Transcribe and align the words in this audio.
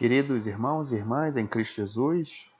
Queridos 0.00 0.46
irmãos 0.46 0.90
e 0.90 0.94
irmãs 0.94 1.36
em 1.36 1.46
Cristo 1.46 1.74
Jesus, 1.74 2.50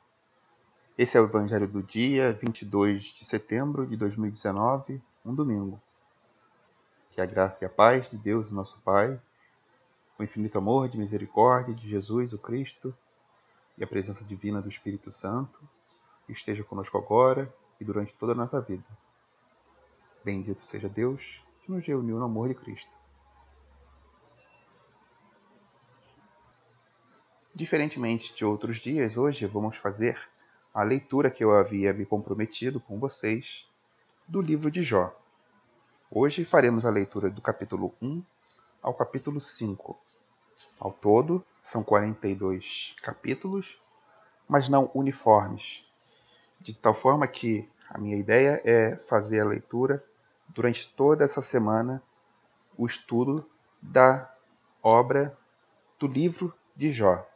esse 0.98 1.16
é 1.16 1.20
o 1.22 1.24
Evangelho 1.24 1.66
do 1.66 1.82
dia 1.82 2.34
22 2.34 3.04
de 3.04 3.24
setembro 3.24 3.86
de 3.86 3.96
2019, 3.96 5.02
um 5.24 5.34
domingo. 5.34 5.80
Que 7.08 7.18
a 7.18 7.24
graça 7.24 7.64
e 7.64 7.66
a 7.66 7.70
paz 7.70 8.10
de 8.10 8.18
Deus, 8.18 8.50
nosso 8.50 8.78
Pai, 8.80 9.18
o 10.18 10.22
infinito 10.22 10.58
amor 10.58 10.86
de 10.90 10.98
misericórdia 10.98 11.74
de 11.74 11.88
Jesus, 11.88 12.34
o 12.34 12.38
Cristo, 12.38 12.94
e 13.78 13.82
a 13.82 13.86
presença 13.86 14.22
divina 14.22 14.60
do 14.60 14.68
Espírito 14.68 15.10
Santo 15.10 15.66
esteja 16.28 16.62
conosco 16.62 16.98
agora 16.98 17.50
e 17.80 17.86
durante 17.86 18.14
toda 18.16 18.32
a 18.32 18.36
nossa 18.36 18.60
vida. 18.60 18.84
Bendito 20.22 20.60
seja 20.60 20.90
Deus 20.90 21.42
que 21.62 21.72
nos 21.72 21.86
reuniu 21.86 22.18
no 22.18 22.24
amor 22.26 22.48
de 22.48 22.54
Cristo. 22.54 22.99
Diferentemente 27.60 28.34
de 28.34 28.42
outros 28.42 28.78
dias, 28.78 29.18
hoje 29.18 29.44
vamos 29.44 29.76
fazer 29.76 30.18
a 30.72 30.82
leitura 30.82 31.30
que 31.30 31.44
eu 31.44 31.54
havia 31.54 31.92
me 31.92 32.06
comprometido 32.06 32.80
com 32.80 32.98
vocês 32.98 33.68
do 34.26 34.40
livro 34.40 34.70
de 34.70 34.82
Jó. 34.82 35.14
Hoje 36.10 36.42
faremos 36.42 36.86
a 36.86 36.90
leitura 36.90 37.28
do 37.28 37.42
capítulo 37.42 37.94
1 38.00 38.22
ao 38.80 38.94
capítulo 38.94 39.42
5. 39.42 39.94
Ao 40.78 40.90
todo, 40.90 41.44
são 41.60 41.84
42 41.84 42.96
capítulos, 43.02 43.78
mas 44.48 44.70
não 44.70 44.90
uniformes, 44.94 45.86
de 46.60 46.72
tal 46.72 46.94
forma 46.94 47.28
que 47.28 47.68
a 47.90 47.98
minha 47.98 48.16
ideia 48.16 48.62
é 48.64 48.96
fazer 49.06 49.40
a 49.40 49.44
leitura 49.44 50.02
durante 50.48 50.88
toda 50.96 51.26
essa 51.26 51.42
semana, 51.42 52.02
o 52.74 52.86
estudo 52.86 53.46
da 53.82 54.34
obra 54.82 55.36
do 55.98 56.06
livro 56.06 56.54
de 56.74 56.88
Jó. 56.88 57.29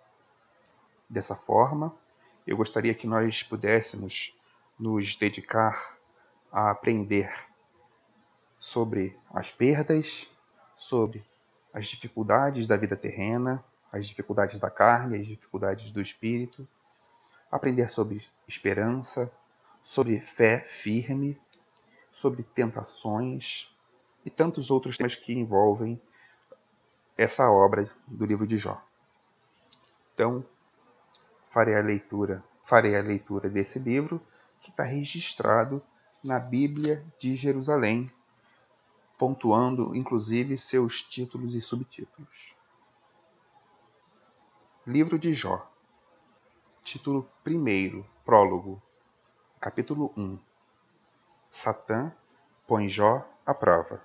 Dessa 1.14 1.36
forma, 1.36 1.94
eu 2.44 2.56
gostaria 2.56 2.92
que 2.92 3.06
nós 3.06 3.40
pudéssemos 3.40 4.36
nos 4.76 5.14
dedicar 5.14 5.96
a 6.50 6.72
aprender 6.72 7.32
sobre 8.58 9.16
as 9.32 9.52
perdas, 9.52 10.28
sobre 10.76 11.24
as 11.72 11.86
dificuldades 11.86 12.66
da 12.66 12.76
vida 12.76 12.96
terrena, 12.96 13.64
as 13.92 14.08
dificuldades 14.08 14.58
da 14.58 14.68
carne, 14.68 15.20
as 15.20 15.28
dificuldades 15.28 15.92
do 15.92 16.02
espírito, 16.02 16.66
aprender 17.48 17.88
sobre 17.90 18.20
esperança, 18.48 19.30
sobre 19.84 20.20
fé 20.20 20.62
firme, 20.62 21.40
sobre 22.10 22.42
tentações 22.42 23.72
e 24.24 24.30
tantos 24.30 24.68
outros 24.68 24.96
temas 24.96 25.14
que 25.14 25.32
envolvem 25.32 26.02
essa 27.16 27.48
obra 27.48 27.88
do 28.04 28.26
livro 28.26 28.48
de 28.48 28.56
Jó. 28.56 28.82
Então, 30.12 30.44
farei 31.54 31.76
a 31.76 31.80
leitura, 31.80 32.42
farei 32.60 32.96
a 32.96 33.00
leitura 33.00 33.48
desse 33.48 33.78
livro 33.78 34.20
que 34.60 34.70
está 34.70 34.82
registrado 34.82 35.80
na 36.24 36.40
Bíblia 36.40 37.06
de 37.16 37.36
Jerusalém, 37.36 38.10
pontuando 39.16 39.94
inclusive 39.94 40.58
seus 40.58 41.00
títulos 41.00 41.54
e 41.54 41.62
subtítulos. 41.62 42.56
Livro 44.84 45.16
de 45.16 45.32
Jó. 45.32 45.64
Título 46.82 47.30
1, 47.46 48.02
prólogo. 48.24 48.82
Capítulo 49.60 50.12
1. 50.16 50.36
Satã 51.52 52.12
põe 52.66 52.88
Jó 52.88 53.24
à 53.46 53.54
prova. 53.54 54.04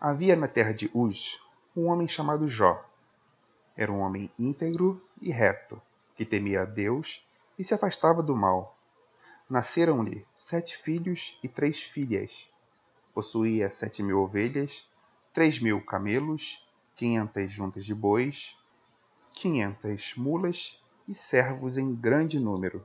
Havia 0.00 0.36
na 0.36 0.46
terra 0.46 0.72
de 0.72 0.88
Uz 0.94 1.40
um 1.76 1.88
homem 1.88 2.06
chamado 2.06 2.48
Jó. 2.48 2.88
Era 3.76 3.90
um 3.90 3.98
homem 3.98 4.30
íntegro 4.38 5.02
e 5.20 5.32
reto, 5.32 5.82
que 6.18 6.26
temia 6.26 6.62
a 6.62 6.64
Deus 6.64 7.24
e 7.56 7.62
se 7.62 7.72
afastava 7.72 8.24
do 8.24 8.34
mal. 8.34 8.76
Nasceram-lhe 9.48 10.26
sete 10.36 10.76
filhos 10.76 11.38
e 11.44 11.48
três 11.48 11.80
filhas. 11.80 12.50
Possuía 13.14 13.70
sete 13.70 14.02
mil 14.02 14.18
ovelhas, 14.18 14.84
três 15.32 15.60
mil 15.60 15.80
camelos, 15.80 16.68
quinhentas 16.96 17.52
juntas 17.52 17.84
de 17.84 17.94
bois, 17.94 18.56
quinhentas 19.32 20.12
mulas 20.16 20.82
e 21.06 21.14
servos 21.14 21.78
em 21.78 21.94
grande 21.94 22.40
número. 22.40 22.84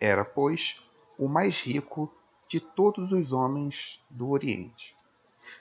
Era, 0.00 0.24
pois, 0.24 0.84
o 1.16 1.28
mais 1.28 1.60
rico 1.60 2.12
de 2.48 2.58
todos 2.58 3.12
os 3.12 3.32
homens 3.32 4.04
do 4.10 4.30
Oriente. 4.30 4.92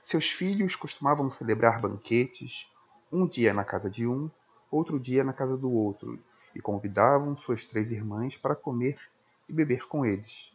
Seus 0.02 0.32
filhos 0.32 0.76
costumavam 0.76 1.30
celebrar 1.30 1.80
banquetes, 1.80 2.68
um 3.12 3.28
dia 3.28 3.54
na 3.54 3.64
casa 3.64 3.92
de 3.92 4.08
um, 4.08 4.28
outro 4.72 5.00
dia 5.00 5.24
na 5.24 5.34
casa 5.34 5.56
do 5.56 5.72
outro, 5.72 6.20
e 6.58 6.62
convidavam 6.62 7.38
suas 7.38 7.66
três 7.66 7.92
irmãs 7.92 8.36
para 8.36 8.56
comer 8.56 9.00
e 9.48 9.54
beber 9.54 9.88
com 9.88 10.04
eles. 10.04 10.52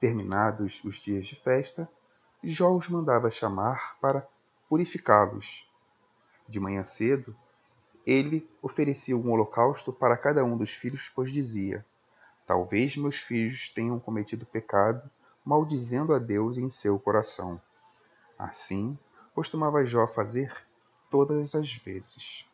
Terminados 0.00 0.82
os 0.84 0.94
dias 0.96 1.26
de 1.26 1.36
festa, 1.36 1.86
Jó 2.42 2.74
os 2.74 2.88
mandava 2.88 3.30
chamar 3.30 3.98
para 4.00 4.26
purificá-los. 4.70 5.68
De 6.48 6.58
manhã 6.58 6.82
cedo, 6.82 7.36
ele 8.06 8.48
oferecia 8.62 9.14
um 9.14 9.30
holocausto 9.30 9.92
para 9.92 10.16
cada 10.16 10.42
um 10.42 10.56
dos 10.56 10.70
filhos, 10.70 11.12
pois 11.14 11.30
dizia: 11.30 11.84
Talvez 12.46 12.96
meus 12.96 13.18
filhos 13.18 13.68
tenham 13.68 14.00
cometido 14.00 14.46
pecado, 14.46 15.10
maldizendo 15.44 16.14
a 16.14 16.18
Deus 16.18 16.56
em 16.56 16.70
seu 16.70 16.98
coração. 16.98 17.60
Assim, 18.38 18.98
costumava 19.34 19.84
Jó 19.84 20.06
fazer 20.06 20.50
todas 21.10 21.54
as 21.54 21.70
vezes. 21.74 22.46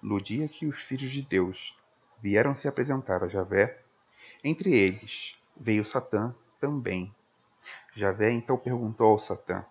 No 0.00 0.20
dia 0.20 0.48
que 0.48 0.66
os 0.66 0.80
filhos 0.82 1.10
de 1.10 1.22
Deus 1.22 1.76
vieram 2.26 2.56
se 2.56 2.66
apresentar 2.66 3.22
a 3.22 3.28
Javé. 3.28 3.80
Entre 4.42 4.76
eles 4.76 5.40
veio 5.56 5.84
Satã 5.84 6.34
também. 6.58 7.14
Javé 7.94 8.32
então 8.32 8.58
perguntou 8.58 9.10
ao 9.10 9.18
Satã: 9.20 9.64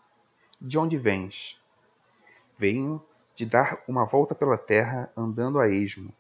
De 0.62 0.78
onde 0.78 0.98
vens? 0.98 1.62
Venho 2.58 3.06
de 3.36 3.46
dar 3.46 3.84
uma 3.86 4.06
volta 4.06 4.34
pela 4.34 4.58
terra 4.58 5.12
andando 5.18 5.60
a 5.60 5.68
esmo. 5.68 6.14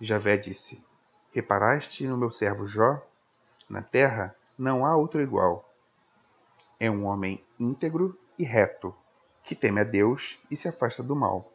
Javé 0.00 0.36
disse: 0.36 0.84
Reparaste 1.32 2.04
no 2.08 2.16
meu 2.16 2.32
servo 2.32 2.66
Jó? 2.66 3.00
Na 3.68 3.82
terra 3.82 4.34
não 4.58 4.84
há 4.84 4.96
outro 4.96 5.22
igual. 5.22 5.72
É 6.80 6.90
um 6.90 7.04
homem 7.04 7.44
íntegro 7.60 8.18
e 8.36 8.42
reto, 8.42 8.92
que 9.44 9.54
teme 9.54 9.80
a 9.80 9.84
Deus 9.84 10.36
e 10.50 10.56
se 10.56 10.66
afasta 10.66 11.00
do 11.00 11.14
mal. 11.14 11.52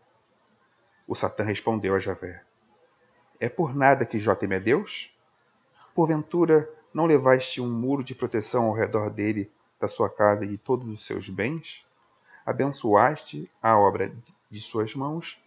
O 1.06 1.16
Satã 1.16 1.44
respondeu 1.44 1.94
a 1.96 2.00
Javé: 2.00 2.46
é 3.42 3.50
por 3.50 3.76
nada 3.76 4.06
que 4.06 4.20
Jó 4.20 4.36
teme 4.36 4.56
a 4.56 4.60
Deus? 4.60 5.12
Porventura 5.96 6.72
não 6.94 7.08
levaste 7.08 7.60
um 7.60 7.68
muro 7.68 8.04
de 8.04 8.14
proteção 8.14 8.66
ao 8.66 8.74
redor 8.74 9.10
dele, 9.10 9.52
da 9.80 9.88
sua 9.88 10.12
casa 10.12 10.46
e 10.46 10.48
de 10.48 10.60
todos 10.60 10.88
os 10.88 11.04
seus 11.04 11.28
bens? 11.28 11.84
Abençoaste 12.46 13.50
a 13.60 13.76
obra 13.80 14.14
de 14.50 14.60
suas 14.60 14.94
mãos, 14.94 15.44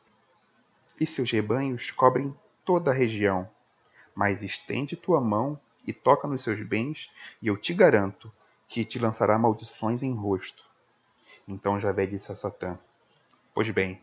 e 1.01 1.07
seus 1.07 1.31
rebanhos 1.31 1.93
cobrem 1.93 2.37
toda 2.65 2.91
a 2.91 2.95
região. 2.95 3.49
Mas 4.13 4.43
estende 4.43 4.97
tua 4.97 5.21
mão 5.21 5.59
e 5.87 5.93
toca 5.93 6.27
nos 6.27 6.43
seus 6.43 6.61
bens, 6.67 7.13
e 7.41 7.47
eu 7.47 7.57
te 7.57 7.73
garanto 7.73 8.31
que 8.67 8.85
te 8.85 8.99
lançará 8.99 9.39
maldições 9.39 10.03
em 10.03 10.13
rosto. 10.13 10.65
Então 11.47 11.79
Javé 11.79 12.07
disse 12.07 12.33
a 12.33 12.37
Satã: 12.37 12.77
Pois 13.55 13.71
bem, 13.71 14.01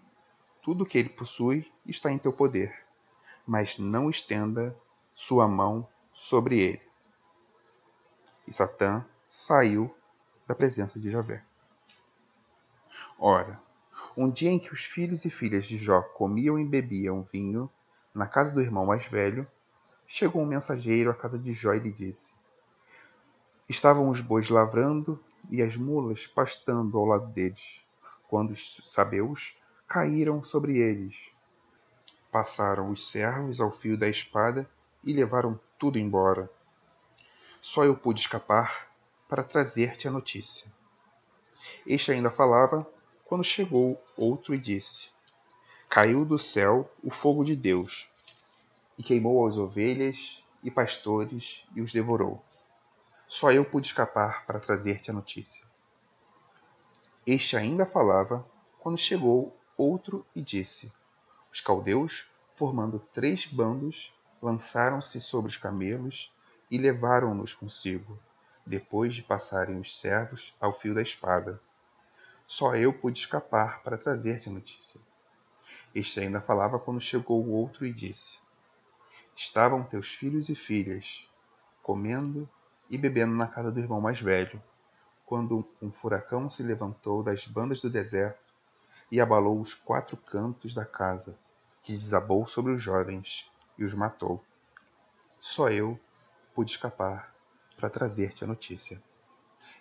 tudo 0.62 0.85
o 0.85 0.88
que 0.88 0.97
ele 0.97 1.09
possui 1.09 1.69
está 1.85 2.09
em 2.09 2.18
teu 2.18 2.31
poder 2.31 2.73
mas 3.46 3.78
não 3.78 4.09
estenda 4.09 4.75
sua 5.16 5.47
mão 5.47 5.88
sobre 6.13 6.59
ele. 6.59 6.81
E 8.47 8.53
Satã 8.53 9.06
saiu 9.28 9.94
da 10.47 10.56
presença 10.56 11.00
de 11.00 11.09
Javé. 11.09 11.44
Ora, 13.18 13.62
um 14.18 14.29
dia 14.29 14.50
em 14.50 14.59
que 14.59 14.74
os 14.74 14.84
filhos 14.84 15.25
e 15.25 15.29
filhas 15.29 15.66
de 15.66 15.78
Jó 15.78 16.02
comiam 16.02 16.59
e 16.59 16.66
bebiam 16.66 17.23
vinho 17.23 17.70
na 18.14 18.28
casa 18.28 18.53
do 18.53 18.61
irmão 18.61 18.85
mais 18.85 19.05
velho, 19.05 19.47
chegou 20.05 20.41
um 20.41 20.46
mensageiro 20.46 21.09
à 21.09 21.14
casa 21.14 21.40
de 21.40 21.53
Jó 21.53 21.73
e 21.73 21.79
lhe 21.79 21.91
disse: 21.91 22.34
Estavam 23.70 24.09
os 24.09 24.20
bois 24.20 24.49
lavrando 24.49 25.23
e 25.49 25.61
as 25.61 25.78
mulas 25.78 26.28
pastando 26.28 26.97
ao 26.97 27.05
lado 27.05 27.28
deles, 27.28 27.85
quando 28.28 28.52
os 28.52 28.82
sabeus 28.84 29.58
caíram 29.88 30.43
sobre 30.43 30.78
eles 30.78 31.30
Passaram 32.31 32.89
os 32.89 33.09
servos 33.09 33.59
ao 33.59 33.72
fio 33.72 33.97
da 33.97 34.07
espada 34.07 34.69
e 35.03 35.11
levaram 35.11 35.59
tudo 35.78 35.99
embora. 35.99 36.49
Só 37.61 37.83
eu 37.83 37.97
pude 37.97 38.22
escapar 38.22 38.87
para 39.28 39.43
trazer-te 39.43 40.07
a 40.07 40.11
notícia. 40.11 40.72
Este 41.85 42.11
ainda 42.11 42.31
falava 42.31 42.87
quando 43.25 43.43
chegou 43.43 44.01
outro 44.16 44.55
e 44.55 44.57
disse: 44.57 45.09
Caiu 45.89 46.23
do 46.23 46.39
céu 46.39 46.89
o 47.03 47.11
fogo 47.11 47.43
de 47.43 47.55
Deus 47.55 48.09
e 48.97 49.03
queimou 49.03 49.45
as 49.45 49.57
ovelhas 49.57 50.41
e 50.63 50.72
pastores 50.72 51.67
e 51.75 51.81
os 51.81 51.91
devorou. 51.91 52.41
Só 53.28 53.51
eu 53.51 53.66
pude 53.66 53.87
escapar 53.87 54.45
para 54.45 54.59
trazer-te 54.59 55.11
a 55.11 55.13
notícia. 55.13 55.66
Este 57.28 57.57
ainda 57.57 57.85
falava 57.85 58.45
quando 58.79 58.97
chegou 58.97 59.55
outro 59.78 60.25
e 60.35 60.41
disse: 60.41 60.91
Os 61.52 61.59
caldeus, 61.59 62.26
formando 62.56 63.00
três 63.14 63.46
bandos, 63.46 64.14
lançaram-se 64.42 65.20
sobre 65.20 65.50
os 65.50 65.58
camelos 65.58 66.34
e 66.70 66.78
levaram-nos 66.78 67.53
consigo, 67.53 68.18
depois 68.66 69.14
de 69.14 69.22
passarem 69.22 69.80
os 69.80 70.00
servos 70.00 70.56
ao 70.62 70.72
fio 70.72 70.96
da 70.96 71.02
espada. 71.02 71.62
Só 72.48 72.76
eu 72.76 72.94
pude 72.94 73.20
escapar 73.20 73.84
para 73.84 73.98
trazer-te 73.98 74.50
notícia. 74.50 75.02
Este 75.94 76.22
ainda 76.22 76.40
falava 76.40 76.80
quando 76.80 77.02
chegou 77.02 77.44
o 77.44 77.52
outro 77.52 77.86
e 77.86 77.92
disse: 77.92 78.40
Estavam 79.36 79.84
teus 79.84 80.08
filhos 80.08 80.48
e 80.48 80.56
filhas, 80.56 81.28
comendo 81.84 82.50
e 82.90 82.98
bebendo 82.98 83.34
na 83.34 83.48
casa 83.48 83.72
do 83.72 83.80
irmão 83.80 84.00
mais 84.00 84.22
velho, 84.22 84.62
quando 85.26 85.68
um 85.82 85.92
furacão 85.92 86.50
se 86.50 86.64
levantou 86.64 87.24
das 87.24 87.46
bandas 87.46 87.82
do 87.82 87.90
deserto 87.90 88.51
e 89.11 89.19
abalou 89.19 89.59
os 89.59 89.73
quatro 89.73 90.16
cantos 90.16 90.73
da 90.73 90.85
casa, 90.85 91.37
que 91.84 91.97
desabou 91.97 92.47
sobre 92.47 92.72
os 92.72 92.81
jovens 92.81 93.52
e 93.78 93.84
os 93.84 93.93
matou. 93.93 94.43
Só 95.40 95.69
eu 95.69 95.99
pude 96.55 96.72
escapar 96.72 97.34
para 97.75 97.90
trazer-te 97.90 98.43
a 98.43 98.47
notícia. 98.47 99.02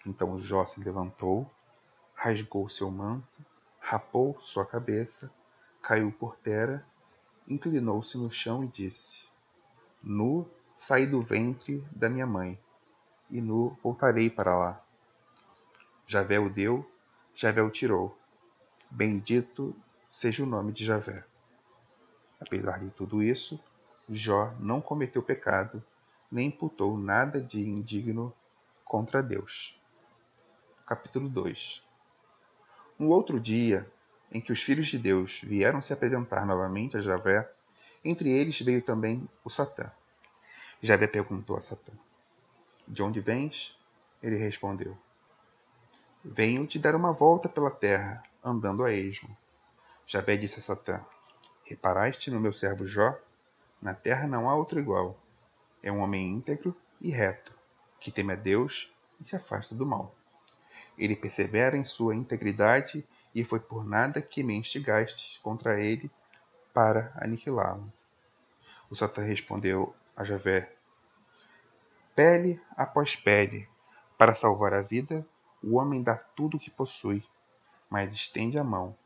Então 0.06 0.38
Jó 0.38 0.66
se 0.66 0.82
levantou, 0.82 1.48
rasgou 2.14 2.68
seu 2.68 2.90
manto, 2.90 3.46
rapou 3.78 4.38
sua 4.40 4.66
cabeça, 4.66 5.32
caiu 5.80 6.10
por 6.10 6.36
terra, 6.36 6.84
inclinou-se 7.46 8.16
no 8.18 8.30
chão 8.30 8.64
e 8.64 8.68
disse: 8.68 9.28
Nu 10.02 10.48
saí 10.76 11.06
do 11.06 11.22
ventre 11.22 11.84
da 11.92 12.08
minha 12.08 12.26
mãe, 12.26 12.58
e 13.30 13.40
nu 13.40 13.76
voltarei 13.82 14.28
para 14.28 14.56
lá. 14.56 14.84
Javé 16.06 16.38
o 16.40 16.50
deu, 16.50 16.90
Javé 17.34 17.62
o 17.62 17.70
tirou. 17.70 18.19
Bendito 18.92 19.74
seja 20.10 20.42
o 20.42 20.46
nome 20.46 20.72
de 20.72 20.84
Javé. 20.84 21.24
Apesar 22.40 22.80
de 22.80 22.90
tudo 22.90 23.22
isso, 23.22 23.58
Jó 24.08 24.52
não 24.58 24.80
cometeu 24.80 25.22
pecado, 25.22 25.80
nem 26.30 26.48
imputou 26.48 26.98
nada 26.98 27.40
de 27.40 27.60
indigno 27.60 28.34
contra 28.84 29.22
Deus. 29.22 29.80
Capítulo 30.84 31.28
2 31.28 31.84
Um 32.98 33.06
outro 33.06 33.38
dia, 33.38 33.88
em 34.32 34.40
que 34.40 34.52
os 34.52 34.60
filhos 34.60 34.88
de 34.88 34.98
Deus 34.98 35.40
vieram 35.40 35.80
se 35.80 35.92
apresentar 35.92 36.44
novamente 36.44 36.96
a 36.96 37.00
Javé, 37.00 37.48
entre 38.04 38.28
eles 38.28 38.60
veio 38.60 38.82
também 38.82 39.28
o 39.44 39.50
Satã. 39.50 39.88
Javé 40.82 41.06
perguntou 41.06 41.56
a 41.56 41.60
Satã: 41.62 41.92
De 42.88 43.04
onde 43.04 43.20
vens? 43.20 43.78
Ele 44.20 44.36
respondeu: 44.36 44.98
Venho 46.24 46.66
te 46.66 46.76
dar 46.76 46.96
uma 46.96 47.12
volta 47.12 47.48
pela 47.48 47.70
terra 47.70 48.28
andando 48.42 48.84
a 48.84 48.92
esmo. 48.92 49.36
Javé 50.06 50.36
disse 50.36 50.58
a 50.58 50.62
Satã: 50.62 51.04
Reparaste 51.64 52.30
no 52.30 52.40
meu 52.40 52.52
servo 52.52 52.86
Jó? 52.86 53.16
Na 53.80 53.94
terra 53.94 54.26
não 54.26 54.48
há 54.48 54.54
outro 54.54 54.80
igual. 54.80 55.18
É 55.82 55.90
um 55.90 56.00
homem 56.00 56.28
íntegro 56.28 56.76
e 57.00 57.10
reto, 57.10 57.54
que 57.98 58.10
teme 58.10 58.32
a 58.32 58.36
Deus 58.36 58.92
e 59.20 59.24
se 59.24 59.36
afasta 59.36 59.74
do 59.74 59.86
mal. 59.86 60.14
Ele 60.98 61.16
persevera 61.16 61.76
em 61.76 61.84
sua 61.84 62.14
integridade 62.14 63.06
e 63.34 63.44
foi 63.44 63.60
por 63.60 63.84
nada 63.84 64.20
que 64.20 64.42
me 64.42 64.54
instigastes 64.54 65.38
contra 65.38 65.80
ele 65.80 66.10
para 66.74 67.12
aniquilá-lo. 67.16 67.90
O 68.90 68.96
Satã 68.96 69.22
respondeu 69.22 69.94
a 70.16 70.24
Javé: 70.24 70.72
Pele 72.14 72.60
após 72.76 73.16
pele, 73.16 73.68
para 74.18 74.34
salvar 74.34 74.74
a 74.74 74.82
vida, 74.82 75.26
o 75.62 75.76
homem 75.76 76.02
dá 76.02 76.16
tudo 76.16 76.56
o 76.56 76.60
que 76.60 76.70
possui 76.70 77.24
mas 77.90 78.14
estende 78.14 78.56
a 78.56 78.64
mão, 78.64 78.96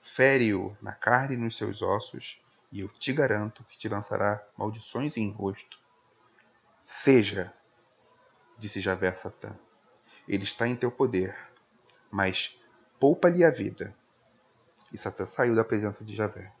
fere-o 0.00 0.76
na 0.80 0.92
carne 0.92 1.34
e 1.34 1.38
nos 1.38 1.56
seus 1.56 1.82
ossos, 1.82 2.40
e 2.70 2.80
eu 2.80 2.88
te 2.88 3.12
garanto 3.12 3.64
que 3.64 3.76
te 3.76 3.88
lançará 3.88 4.46
maldições 4.56 5.16
em 5.16 5.30
rosto. 5.30 5.78
Seja, 6.84 7.52
disse 8.56 8.80
Javé 8.80 9.08
a 9.08 9.14
Satã, 9.14 9.58
ele 10.26 10.44
está 10.44 10.68
em 10.68 10.76
teu 10.76 10.92
poder, 10.92 11.36
mas 12.10 12.58
poupa-lhe 13.00 13.44
a 13.44 13.50
vida. 13.50 13.94
E 14.92 14.96
Satã 14.96 15.26
saiu 15.26 15.54
da 15.54 15.64
presença 15.64 16.04
de 16.04 16.14
Javé. 16.14 16.52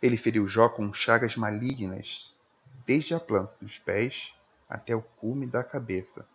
Ele 0.00 0.16
feriu 0.16 0.46
Jó 0.46 0.68
com 0.68 0.92
chagas 0.94 1.36
malignas, 1.36 2.32
desde 2.86 3.14
a 3.14 3.20
planta 3.20 3.54
dos 3.60 3.78
pés 3.78 4.34
até 4.68 4.94
o 4.94 5.02
cume 5.02 5.46
da 5.46 5.64
cabeça. 5.64 6.26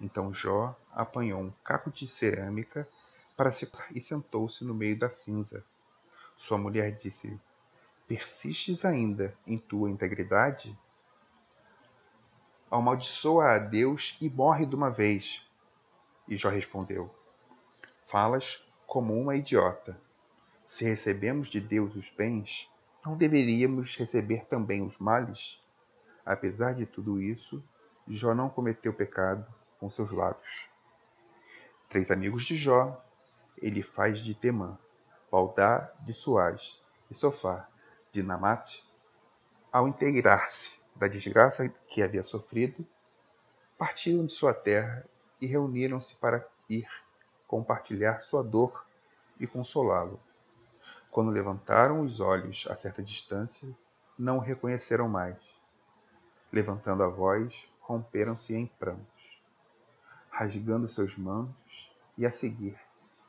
Então 0.00 0.32
Jó 0.32 0.74
apanhou 0.92 1.42
um 1.42 1.52
caco 1.62 1.90
de 1.90 2.08
cerâmica 2.08 2.88
para 3.36 3.52
se 3.52 3.70
e 3.94 4.00
sentou-se 4.00 4.64
no 4.64 4.74
meio 4.74 4.98
da 4.98 5.10
cinza. 5.10 5.64
Sua 6.36 6.56
mulher 6.56 6.96
disse: 6.96 7.38
Persistes 8.08 8.84
ainda 8.84 9.36
em 9.46 9.58
tua 9.58 9.90
integridade? 9.90 10.76
Amaldiçoa 12.70 13.56
a 13.56 13.58
Deus 13.58 14.16
e 14.20 14.30
morre 14.30 14.64
de 14.64 14.74
uma 14.74 14.90
vez. 14.90 15.46
E 16.26 16.36
Jó 16.36 16.48
respondeu: 16.48 17.14
Falas 18.06 18.64
como 18.86 19.14
uma 19.20 19.36
idiota. 19.36 20.00
Se 20.64 20.84
recebemos 20.84 21.48
de 21.48 21.60
Deus 21.60 21.94
os 21.94 22.08
bens, 22.10 22.70
não 23.04 23.16
deveríamos 23.16 23.96
receber 23.96 24.46
também 24.46 24.82
os 24.82 24.98
males? 24.98 25.62
Apesar 26.24 26.74
de 26.74 26.86
tudo 26.86 27.20
isso, 27.20 27.62
Jó 28.06 28.34
não 28.34 28.48
cometeu 28.48 28.94
pecado 28.94 29.46
com 29.80 29.88
seus 29.88 30.12
lábios. 30.12 30.68
Três 31.88 32.10
amigos 32.10 32.44
de 32.44 32.54
Jó, 32.54 33.02
ele 33.56 33.82
faz 33.82 34.20
de 34.20 34.34
Temã, 34.34 34.78
Baldá 35.32 35.90
de 36.02 36.12
Suaz 36.12 36.80
e 37.10 37.14
Sofá 37.14 37.66
de 38.12 38.22
Namate, 38.22 38.84
ao 39.72 39.88
integrar-se 39.88 40.78
da 40.94 41.08
desgraça 41.08 41.68
que 41.88 42.02
havia 42.02 42.22
sofrido, 42.22 42.86
partiram 43.78 44.26
de 44.26 44.32
sua 44.32 44.52
terra 44.52 45.04
e 45.40 45.46
reuniram-se 45.46 46.14
para 46.16 46.46
ir 46.68 46.86
compartilhar 47.48 48.20
sua 48.20 48.44
dor 48.44 48.86
e 49.38 49.46
consolá-lo. 49.46 50.20
Quando 51.10 51.30
levantaram 51.30 52.02
os 52.02 52.20
olhos 52.20 52.66
a 52.68 52.76
certa 52.76 53.02
distância, 53.02 53.68
não 54.18 54.36
o 54.36 54.40
reconheceram 54.40 55.08
mais. 55.08 55.60
Levantando 56.52 57.02
a 57.02 57.08
voz, 57.08 57.68
romperam-se 57.80 58.54
em 58.54 58.66
pranto 58.66 59.19
rasgando 60.40 60.88
seus 60.88 61.18
mantos, 61.18 61.92
e 62.16 62.24
a 62.24 62.32
seguir 62.32 62.74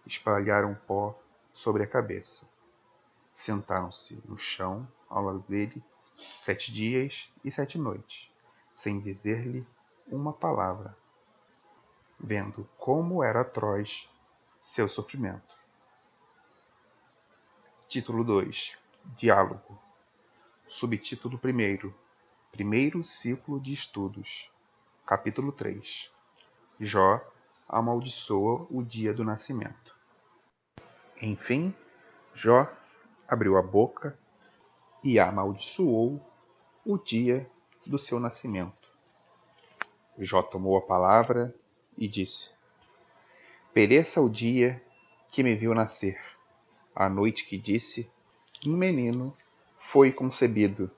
espalharam 0.05 0.73
pó 0.87 1.13
sobre 1.53 1.83
a 1.83 1.87
cabeça. 1.87 2.49
Sentaram-se 3.33 4.23
no 4.25 4.37
chão 4.37 4.87
ao 5.09 5.21
lado 5.21 5.43
dele 5.45 5.83
sete 6.15 6.71
dias 6.71 7.29
e 7.43 7.51
sete 7.51 7.77
noites, 7.77 8.31
sem 8.73 8.97
dizer-lhe 9.01 9.67
uma 10.07 10.31
palavra, 10.31 10.97
vendo 12.17 12.63
como 12.77 13.21
era 13.21 13.41
atroz 13.41 14.09
seu 14.61 14.87
sofrimento. 14.87 15.53
Título 17.89 18.23
2 18.23 18.77
Diálogo. 19.17 19.77
Subtítulo 20.65 21.37
1 21.43 21.93
Primeiro 22.53 23.03
ciclo 23.03 23.59
de 23.59 23.73
estudos. 23.73 24.49
Capítulo 25.05 25.51
3 25.51 26.20
Jó 26.83 27.21
amaldiçoa 27.69 28.65
o 28.71 28.81
dia 28.81 29.13
do 29.13 29.23
nascimento. 29.23 29.95
Enfim, 31.21 31.75
Jó 32.33 32.67
abriu 33.27 33.55
a 33.55 33.61
boca 33.61 34.17
e 35.03 35.19
amaldiçoou 35.19 36.19
o 36.83 36.97
dia 36.97 37.47
do 37.85 37.99
seu 37.99 38.19
nascimento. 38.19 38.91
Jó 40.17 40.41
tomou 40.41 40.75
a 40.75 40.81
palavra 40.81 41.53
e 41.95 42.07
disse: 42.07 42.49
Pereça 43.71 44.19
o 44.19 44.27
dia 44.27 44.83
que 45.29 45.43
me 45.43 45.55
viu 45.55 45.75
nascer, 45.75 46.19
a 46.95 47.07
noite 47.07 47.45
que 47.45 47.59
disse: 47.59 48.09
Um 48.65 48.75
menino 48.75 49.37
foi 49.77 50.11
concebido. 50.11 50.89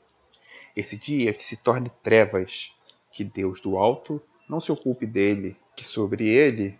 Esse 0.77 0.97
dia 0.97 1.33
que 1.33 1.43
se 1.43 1.57
torne 1.57 1.91
trevas, 2.01 2.73
que 3.11 3.25
Deus 3.25 3.59
do 3.59 3.77
alto 3.77 4.21
não 4.47 4.61
se 4.61 4.71
ocupe 4.71 5.05
dele, 5.05 5.57
que 5.75 5.85
sobre 5.85 6.27
ele 6.27 6.79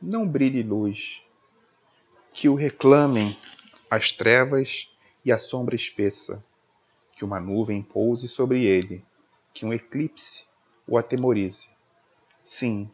não 0.00 0.26
brilhe 0.26 0.62
luz, 0.62 1.22
que 2.32 2.48
o 2.48 2.54
reclamem 2.54 3.36
as 3.90 4.12
trevas 4.12 4.90
e 5.24 5.30
a 5.30 5.38
sombra 5.38 5.76
espessa, 5.76 6.42
que 7.14 7.24
uma 7.24 7.38
nuvem 7.38 7.82
pouse 7.82 8.28
sobre 8.28 8.64
ele, 8.64 9.04
que 9.52 9.66
um 9.66 9.72
eclipse 9.72 10.44
o 10.86 10.98
atemorize. 10.98 11.70
Sim, 12.42 12.90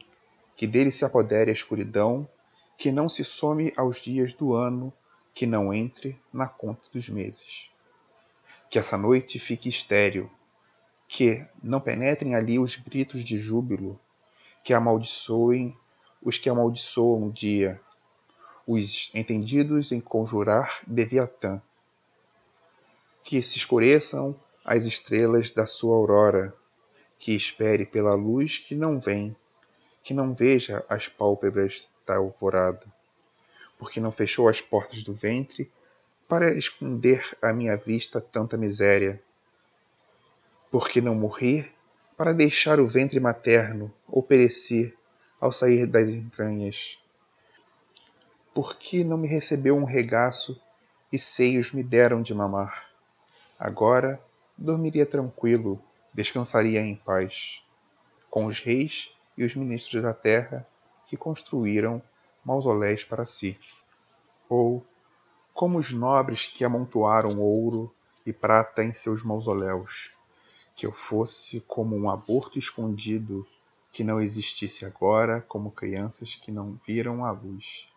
que 0.57 0.67
dele 0.67 0.93
se 0.93 1.05
apodere 1.05 1.51
a 1.51 1.55
escuridão, 1.55 2.29
que 2.77 2.93
não 2.93 3.09
se 3.09 3.25
some 3.25 3.73
aos 3.77 3.99
dias 4.03 4.35
do 4.35 4.55
ano, 4.55 4.93
que 5.33 5.47
não 5.47 5.73
entre 5.73 6.21
na 6.33 6.49
conta 6.49 6.83
dos 6.93 7.09
meses. 7.09 7.71
Que 8.69 8.79
essa 8.79 8.99
noite 8.99 9.39
fique 9.39 9.69
estéril, 9.69 10.31
que 11.07 11.47
não 11.63 11.81
penetrem 11.81 12.35
ali 12.35 12.59
os 12.59 12.77
gritos 12.77 13.25
de 13.25 13.39
júbilo, 13.39 13.99
que 14.69 14.75
amaldiçoem 14.75 15.75
os 16.23 16.37
que 16.37 16.51
amaldiçoam 16.51 17.29
o 17.29 17.33
dia, 17.33 17.81
os 18.67 19.11
entendidos 19.15 19.93
em 19.93 19.99
conjurar 19.99 20.83
Deviatã, 20.87 21.63
que 23.25 23.41
se 23.41 23.57
escureçam 23.57 24.39
as 24.63 24.85
estrelas 24.85 25.53
da 25.53 25.67
sua 25.67 25.97
aurora, 25.97 26.55
que 27.19 27.35
espere 27.35 27.87
pela 27.87 28.13
luz 28.13 28.59
que 28.59 28.75
não 28.75 29.01
vem, 29.01 29.35
que 30.05 30.13
não 30.13 30.35
veja 30.35 30.85
as 30.87 31.09
pálpebras 31.09 31.89
da 32.07 32.17
alvorada, 32.17 32.87
porque 33.79 34.01
não 34.01 34.13
fechou 34.13 34.51
as 34.51 34.61
portas 34.61 35.03
do 35.03 35.15
ventre 35.15 35.73
para 36.29 36.53
esconder 36.53 37.25
à 37.41 37.55
minha 37.55 37.75
vista 37.75 38.21
tanta 38.21 38.59
miséria, 38.59 39.19
porque 40.71 41.01
não 41.01 41.15
morrer 41.15 41.73
para 42.19 42.35
deixar 42.35 42.81
o 42.81 42.87
ventre 42.89 43.21
materno 43.21 43.95
ou 44.09 44.21
perecer 44.21 44.99
ao 45.41 45.53
sair 45.53 45.87
das 45.87 46.09
entranhas. 46.09 46.99
Porque 48.53 49.05
não 49.05 49.17
me 49.17 49.29
recebeu 49.29 49.77
um 49.77 49.85
regaço 49.85 50.61
e 51.13 51.19
seios 51.19 51.73
me 51.73 51.81
deram 51.81 52.21
de 52.21 52.35
mamar. 52.35 52.91
Agora 53.57 54.21
dormiria 54.57 55.07
tranquilo, 55.07 55.81
descansaria 56.13 56.81
em 56.81 56.97
paz, 56.97 57.63
com 58.29 58.47
os 58.47 58.59
reis 58.59 59.15
e 59.37 59.45
os 59.45 59.55
ministros 59.55 60.03
da 60.03 60.13
terra 60.13 60.67
que 61.07 61.17
construíram 61.17 62.03
mausoléus 62.45 63.05
para 63.05 63.27
si. 63.27 63.57
Ou 64.49 64.85
como 65.55 65.79
os 65.79 65.93
nobres 65.93 66.49
que 66.49 66.65
amontoaram 66.65 67.39
ouro 67.39 67.95
e 68.27 68.33
prata 68.33 68.83
em 68.83 68.93
seus 68.93 69.23
mausoléus, 69.23 70.18
que 70.79 70.87
eu 70.87 70.93
fosse 70.93 71.61
como 71.63 71.97
um 71.97 72.09
aborto 72.09 72.57
escondido 72.57 73.45
que 73.91 74.05
não 74.05 74.21
existisse 74.21 74.85
agora, 74.85 75.41
como 75.41 75.73
crianças 75.73 76.37
que 76.37 76.53
não 76.53 76.79
viram 76.87 77.25
a 77.25 77.33
luz. 77.33 77.89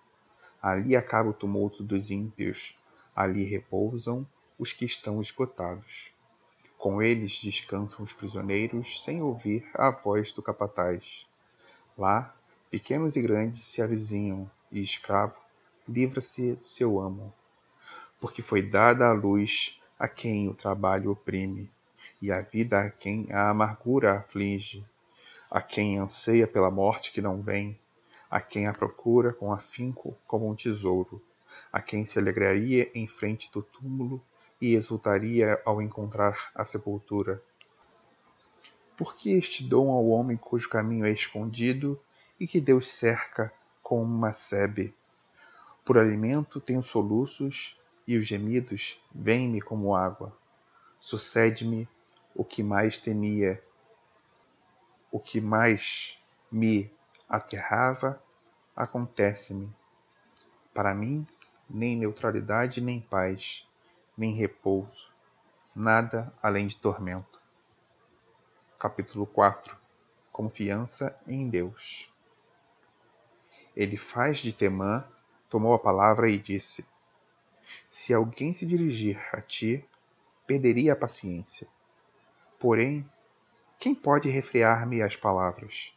Ali 0.59 0.95
acaba 0.95 1.29
o 1.29 1.33
tumulto 1.33 1.83
dos 1.83 2.09
ímpios, 2.09 2.75
ali 3.15 3.43
repousam 3.43 4.27
os 4.57 4.73
que 4.73 4.83
estão 4.83 5.21
esgotados. 5.21 6.11
Com 6.75 7.03
eles 7.03 7.39
descansam 7.39 8.03
os 8.03 8.13
prisioneiros 8.13 9.03
sem 9.03 9.21
ouvir 9.21 9.63
a 9.75 9.91
voz 9.91 10.33
do 10.33 10.41
capataz. 10.41 11.03
Lá, 11.95 12.35
pequenos 12.71 13.15
e 13.15 13.21
grandes 13.21 13.63
se 13.63 13.79
avizinham, 13.79 14.50
e 14.71 14.81
escravo 14.81 15.35
livra-se 15.88 16.53
do 16.53 16.63
seu 16.63 17.00
amo. 17.00 17.31
Porque 18.19 18.41
foi 18.41 18.63
dada 18.63 19.07
a 19.07 19.13
luz 19.13 19.79
a 20.00 20.07
quem 20.07 20.50
o 20.50 20.55
trabalho 20.55 21.11
oprime, 21.11 21.69
e 22.22 22.32
a 22.32 22.42
vida 22.42 22.80
a 22.80 22.90
quem 22.90 23.28
a 23.32 23.50
amargura 23.50 24.18
aflige 24.18 24.86
a 25.51 25.62
quem 25.62 26.00
anseia 26.00 26.48
pela 26.48 26.72
morte 26.72 27.12
que 27.12 27.22
não 27.22 27.42
vem, 27.42 27.78
a 28.30 28.40
quem 28.40 28.68
a 28.68 28.74
procura 28.74 29.34
com 29.34 29.51
afinco 29.51 30.18
como 30.25 30.50
um 30.50 30.56
tesouro, 30.56 31.22
a 31.74 31.82
quem 31.82 32.06
se 32.06 32.18
alegraria 32.18 32.90
em 32.96 33.06
frente 33.06 33.51
do 33.51 33.62
túmulo 33.62 34.24
e 34.62 34.75
exultaria 34.75 35.62
ao 35.66 35.82
encontrar 35.82 36.51
a 36.56 36.63
sepultura. 36.63 37.44
Por 38.96 39.13
que 39.18 39.34
este 39.34 39.66
dom 39.66 39.92
ao 39.92 40.08
homem 40.08 40.38
cujo 40.38 40.70
caminho 40.70 41.06
é 41.06 41.12
escondido 41.12 42.00
e 42.40 42.48
que 42.48 42.62
Deus 42.62 42.90
cerca 42.90 43.51
com 43.84 44.01
uma 44.01 44.32
sebe? 44.32 44.96
Por 45.84 45.98
alimento 45.98 46.62
tenho 46.62 46.82
soluços 46.82 47.78
e 48.08 48.18
os 48.18 48.25
gemidos 48.25 49.01
vêm-me 49.13 49.60
como 49.60 49.96
água. 49.96 50.34
Sucede-me 50.98 51.90
o 52.35 52.43
que 52.43 52.63
mais 52.63 52.97
temia 53.00 53.61
o 55.11 55.19
que 55.19 55.41
mais 55.41 56.17
me 56.50 56.89
aterrava 57.27 58.23
acontece-me. 58.73 59.75
Para 60.73 60.95
mim, 60.95 61.27
nem 61.69 61.97
neutralidade, 61.97 62.79
nem 62.79 63.01
paz, 63.01 63.67
nem 64.17 64.33
repouso, 64.33 65.11
nada 65.75 66.33
além 66.41 66.65
de 66.65 66.77
tormento. 66.77 67.41
Capítulo 68.79 69.27
4 69.27 69.77
Confiança 70.31 71.19
em 71.27 71.50
Deus. 71.50 72.09
Ele 73.75 73.97
faz 73.97 74.39
de 74.39 74.53
Temã, 74.53 75.05
tomou 75.50 75.73
a 75.73 75.79
palavra 75.79 76.29
e 76.29 76.38
disse: 76.38 76.85
Se 77.89 78.13
alguém 78.13 78.53
se 78.53 78.65
dirigir 78.65 79.21
a 79.33 79.41
ti, 79.41 79.85
perderia 80.47 80.93
a 80.93 80.95
paciência. 80.95 81.67
Porém, 82.62 83.03
quem 83.80 83.96
pode 83.96 84.30
refrear-me 84.30 85.01
as 85.01 85.15
palavras? 85.15 85.91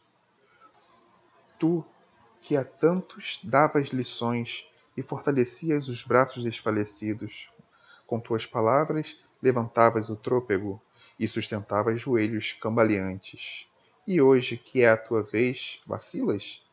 Tu, 1.59 1.85
que 2.41 2.57
a 2.57 2.65
tantos 2.65 3.39
davas 3.43 3.89
lições 3.89 4.67
e 4.97 5.03
fortalecias 5.03 5.87
os 5.87 6.03
braços 6.03 6.43
desfalecidos, 6.43 7.51
com 8.07 8.19
tuas 8.19 8.47
palavras 8.47 9.15
levantavas 9.43 10.09
o 10.09 10.15
trôpego 10.15 10.81
e 11.19 11.27
sustentavas 11.27 12.01
joelhos 12.01 12.53
cambaleantes. 12.53 13.67
E 14.07 14.19
hoje, 14.19 14.57
que 14.57 14.81
é 14.81 14.89
a 14.89 14.97
tua 14.97 15.21
vez, 15.21 15.79
vacilas? 15.85 16.65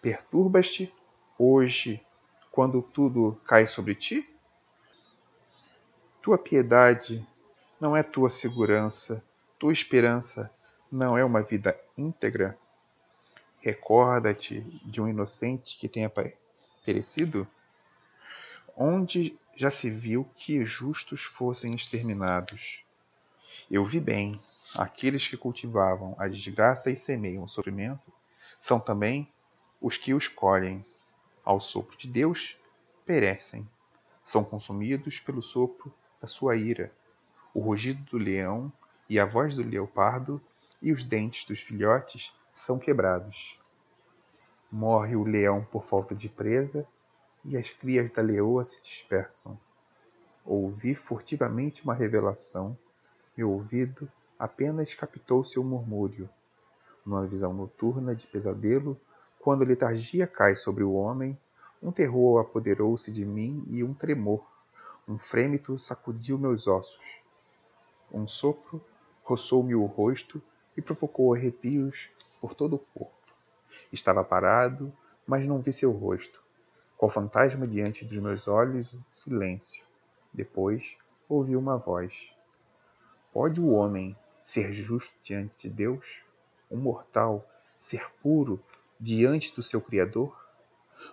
Perturbas-te 0.00 0.90
hoje, 1.38 2.02
quando 2.50 2.80
tudo 2.80 3.38
cai 3.46 3.66
sobre 3.66 3.94
ti? 3.94 4.26
Tua 6.22 6.38
piedade 6.38 7.28
não 7.80 7.96
é 7.96 8.02
tua 8.02 8.28
segurança, 8.28 9.24
tua 9.58 9.72
esperança 9.72 10.54
não 10.92 11.16
é 11.16 11.24
uma 11.24 11.42
vida 11.42 11.78
íntegra? 11.96 12.58
Recorda-te 13.60 14.60
de 14.84 15.00
um 15.00 15.08
inocente 15.08 15.78
que 15.78 15.88
tenha 15.88 16.12
perecido? 16.84 17.48
Onde 18.76 19.38
já 19.56 19.70
se 19.70 19.90
viu 19.90 20.28
que 20.36 20.64
justos 20.64 21.22
fossem 21.22 21.74
exterminados? 21.74 22.84
Eu 23.70 23.84
vi 23.84 23.98
bem, 23.98 24.40
aqueles 24.74 25.26
que 25.26 25.36
cultivavam 25.36 26.14
a 26.18 26.28
desgraça 26.28 26.90
e 26.90 26.96
semeiam 26.96 27.44
o 27.44 27.48
sofrimento 27.48 28.12
são 28.58 28.78
também 28.78 29.26
os 29.80 29.96
que 29.96 30.12
os 30.12 30.28
colhem. 30.28 30.84
Ao 31.42 31.58
sopro 31.60 31.96
de 31.96 32.06
Deus, 32.06 32.56
perecem. 33.06 33.66
São 34.22 34.44
consumidos 34.44 35.18
pelo 35.18 35.42
sopro 35.42 35.92
da 36.20 36.28
sua 36.28 36.56
ira. 36.56 36.92
O 37.52 37.60
rugido 37.60 38.02
do 38.04 38.18
leão 38.18 38.72
e 39.08 39.18
a 39.18 39.24
voz 39.24 39.56
do 39.56 39.62
leopardo 39.62 40.40
e 40.80 40.92
os 40.92 41.02
dentes 41.02 41.44
dos 41.44 41.60
filhotes 41.60 42.32
são 42.52 42.78
quebrados. 42.78 43.58
Morre 44.70 45.16
o 45.16 45.24
leão 45.24 45.64
por 45.64 45.84
falta 45.84 46.14
de 46.14 46.28
presa 46.28 46.86
e 47.44 47.56
as 47.56 47.68
crias 47.70 48.10
da 48.10 48.22
leoa 48.22 48.64
se 48.64 48.80
dispersam. 48.80 49.58
Ouvi 50.44 50.94
furtivamente 50.94 51.82
uma 51.82 51.94
revelação, 51.94 52.78
meu 53.36 53.50
ouvido 53.50 54.10
apenas 54.38 54.94
captou 54.94 55.44
seu 55.44 55.64
murmúrio. 55.64 56.30
Numa 57.04 57.26
visão 57.26 57.52
noturna 57.52 58.14
de 58.14 58.26
pesadelo, 58.28 58.98
quando 59.40 59.62
a 59.62 59.66
letargia 59.66 60.26
cai 60.26 60.54
sobre 60.54 60.84
o 60.84 60.92
homem, 60.92 61.36
um 61.82 61.90
terror 61.90 62.40
apoderou-se 62.40 63.10
de 63.10 63.24
mim 63.24 63.64
e 63.68 63.82
um 63.82 63.92
tremor, 63.92 64.46
um 65.08 65.18
frêmito 65.18 65.78
sacudiu 65.78 66.38
meus 66.38 66.66
ossos. 66.68 67.19
Um 68.12 68.26
sopro 68.26 68.84
roçou-me 69.22 69.74
o 69.74 69.84
rosto 69.84 70.42
e 70.76 70.82
provocou 70.82 71.32
arrepios 71.32 72.08
por 72.40 72.54
todo 72.54 72.74
o 72.74 72.78
corpo. 72.78 73.14
Estava 73.92 74.24
parado, 74.24 74.92
mas 75.26 75.46
não 75.46 75.60
vi 75.60 75.72
seu 75.72 75.92
rosto. 75.92 76.42
Qual 76.96 77.10
fantasma 77.10 77.66
diante 77.66 78.04
dos 78.04 78.18
meus 78.18 78.48
olhos, 78.48 78.88
silêncio. 79.12 79.84
Depois 80.32 80.98
ouvi 81.28 81.54
uma 81.54 81.76
voz. 81.76 82.34
Pode 83.32 83.60
o 83.60 83.68
homem 83.68 84.16
ser 84.44 84.72
justo 84.72 85.14
diante 85.22 85.68
de 85.68 85.74
Deus? 85.74 86.24
Um 86.70 86.78
mortal 86.78 87.48
ser 87.78 88.10
puro 88.20 88.60
diante 88.98 89.54
do 89.54 89.62
seu 89.62 89.80
Criador? 89.80 90.36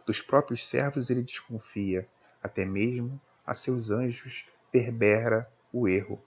Dos 0.05 0.21
próprios 0.21 0.67
servos 0.67 1.09
ele 1.09 1.21
desconfia, 1.21 2.07
até 2.41 2.65
mesmo 2.65 3.21
a 3.45 3.53
seus 3.53 3.91
anjos 3.91 4.47
verbera 4.73 5.49
o 5.71 5.87
erro 5.87 6.19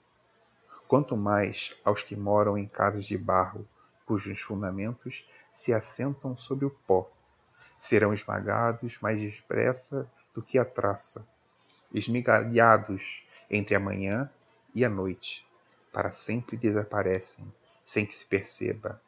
quanto 0.90 1.16
mais 1.16 1.72
aos 1.84 2.02
que 2.02 2.16
moram 2.16 2.58
em 2.58 2.66
casas 2.66 3.04
de 3.04 3.16
barro, 3.16 3.64
cujos 4.04 4.40
fundamentos 4.40 5.24
se 5.48 5.72
assentam 5.72 6.36
sobre 6.36 6.64
o 6.64 6.70
pó. 6.70 7.08
Serão 7.78 8.12
esmagados 8.12 8.98
mais 8.98 9.22
depressa 9.22 10.10
do 10.34 10.42
que 10.42 10.58
a 10.58 10.64
traça, 10.64 11.24
esmigalhados 11.94 13.24
entre 13.48 13.76
a 13.76 13.78
manhã 13.78 14.28
e 14.74 14.84
a 14.84 14.90
noite, 14.90 15.46
para 15.92 16.10
sempre 16.10 16.56
desaparecem, 16.56 17.46
sem 17.84 18.04
que 18.04 18.12
se 18.12 18.26
perceba. 18.26 19.00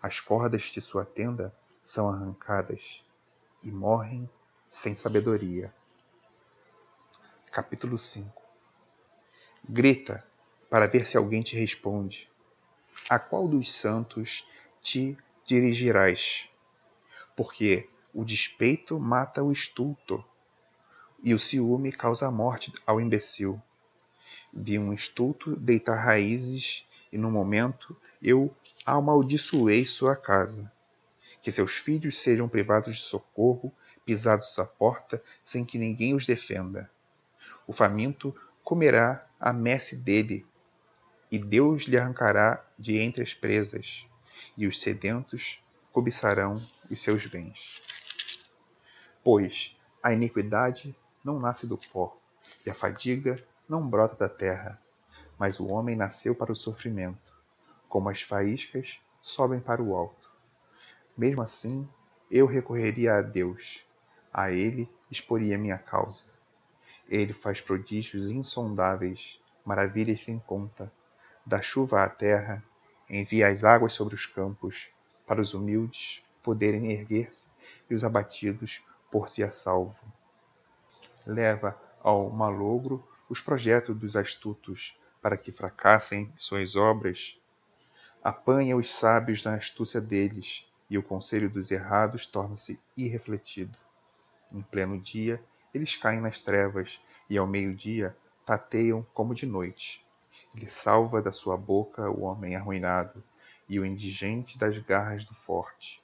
As 0.00 0.20
cordas 0.20 0.62
de 0.62 0.80
sua 0.80 1.04
tenda 1.04 1.52
são 1.82 2.08
arrancadas 2.08 3.04
e 3.64 3.72
morrem 3.72 4.30
sem 4.68 4.94
sabedoria. 4.94 5.74
Capítulo 7.50 7.98
5 7.98 8.40
Grita, 9.68 10.29
para 10.70 10.86
ver 10.86 11.06
se 11.06 11.16
alguém 11.16 11.42
te 11.42 11.56
responde. 11.56 12.28
A 13.08 13.18
qual 13.18 13.48
dos 13.48 13.72
santos 13.72 14.46
te 14.80 15.18
dirigirás? 15.44 16.48
Porque 17.36 17.88
o 18.14 18.24
despeito 18.24 18.98
mata 18.98 19.42
o 19.42 19.50
estulto, 19.50 20.24
e 21.22 21.34
o 21.34 21.38
ciúme 21.38 21.92
causa 21.92 22.26
a 22.26 22.30
morte 22.30 22.72
ao 22.86 23.00
imbecil. 23.00 23.60
Vi 24.52 24.78
um 24.78 24.92
estulto 24.92 25.54
deitar 25.56 25.96
raízes 25.96 26.86
e, 27.12 27.18
no 27.18 27.30
momento, 27.30 27.96
eu 28.22 28.54
amaldiçoei 28.86 29.84
sua 29.84 30.16
casa. 30.16 30.72
Que 31.42 31.52
seus 31.52 31.72
filhos 31.72 32.18
sejam 32.18 32.48
privados 32.48 32.96
de 32.96 33.02
socorro, 33.02 33.72
pisados 34.04 34.58
à 34.58 34.64
porta, 34.64 35.22
sem 35.44 35.64
que 35.64 35.78
ninguém 35.78 36.14
os 36.14 36.26
defenda. 36.26 36.90
O 37.66 37.72
faminto 37.72 38.34
comerá 38.64 39.26
a 39.38 39.52
messe 39.52 39.96
dele, 39.96 40.46
e 41.30 41.38
Deus 41.38 41.84
lhe 41.84 41.96
arrancará 41.96 42.64
de 42.78 42.96
entre 42.98 43.22
as 43.22 43.32
presas, 43.32 44.04
e 44.56 44.66
os 44.66 44.80
sedentos 44.80 45.62
cobiçarão 45.92 46.60
os 46.90 47.00
seus 47.00 47.24
bens. 47.26 47.80
Pois 49.22 49.76
a 50.02 50.12
iniquidade 50.12 50.96
não 51.24 51.38
nasce 51.38 51.66
do 51.66 51.78
pó, 51.78 52.16
e 52.66 52.70
a 52.70 52.74
fadiga 52.74 53.42
não 53.68 53.86
brota 53.86 54.16
da 54.16 54.28
terra, 54.28 54.80
mas 55.38 55.60
o 55.60 55.68
homem 55.68 55.94
nasceu 55.94 56.34
para 56.34 56.52
o 56.52 56.56
sofrimento, 56.56 57.32
como 57.88 58.08
as 58.08 58.22
faíscas 58.22 59.00
sobem 59.20 59.60
para 59.60 59.82
o 59.82 59.94
alto. 59.94 60.30
Mesmo 61.16 61.42
assim, 61.42 61.88
eu 62.30 62.46
recorreria 62.46 63.14
a 63.14 63.22
Deus, 63.22 63.84
a 64.32 64.50
Ele 64.50 64.88
exporia 65.10 65.58
minha 65.58 65.78
causa. 65.78 66.24
Ele 67.08 67.32
faz 67.32 67.60
prodígios 67.60 68.30
insondáveis, 68.30 69.40
maravilhas 69.64 70.24
sem 70.24 70.38
conta, 70.38 70.92
dá 71.50 71.60
chuva 71.60 72.04
à 72.04 72.08
terra, 72.08 72.62
envia 73.08 73.48
as 73.48 73.64
águas 73.64 73.92
sobre 73.92 74.14
os 74.14 74.24
campos, 74.24 74.88
para 75.26 75.40
os 75.40 75.52
humildes 75.52 76.22
poderem 76.44 76.92
erguer-se 76.92 77.48
e 77.90 77.94
os 77.94 78.04
abatidos 78.04 78.84
pôr-se 79.10 79.42
a 79.42 79.50
salvo. 79.50 79.98
Leva 81.26 81.76
ao 82.00 82.30
malogro 82.30 83.04
os 83.28 83.40
projetos 83.40 83.96
dos 83.96 84.14
astutos 84.14 84.96
para 85.20 85.36
que 85.36 85.50
fracassem 85.50 86.32
suas 86.36 86.76
obras. 86.76 87.36
Apanha 88.22 88.76
os 88.76 88.88
sábios 88.88 89.42
na 89.42 89.54
astúcia 89.54 90.00
deles 90.00 90.64
e 90.88 90.96
o 90.96 91.02
conselho 91.02 91.50
dos 91.50 91.72
errados 91.72 92.26
torna-se 92.26 92.80
irrefletido. 92.96 93.76
Em 94.54 94.62
pleno 94.62 95.00
dia, 95.00 95.42
eles 95.74 95.96
caem 95.96 96.20
nas 96.20 96.40
trevas 96.40 97.00
e 97.28 97.36
ao 97.36 97.46
meio-dia 97.46 98.16
tateiam 98.46 99.04
como 99.12 99.34
de 99.34 99.46
noite. 99.46 100.08
Ele 100.54 100.68
salva 100.68 101.22
da 101.22 101.32
sua 101.32 101.56
boca 101.56 102.10
o 102.10 102.22
homem 102.22 102.56
arruinado 102.56 103.22
e 103.68 103.78
o 103.78 103.86
indigente 103.86 104.58
das 104.58 104.76
garras 104.78 105.24
do 105.24 105.34
forte. 105.34 106.02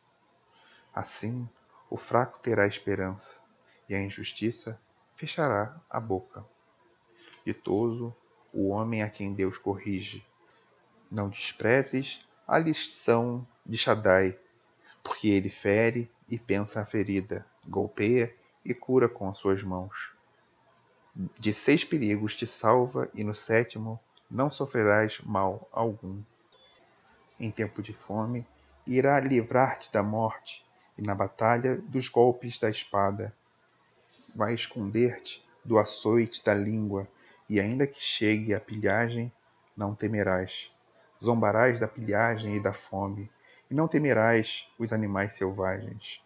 Assim, 0.94 1.48
o 1.90 1.96
fraco 1.96 2.38
terá 2.38 2.66
esperança, 2.66 3.40
e 3.88 3.94
a 3.94 4.00
injustiça 4.00 4.80
fechará 5.16 5.80
a 5.90 5.98
boca. 5.98 6.44
Ditoso 7.44 8.14
o 8.52 8.68
homem 8.68 9.02
a 9.02 9.10
quem 9.10 9.34
Deus 9.34 9.58
corrige. 9.58 10.24
Não 11.10 11.28
desprezes 11.28 12.26
a 12.46 12.58
lição 12.58 13.46
de 13.64 13.76
Shaddai, 13.76 14.38
porque 15.02 15.28
ele 15.28 15.50
fere 15.50 16.10
e 16.28 16.38
pensa 16.38 16.80
a 16.80 16.86
ferida, 16.86 17.46
golpeia 17.66 18.34
e 18.64 18.72
cura 18.74 19.08
com 19.08 19.28
as 19.28 19.38
suas 19.38 19.62
mãos. 19.62 20.12
De 21.38 21.52
seis 21.52 21.84
perigos 21.84 22.34
te 22.34 22.46
salva, 22.46 23.08
e 23.14 23.22
no 23.22 23.34
sétimo 23.34 24.00
não 24.30 24.50
sofrerás 24.50 25.20
mal 25.20 25.68
algum. 25.72 26.22
Em 27.38 27.50
tempo 27.50 27.82
de 27.82 27.92
fome, 27.92 28.46
irá 28.86 29.20
livrar-te 29.20 29.92
da 29.92 30.02
morte, 30.02 30.64
e 30.98 31.02
na 31.02 31.14
batalha 31.14 31.76
dos 31.76 32.08
golpes 32.08 32.58
da 32.58 32.70
espada. 32.70 33.34
Vai 34.34 34.54
esconder-te 34.54 35.46
do 35.64 35.78
açoite 35.78 36.44
da 36.44 36.54
língua, 36.54 37.06
e 37.48 37.60
ainda 37.60 37.86
que 37.86 38.00
chegue 38.00 38.54
a 38.54 38.60
pilhagem, 38.60 39.32
não 39.76 39.94
temerás. 39.94 40.72
Zombarás 41.22 41.78
da 41.78 41.86
pilhagem 41.86 42.56
e 42.56 42.60
da 42.60 42.72
fome, 42.72 43.30
e 43.70 43.74
não 43.74 43.86
temerás 43.86 44.66
os 44.78 44.92
animais 44.92 45.34
selvagens. 45.34 46.20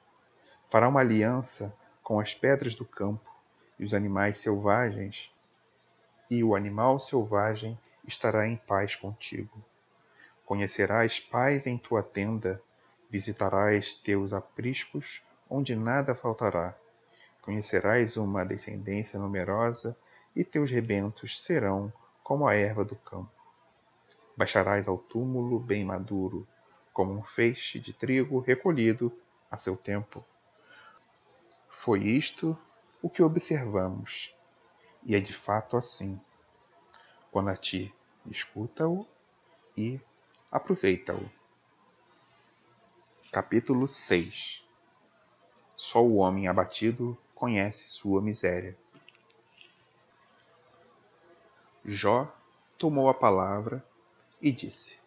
Fará 0.70 0.88
uma 0.88 1.00
aliança 1.00 1.74
com 2.02 2.20
as 2.20 2.34
pedras 2.34 2.74
do 2.74 2.84
campo 2.84 3.30
e 3.78 3.84
os 3.84 3.92
animais 3.92 4.38
selvagens, 4.38 5.32
e 6.30 6.44
o 6.44 6.54
animal 6.54 6.98
selvagem 6.98 7.78
estará 8.10 8.46
em 8.46 8.56
paz 8.56 8.96
contigo. 8.96 9.64
Conhecerás 10.44 11.20
paz 11.20 11.66
em 11.66 11.78
tua 11.78 12.02
tenda, 12.02 12.62
Visitarás 13.10 13.94
teus 13.94 14.32
apriscos, 14.32 15.20
onde 15.48 15.74
nada 15.74 16.14
faltará. 16.14 16.76
Conhecerás 17.42 18.16
uma 18.16 18.46
descendência 18.46 19.18
numerosa, 19.18 19.96
e 20.36 20.44
teus 20.44 20.70
rebentos 20.70 21.42
serão 21.42 21.92
como 22.22 22.46
a 22.46 22.54
erva 22.54 22.84
do 22.84 22.94
campo. 22.94 23.32
Baixarás 24.36 24.86
ao 24.86 24.96
túmulo 24.96 25.58
bem 25.58 25.84
maduro, 25.84 26.46
como 26.92 27.12
um 27.12 27.22
feixe 27.24 27.80
de 27.80 27.92
trigo 27.92 28.38
recolhido 28.38 29.12
a 29.50 29.56
seu 29.56 29.76
tempo. 29.76 30.24
Foi 31.68 32.04
isto 32.04 32.56
o 33.02 33.10
que 33.10 33.24
observamos, 33.24 34.32
e 35.02 35.16
é 35.16 35.20
de 35.20 35.32
fato 35.32 35.76
assim. 35.76 36.20
Quando 37.32 37.48
a 37.48 37.56
ti, 37.56 37.92
escuta-o 38.26 39.06
e 39.76 40.00
aproveita-o. 40.50 41.30
Capítulo 43.32 43.86
6 43.86 44.64
Só 45.76 46.02
o 46.04 46.16
homem 46.16 46.48
abatido 46.48 47.16
conhece 47.34 47.88
sua 47.88 48.20
miséria. 48.20 48.76
Jó 51.84 52.34
tomou 52.76 53.08
a 53.08 53.14
palavra 53.14 53.84
e 54.40 54.52
disse: 54.52 54.98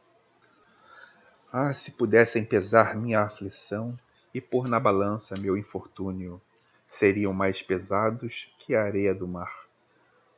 Ah, 1.51 1.73
se 1.73 1.91
pudessem 1.91 2.43
pesar 2.43 2.95
minha 2.95 3.21
aflição 3.21 3.97
e 4.33 4.41
pôr 4.41 4.67
na 4.67 4.79
balança 4.79 5.35
meu 5.39 5.55
infortúnio, 5.55 6.41
seriam 6.87 7.33
mais 7.33 7.61
pesados 7.61 8.51
que 8.57 8.73
a 8.73 8.83
areia 8.83 9.13
do 9.13 9.27
mar. 9.27 9.67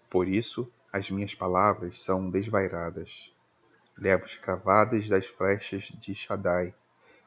Por 0.10 0.28
isso, 0.28 0.70
as 0.95 1.12
minhas 1.12 1.36
palavras 1.36 2.01
são 2.01 2.29
desvairadas. 2.29 3.36
Levo 3.97 4.23
escravadas 4.23 5.10
das 5.10 5.25
flechas 5.25 5.91
de 5.99 6.15
Shaddai 6.15 6.73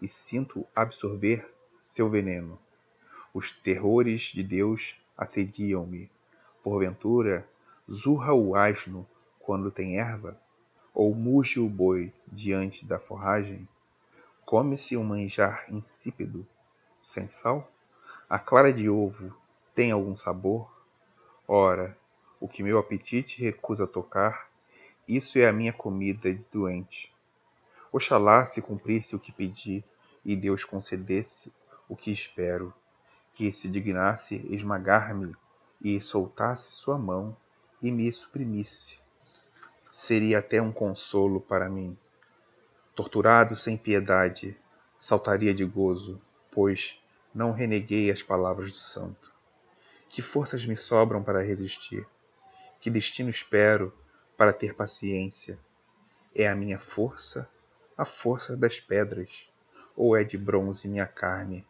e 0.00 0.08
sinto 0.08 0.66
absorver 0.74 1.46
seu 1.82 2.08
veneno. 2.08 2.58
Os 3.34 3.50
terrores 3.50 4.32
de 4.32 4.42
Deus 4.42 4.96
assediam-me. 5.18 6.10
Porventura, 6.62 7.46
zurra 7.92 8.32
o 8.32 8.56
asno 8.56 9.06
quando 9.38 9.70
tem 9.70 10.00
erva? 10.00 10.40
Ou 10.94 11.14
muge 11.14 11.60
o 11.60 11.68
boi 11.68 12.10
diante 12.26 12.86
da 12.86 12.98
forragem? 12.98 13.68
Come-se 14.46 14.96
um 14.96 15.04
manjar 15.04 15.66
insípido, 15.68 16.46
sem 17.02 17.28
sal? 17.28 17.70
A 18.30 18.38
clara 18.38 18.72
de 18.72 18.88
ovo 18.88 19.36
tem 19.74 19.92
algum 19.92 20.16
sabor? 20.16 20.74
Ora, 21.46 21.94
o 22.40 22.48
que 22.48 22.62
meu 22.62 22.78
apetite 22.78 23.42
recusa 23.42 23.86
tocar, 23.86 24.48
isso 25.06 25.38
é 25.38 25.48
a 25.48 25.52
minha 25.52 25.72
comida 25.72 26.32
de 26.32 26.46
doente. 26.52 27.12
Oxalá 27.90 28.46
se 28.46 28.60
cumprisse 28.60 29.16
o 29.16 29.18
que 29.18 29.32
pedi 29.32 29.82
e 30.24 30.36
Deus 30.36 30.64
concedesse 30.64 31.52
o 31.88 31.96
que 31.96 32.12
espero, 32.12 32.72
que 33.32 33.50
se 33.50 33.68
dignasse 33.68 34.46
esmagar-me 34.50 35.32
e 35.80 36.00
soltasse 36.02 36.72
sua 36.72 36.98
mão 36.98 37.36
e 37.80 37.90
me 37.90 38.12
suprimisse. 38.12 38.98
Seria 39.92 40.40
até 40.40 40.60
um 40.60 40.70
consolo 40.70 41.40
para 41.40 41.70
mim. 41.70 41.96
Torturado 42.94 43.56
sem 43.56 43.76
piedade, 43.76 44.60
saltaria 44.98 45.54
de 45.54 45.64
gozo, 45.64 46.20
pois 46.50 47.00
não 47.34 47.52
reneguei 47.52 48.10
as 48.10 48.22
palavras 48.22 48.72
do 48.72 48.80
santo. 48.80 49.32
Que 50.08 50.20
forças 50.20 50.66
me 50.66 50.76
sobram 50.76 51.22
para 51.22 51.42
resistir? 51.42 52.06
Que 52.80 52.90
destino 52.90 53.30
espero 53.30 53.92
para 54.36 54.52
ter 54.52 54.74
paciência? 54.74 55.58
É 56.34 56.48
a 56.48 56.54
minha 56.54 56.78
força 56.78 57.48
a 57.98 58.04
força 58.04 58.56
das 58.56 58.78
pedras, 58.78 59.50
ou 59.96 60.16
é 60.16 60.22
de 60.22 60.38
bronze 60.38 60.86
minha 60.86 61.06
carne? 61.06 61.66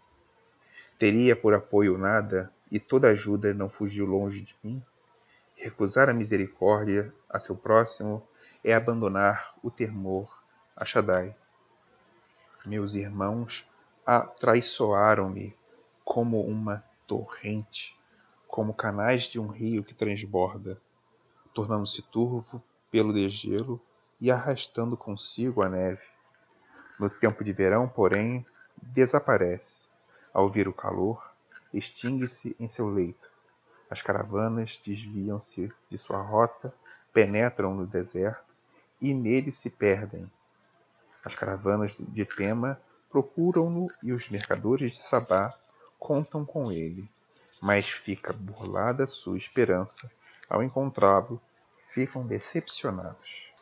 Teria 0.98 1.34
por 1.34 1.54
apoio 1.54 1.96
nada, 1.96 2.52
e 2.70 2.78
toda 2.78 3.08
ajuda 3.08 3.54
não 3.54 3.70
fugiu 3.70 4.04
longe 4.04 4.42
de 4.42 4.54
mim? 4.62 4.84
Recusar 5.56 6.10
a 6.10 6.12
misericórdia 6.12 7.14
a 7.30 7.40
seu 7.40 7.56
próximo 7.56 8.22
é 8.62 8.74
abandonar 8.74 9.54
o 9.62 9.70
temor 9.70 10.42
a 10.76 10.84
Shaddai. 10.84 11.34
Meus 12.66 12.94
irmãos 12.94 13.66
atraiçoaram-me 14.04 15.56
como 16.04 16.42
uma 16.42 16.84
torrente, 17.06 17.98
como 18.46 18.74
canais 18.74 19.24
de 19.24 19.40
um 19.40 19.46
rio 19.46 19.82
que 19.82 19.94
transborda, 19.94 20.78
tornando-se 21.58 22.02
turvo 22.02 22.62
pelo 22.88 23.12
degelo 23.12 23.80
e 24.20 24.30
arrastando 24.30 24.96
consigo 24.96 25.60
a 25.60 25.68
neve. 25.68 26.04
No 27.00 27.10
tempo 27.10 27.42
de 27.42 27.52
verão, 27.52 27.88
porém, 27.88 28.46
desaparece. 28.80 29.88
Ao 30.32 30.48
vir 30.48 30.68
o 30.68 30.72
calor, 30.72 31.20
extingue-se 31.74 32.54
em 32.60 32.68
seu 32.68 32.86
leito. 32.86 33.28
As 33.90 34.00
caravanas 34.00 34.80
desviam-se 34.86 35.72
de 35.90 35.98
sua 35.98 36.22
rota, 36.22 36.72
penetram 37.12 37.74
no 37.74 37.88
deserto 37.88 38.54
e 39.00 39.12
nele 39.12 39.50
se 39.50 39.68
perdem. 39.68 40.30
As 41.24 41.34
caravanas 41.34 41.96
de 41.96 42.24
Tema 42.24 42.80
procuram-no 43.10 43.90
e 44.00 44.12
os 44.12 44.28
mercadores 44.28 44.92
de 44.92 44.98
Sabá 44.98 45.52
contam 45.98 46.44
com 46.44 46.70
ele, 46.70 47.10
mas 47.60 47.88
fica 47.88 48.32
burlada 48.32 49.08
sua 49.08 49.36
esperança 49.36 50.08
ao 50.48 50.62
encontrá-lo, 50.62 51.40
ficam 51.88 52.26
decepcionados. 52.26 53.52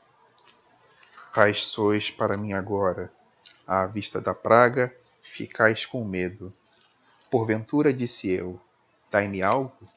Quais 1.32 1.66
sois 1.66 2.10
para 2.10 2.36
mim 2.36 2.52
agora? 2.52 3.12
À 3.66 3.86
vista 3.86 4.20
da 4.20 4.34
praga, 4.34 4.94
ficais 5.22 5.84
com 5.86 6.04
medo. 6.04 6.52
Porventura 7.30 7.92
disse 7.92 8.28
eu: 8.28 8.60
Dai-me 9.10 9.42
algo? 9.42 9.88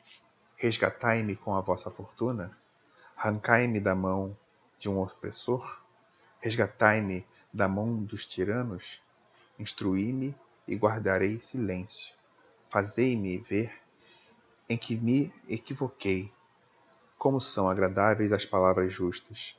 Resgatai-me 0.58 1.36
com 1.36 1.56
a 1.56 1.62
vossa 1.62 1.90
fortuna? 1.90 2.56
Arrancai-me 3.16 3.80
da 3.80 3.96
mão 3.96 4.38
de 4.78 4.90
um 4.90 5.02
opressor? 5.02 5.82
Resgatai-me 6.40 7.26
da 7.54 7.68
mão 7.68 8.04
dos 8.04 8.26
tiranos? 8.26 9.02
Instruí-me 9.58 10.36
e 10.68 10.76
guardarei 10.76 11.40
silêncio. 11.40 12.14
Fazei-me 12.70 13.40
ver 13.40 13.74
em 14.70 14.78
que 14.78 14.96
me 14.96 15.34
equivoquei. 15.48 16.32
Como 17.20 17.42
são 17.42 17.70
agradáveis 17.70 18.32
as 18.32 18.46
palavras 18.46 18.94
justas. 18.94 19.54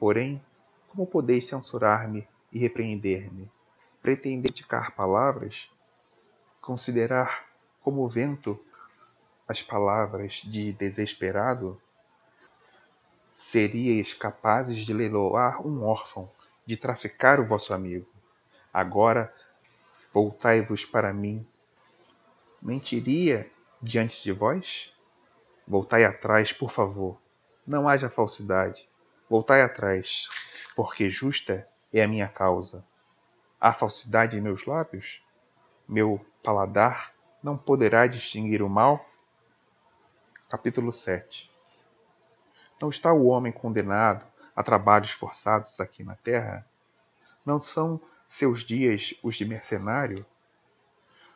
Porém, 0.00 0.44
como 0.88 1.06
podeis 1.06 1.46
censurar-me 1.46 2.26
e 2.52 2.58
repreender-me? 2.58 3.48
Pretender 4.02 4.50
criticar 4.50 4.90
palavras? 4.96 5.70
Considerar 6.60 7.46
como 7.80 8.08
vento 8.08 8.60
as 9.46 9.62
palavras 9.62 10.42
de 10.44 10.72
desesperado? 10.72 11.80
Seríeis 13.32 14.12
capazes 14.12 14.78
de 14.78 14.92
leiloar 14.92 15.64
um 15.64 15.84
órfão, 15.84 16.28
de 16.66 16.76
traficar 16.76 17.38
o 17.38 17.46
vosso 17.46 17.72
amigo. 17.72 18.08
Agora 18.72 19.32
voltai-vos 20.12 20.84
para 20.84 21.12
mim. 21.12 21.46
Mentiria 22.60 23.48
diante 23.80 24.20
de 24.20 24.32
vós? 24.32 24.93
Voltai 25.66 26.04
atrás, 26.04 26.52
por 26.52 26.70
favor. 26.70 27.18
Não 27.66 27.88
haja 27.88 28.10
falsidade. 28.10 28.86
Voltai 29.28 29.62
atrás, 29.62 30.28
porque 30.76 31.08
justa 31.08 31.66
é 31.92 32.02
a 32.02 32.08
minha 32.08 32.28
causa. 32.28 32.86
Há 33.58 33.72
falsidade 33.72 34.36
em 34.36 34.42
meus 34.42 34.66
lábios? 34.66 35.22
Meu 35.88 36.24
paladar 36.42 37.14
não 37.42 37.56
poderá 37.56 38.06
distinguir 38.06 38.62
o 38.62 38.68
mal? 38.68 39.04
Capítulo 40.50 40.92
7 40.92 41.50
Não 42.80 42.90
está 42.90 43.12
o 43.12 43.24
homem 43.24 43.50
condenado 43.50 44.26
a 44.54 44.62
trabalhos 44.62 45.12
forçados 45.12 45.80
aqui 45.80 46.04
na 46.04 46.14
terra? 46.14 46.68
Não 47.44 47.58
são 47.58 47.98
seus 48.28 48.62
dias 48.62 49.14
os 49.22 49.36
de 49.36 49.46
mercenário? 49.46 50.26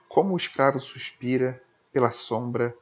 Como 0.07 0.35
o 0.35 0.37
escravo 0.37 0.79
suspira 0.79 1.63
pela 1.93 2.13
sombra, 2.13 2.77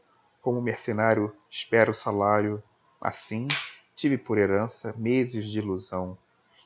como 0.46 0.62
mercenário 0.62 1.34
espera 1.50 1.90
o 1.90 1.94
salário, 1.94 2.62
assim 3.00 3.48
tive 3.96 4.16
por 4.16 4.38
herança 4.38 4.94
meses 4.96 5.44
de 5.44 5.58
ilusão 5.58 6.16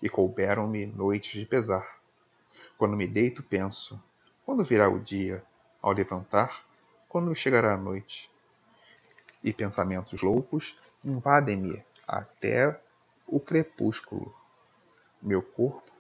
e 0.03 0.07
couberam-me 0.07 0.85
noites 0.85 1.41
de 1.41 1.47
pesar. 1.47 1.99
Quando 2.77 2.95
me 2.95 3.09
deito, 3.09 3.43
penso: 3.43 3.99
quando 4.45 4.63
virá 4.63 4.87
o 4.87 5.01
dia? 5.01 5.43
Ao 5.81 5.93
levantar, 5.93 6.63
quando 7.09 7.35
chegará 7.35 7.73
a 7.73 7.77
noite? 7.79 8.31
e 9.43 9.51
pensamentos 9.51 10.21
loucos 10.21 10.77
invadem-me 11.03 11.83
até 12.07 12.79
o 13.27 13.41
crepúsculo. 13.41 14.35
Meu 15.23 15.41
corpo 15.41 15.91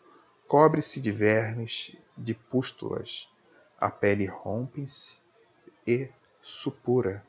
cobre-se 0.46 1.00
de 1.00 1.10
vermes, 1.10 1.96
de 2.14 2.34
pústulas, 2.34 3.26
a 3.80 3.90
pele 3.90 4.26
rompe-se 4.26 5.16
e 5.86 6.10
supura. 6.42 7.24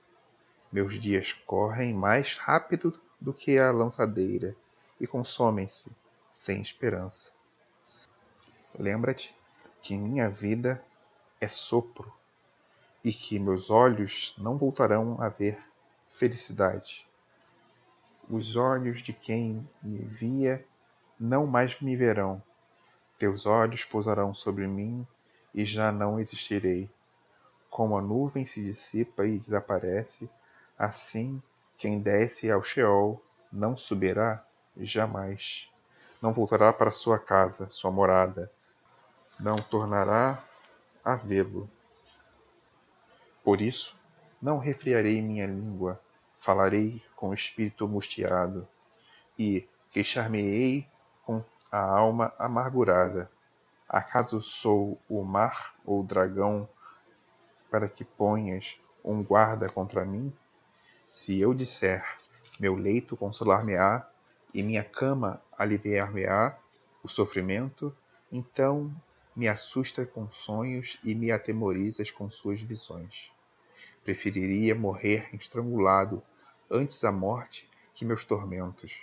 Meus 0.72 1.00
dias 1.00 1.34
correm 1.34 1.94
mais 1.94 2.38
rápido 2.38 2.98
do 3.20 3.34
que 3.34 3.60
a 3.60 3.72
lançadeira 3.72 4.56
e 5.00 5.06
consomem-se 5.06 5.96
sem 6.30 6.62
esperança. 6.62 7.32
Lembra-te 8.80 9.36
que 9.82 9.98
minha 9.98 10.30
vida 10.30 10.82
é 11.42 11.50
sopro 11.50 12.14
e 13.04 13.12
que 13.12 13.38
meus 13.38 13.70
olhos 13.70 14.34
não 14.38 14.58
voltarão 14.58 15.22
a 15.22 15.28
ver 15.28 15.60
felicidade. 16.10 17.06
Os 18.30 18.56
olhos 18.56 19.02
de 19.02 19.12
quem 19.12 19.68
me 19.84 19.98
via 19.98 20.66
não 21.20 21.46
mais 21.46 21.82
me 21.82 21.98
verão. 21.98 22.42
Teus 23.18 23.46
olhos 23.46 23.84
pousarão 23.84 24.34
sobre 24.34 24.68
mim 24.68 25.06
e 25.54 25.66
já 25.66 25.92
não 25.92 26.20
existirei. 26.20 26.90
Como 27.70 27.98
a 27.98 28.02
nuvem 28.02 28.46
se 28.46 28.64
dissipa 28.64 29.26
e 29.26 29.38
desaparece, 29.38 30.30
assim 30.82 31.40
quem 31.78 32.00
desce 32.00 32.50
ao 32.50 32.64
Sheol 32.64 33.24
não 33.54 33.78
subirá 33.78 34.44
jamais. 34.76 35.70
Não 36.20 36.34
voltará 36.34 36.74
para 36.74 36.90
sua 36.90 37.20
casa, 37.20 37.70
sua 37.70 37.92
morada. 37.92 38.52
Não 39.40 39.56
tornará 39.58 40.42
a 41.06 41.16
vê-lo. 41.16 41.70
Por 43.44 43.62
isso, 43.62 43.96
não 44.42 44.58
refriarei 44.58 45.22
minha 45.22 45.46
língua, 45.46 46.02
falarei 46.36 47.04
com 47.16 47.30
o 47.30 47.34
espírito 47.34 47.86
angustiado, 47.86 48.68
e 49.38 49.68
queixar-me-ei 49.92 50.88
com 51.24 51.44
a 51.72 51.80
alma 51.80 52.34
amargurada. 52.40 53.32
Acaso 53.88 54.42
sou 54.42 55.00
o 55.08 55.24
mar 55.24 55.76
ou 55.86 56.00
o 56.02 56.04
dragão 56.04 56.68
para 57.70 57.88
que 57.88 58.04
ponhas 58.04 58.80
um 59.04 59.24
guarda 59.24 59.70
contra 59.70 60.04
mim? 60.04 60.34
Se 61.12 61.38
eu 61.42 61.54
disser, 61.54 62.06
meu 62.58 62.74
leito 62.74 63.18
consolar-me-á 63.18 64.10
e 64.54 64.64
minha 64.64 64.82
cama 64.82 65.42
aliviar-me-á 65.58 66.58
o 67.04 67.10
sofrimento, 67.10 67.94
então 68.32 68.90
me 69.36 69.46
assusta 69.46 70.06
com 70.06 70.32
sonhos 70.32 70.98
e 71.04 71.14
me 71.14 71.30
atemorizas 71.30 72.10
com 72.10 72.32
suas 72.32 72.62
visões. 72.62 73.30
Preferiria 74.06 74.74
morrer 74.74 75.28
estrangulado 75.36 76.24
antes 76.70 77.04
a 77.04 77.12
morte 77.12 77.70
que 77.94 78.06
meus 78.06 78.24
tormentos. 78.24 78.94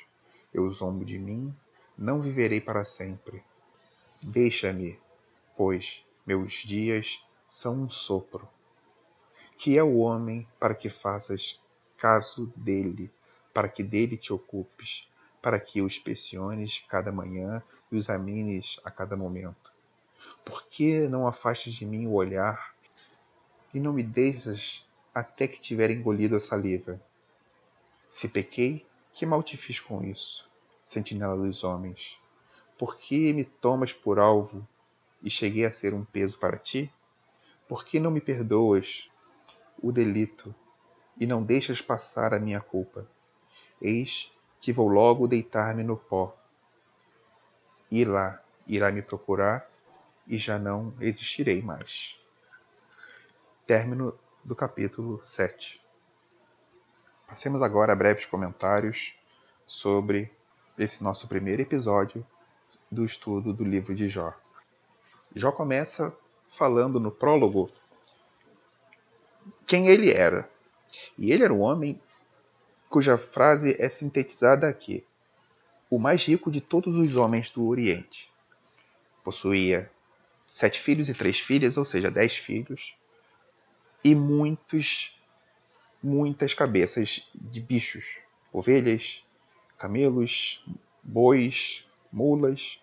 Eu 0.53 0.71
zombo 0.71 1.05
de 1.05 1.19
mim, 1.19 1.55
não 1.97 2.23
viverei 2.23 2.59
para 2.59 2.87
sempre. 2.87 3.45
Deixa-me, 4.23 4.99
pois 5.55 6.07
meus 6.27 6.55
dias 6.55 7.23
são 7.51 7.83
um 7.83 7.91
sopro. 7.91 8.49
Que 9.59 9.77
é 9.77 9.83
o 9.83 9.99
homem 9.99 10.49
para 10.59 10.75
que 10.75 10.89
faças 10.89 11.61
caso 11.99 12.53
dele, 12.57 13.13
para 13.53 13.69
que 13.69 13.83
dele 13.83 14.17
te 14.17 14.33
ocupes, 14.33 15.07
para 15.43 15.61
que 15.61 15.83
o 15.83 15.87
inspeciones 15.87 16.83
cada 16.89 17.13
manhã 17.13 17.63
e 17.93 17.97
o 17.97 17.99
examines 17.99 18.81
a 18.85 18.91
cada 18.91 19.17
momento? 19.17 19.73
Por 20.45 20.67
que 20.67 21.07
não 21.09 21.27
afastes 21.27 21.75
de 21.75 21.85
mim 21.85 22.07
o 22.07 22.15
olhar 22.15 22.75
e 23.75 23.79
não 23.79 23.93
me 23.93 24.03
deixas 24.03 24.87
até 25.15 25.49
que 25.49 25.61
tiver 25.61 25.91
engolido 25.91 26.37
a 26.37 26.41
saliva. 26.41 27.01
Se 28.09 28.29
pequei, 28.29 28.87
que 29.13 29.27
mal 29.27 29.43
te 29.43 29.57
fiz 29.57 29.81
com 29.81 30.03
isso, 30.05 30.49
sentinela 30.87 31.37
dos 31.37 31.65
homens? 31.65 32.17
Por 32.79 32.97
que 32.97 33.33
me 33.33 33.45
tomas 33.45 33.93
por 33.93 34.19
alvo 34.19 34.67
e 35.23 35.29
cheguei 35.29 35.65
a 35.65 35.73
ser 35.73 35.93
um 35.93 36.05
peso 36.05 36.39
para 36.39 36.57
ti? 36.57 36.93
Por 37.69 37.85
que 37.85 37.99
não 37.99 38.11
me 38.11 38.21
perdoas 38.21 39.11
o 39.83 39.93
delito 39.93 40.55
e 41.19 41.27
não 41.27 41.43
deixas 41.43 41.81
passar 41.81 42.33
a 42.33 42.39
minha 42.39 42.61
culpa? 42.61 43.07
Eis 43.81 44.33
que 44.61 44.73
vou 44.73 44.89
logo 44.89 45.27
deitar-me 45.27 45.83
no 45.83 45.97
pó. 45.97 46.37
E 47.91 48.05
lá 48.05 48.43
irá 48.67 48.91
me 48.91 49.03
procurar 49.03 49.69
e 50.27 50.37
já 50.37 50.59
não 50.59 50.95
existirei 51.01 51.63
mais. 51.63 52.21
Término 53.67 54.19
do 54.45 54.55
capítulo 54.55 55.23
7. 55.23 55.81
Passemos 57.27 57.63
agora 57.63 57.93
a 57.93 57.97
breves 57.97 58.27
comentários 58.27 59.15
sobre 59.67 60.33
esse 60.79 61.03
nosso 61.03 61.29
primeiro 61.29 61.63
episódio 61.63 62.27
do 62.91 63.05
estudo 63.05 63.53
do 63.53 63.65
livro 63.65 63.95
de 63.95 64.09
Jó. 64.09 64.33
Jó 65.35 65.53
começa 65.53 66.17
falando 66.51 66.99
no 66.99 67.11
prólogo 67.11 67.71
quem 69.67 69.89
ele 69.89 70.11
era. 70.11 70.49
E 71.17 71.33
ele 71.33 71.45
era 71.45 71.53
um 71.53 71.61
homem 71.61 72.01
cuja 72.89 73.19
frase 73.19 73.77
é 73.79 73.89
sintetizada 73.89 74.69
aqui: 74.69 75.05
o 75.91 75.99
mais 75.99 76.25
rico 76.25 76.51
de 76.51 76.61
todos 76.61 76.97
os 76.97 77.17
homens 77.17 77.51
do 77.51 77.67
Oriente. 77.67 78.31
Possuía 79.23 79.91
sete 80.47 80.81
filhos 80.81 81.09
e 81.09 81.15
três 81.15 81.39
filhas, 81.39 81.77
ou 81.77 81.85
seja, 81.85 82.11
dez 82.11 82.37
filhos, 82.37 82.95
e 84.03 84.15
muitos 84.15 85.15
muitas 86.03 86.55
cabeças 86.55 87.29
de 87.35 87.61
bichos, 87.61 88.19
ovelhas, 88.53 89.25
camelos, 89.77 90.65
bois, 91.03 91.85
mulas 92.13 92.81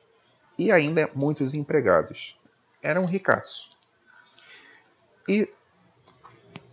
e 0.58 0.72
ainda 0.72 1.10
muitos 1.16 1.54
empregados. 1.54 2.38
Era 2.82 3.00
um 3.00 3.06
ricaço. 3.06 3.76
E 5.28 5.50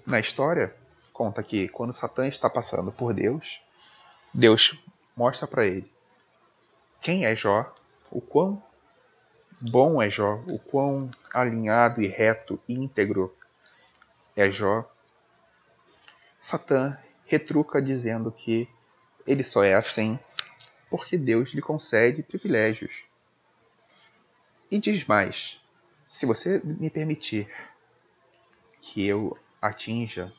na 0.05 0.21
história 0.21 0.77
conta 1.13 1.43
que 1.43 1.69
quando 1.69 1.93
Satã 1.93 2.27
está 2.27 2.49
passando 2.49 2.91
por 2.91 3.13
Deus, 3.13 3.61
Deus 4.33 4.79
mostra 5.17 5.47
para 5.47 5.67
ele 5.67 5.93
quem 7.03 7.25
é 7.25 7.35
Jó, 7.35 7.75
o 8.13 8.21
quão 8.21 8.63
bom 9.61 10.01
é 10.01 10.09
Jó, 10.09 10.37
o 10.49 10.59
quão 10.59 11.11
alinhado 11.35 12.01
e 12.01 12.07
reto 12.07 12.61
e 12.69 12.75
íntegro 12.75 13.37
é 14.37 14.49
Jó. 14.51 14.89
Satã 16.41 16.97
retruca 17.27 17.83
dizendo 17.83 18.31
que 18.31 18.69
ele 19.27 19.43
só 19.43 19.65
é 19.65 19.75
assim 19.75 20.19
porque 20.89 21.19
Deus 21.19 21.51
lhe 21.51 21.61
concede 21.61 22.23
privilégios. 22.23 23.03
E 24.71 24.79
diz 24.79 25.05
mais: 25.05 25.61
se 26.07 26.25
você 26.25 26.61
me 26.65 26.89
permitir 26.89 27.53
que 28.81 29.05
eu 29.05 29.37
atinja 29.61 30.33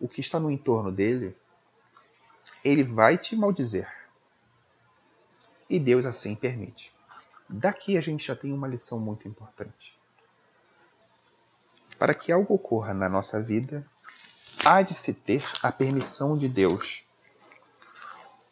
o 0.00 0.08
que 0.08 0.20
está 0.20 0.38
no 0.38 0.50
entorno 0.50 0.92
dele, 0.92 1.36
ele 2.64 2.82
vai 2.82 3.16
te 3.16 3.36
maldizer. 3.36 3.90
E 5.68 5.78
Deus 5.78 6.04
assim 6.04 6.34
permite. 6.34 6.92
Daqui 7.48 7.96
a 7.96 8.00
gente 8.00 8.26
já 8.26 8.36
tem 8.36 8.52
uma 8.52 8.68
lição 8.68 8.98
muito 8.98 9.26
importante. 9.26 9.98
Para 11.98 12.14
que 12.14 12.30
algo 12.30 12.54
ocorra 12.54 12.92
na 12.92 13.08
nossa 13.08 13.42
vida, 13.42 13.86
há 14.64 14.82
de 14.82 14.94
se 14.94 15.14
ter 15.14 15.44
a 15.62 15.72
permissão 15.72 16.36
de 16.36 16.48
Deus 16.48 17.06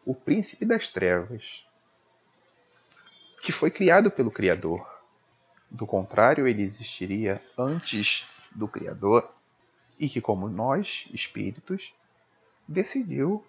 o 0.05 0.15
príncipe 0.15 0.67
das 0.67 0.89
trevas, 0.89 1.65
que 3.41 3.51
foi 3.51 3.71
criado 3.71 4.11
pelo 4.11 4.31
Criador. 4.31 4.87
Do 5.71 5.87
contrário, 5.87 6.47
ele 6.47 6.63
existiria 6.63 7.43
antes 7.57 8.27
do 8.55 8.69
Criador 8.69 9.35
e 9.99 10.09
que, 10.09 10.21
como 10.21 10.49
nós, 10.49 11.09
espíritos, 11.13 11.95
decidiu 12.67 13.45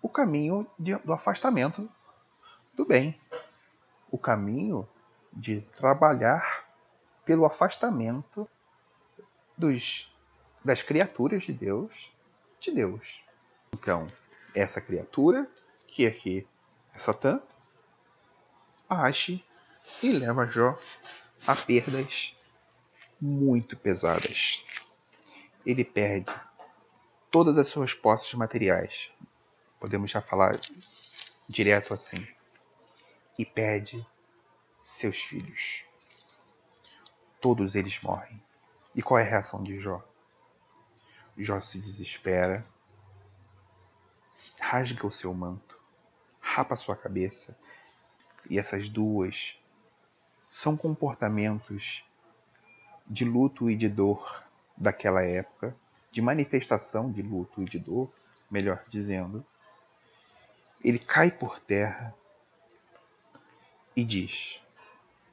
o 0.00 0.08
caminho 0.08 0.66
de, 0.78 0.94
do 0.96 1.12
afastamento 1.12 1.90
do 2.74 2.84
bem, 2.84 3.18
o 4.10 4.18
caminho 4.18 4.88
de 5.32 5.60
trabalhar 5.76 6.64
pelo 7.24 7.46
afastamento 7.46 8.48
dos, 9.56 10.12
das 10.64 10.82
criaturas 10.82 11.44
de 11.44 11.52
Deus 11.52 12.12
de 12.64 12.70
Deus. 12.70 13.22
Então, 13.72 14.10
essa 14.54 14.80
criatura, 14.80 15.48
que 15.86 16.06
aqui 16.06 16.46
é 16.94 16.98
Satã, 16.98 17.40
age 18.88 19.44
e 20.02 20.12
leva 20.12 20.46
Jó 20.46 20.78
a 21.46 21.54
perdas 21.54 22.34
muito 23.24 23.74
pesadas. 23.74 24.62
Ele 25.64 25.82
perde 25.82 26.30
todas 27.30 27.56
as 27.56 27.68
suas 27.68 27.94
posses 27.94 28.34
materiais. 28.34 29.10
Podemos 29.80 30.10
já 30.10 30.20
falar 30.20 30.60
direto 31.48 31.94
assim. 31.94 32.26
E 33.38 33.46
perde 33.46 34.06
seus 34.82 35.16
filhos. 35.16 35.84
Todos 37.40 37.74
eles 37.74 37.98
morrem. 38.02 38.42
E 38.94 39.02
qual 39.02 39.18
é 39.18 39.22
a 39.22 39.28
reação 39.28 39.62
de 39.62 39.78
Jó? 39.78 40.06
Jó 41.36 41.60
se 41.62 41.80
desespera, 41.80 42.64
rasga 44.60 45.06
o 45.06 45.10
seu 45.10 45.32
manto, 45.32 45.80
rapa 46.40 46.76
sua 46.76 46.94
cabeça. 46.94 47.58
E 48.50 48.58
essas 48.58 48.90
duas 48.90 49.58
são 50.50 50.76
comportamentos 50.76 52.04
de 53.06 53.24
luto 53.24 53.70
e 53.70 53.76
de 53.76 53.88
dor 53.88 54.42
daquela 54.76 55.22
época, 55.22 55.76
de 56.10 56.22
manifestação 56.22 57.10
de 57.10 57.22
luto 57.22 57.62
e 57.62 57.64
de 57.64 57.78
dor, 57.78 58.10
melhor 58.50 58.84
dizendo. 58.88 59.44
Ele 60.82 60.98
cai 60.98 61.30
por 61.30 61.60
terra 61.60 62.14
e 63.96 64.04
diz: 64.04 64.60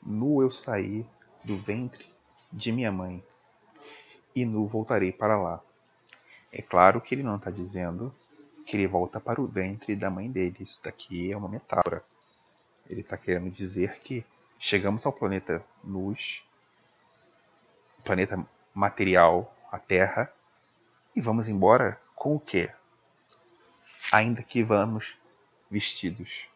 Nu 0.01 0.41
eu 0.41 0.51
saí 0.51 1.07
do 1.43 1.57
ventre 1.57 2.05
de 2.51 2.71
minha 2.71 2.91
mãe, 2.91 3.23
e 4.35 4.45
nu 4.45 4.67
voltarei 4.67 5.11
para 5.11 5.39
lá. 5.39 5.61
É 6.51 6.61
claro 6.61 6.99
que 6.99 7.15
ele 7.15 7.23
não 7.23 7.37
está 7.37 7.49
dizendo 7.49 8.13
que 8.65 8.75
ele 8.75 8.87
volta 8.87 9.19
para 9.19 9.41
o 9.41 9.47
ventre 9.47 9.95
da 9.95 10.09
mãe 10.09 10.29
dele. 10.29 10.57
Isso 10.59 10.79
daqui 10.83 11.31
é 11.31 11.37
uma 11.37 11.47
metáfora. 11.47 12.03
Ele 12.89 13.01
está 13.01 13.17
querendo 13.17 13.49
dizer 13.49 13.99
que 13.99 14.25
chegamos 14.59 15.05
ao 15.05 15.13
planeta 15.13 15.63
luz, 15.83 16.43
planeta 18.01 18.45
material, 18.73 19.55
a 19.71 19.79
Terra, 19.79 20.31
e 21.15 21.21
vamos 21.21 21.47
embora 21.47 21.99
com 22.15 22.35
o 22.35 22.39
quê? 22.39 22.73
Ainda 24.11 24.43
que 24.43 24.63
vamos 24.63 25.17
vestidos. 25.69 26.49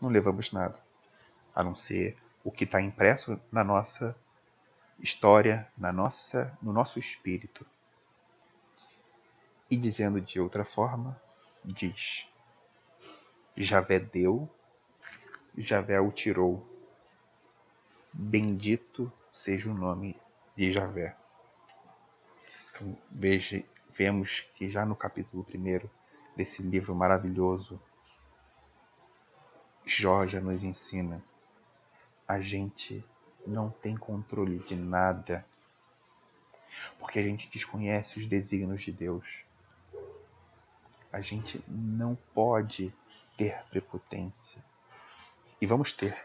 Não 0.00 0.08
levamos 0.08 0.52
nada, 0.52 0.78
a 1.54 1.62
não 1.62 1.76
ser 1.76 2.16
o 2.42 2.50
que 2.50 2.64
está 2.64 2.80
impresso 2.80 3.38
na 3.52 3.62
nossa 3.62 4.16
história, 4.98 5.68
na 5.76 5.92
nossa, 5.92 6.56
no 6.62 6.72
nosso 6.72 6.98
espírito. 6.98 7.66
E 9.70 9.76
dizendo 9.76 10.20
de 10.20 10.40
outra 10.40 10.64
forma, 10.64 11.20
diz: 11.64 12.26
Javé 13.56 13.98
deu, 13.98 14.48
Javé 15.56 16.00
o 16.00 16.10
tirou. 16.10 16.66
Bendito 18.12 19.12
seja 19.32 19.70
o 19.70 19.74
nome 19.74 20.20
de 20.56 20.72
Javé. 20.72 21.16
Então, 22.70 22.96
veja, 23.10 23.62
vemos 23.92 24.40
que 24.54 24.70
já 24.70 24.84
no 24.84 24.96
capítulo 24.96 25.46
1 25.54 25.88
desse 26.36 26.62
livro 26.62 26.94
maravilhoso, 26.94 27.80
Jó 29.84 30.26
já 30.26 30.40
nos 30.40 30.62
ensina: 30.62 31.22
a 32.26 32.40
gente 32.40 33.04
não 33.46 33.70
tem 33.70 33.96
controle 33.96 34.58
de 34.58 34.76
nada, 34.76 35.44
porque 36.98 37.18
a 37.18 37.22
gente 37.22 37.50
desconhece 37.50 38.18
os 38.18 38.26
desígnios 38.26 38.82
de 38.82 38.92
Deus 38.92 39.24
a 41.12 41.20
gente 41.20 41.62
não 41.68 42.16
pode 42.34 42.92
ter 43.36 43.62
prepotência. 43.68 44.62
E 45.60 45.66
vamos 45.66 45.92
ter. 45.92 46.16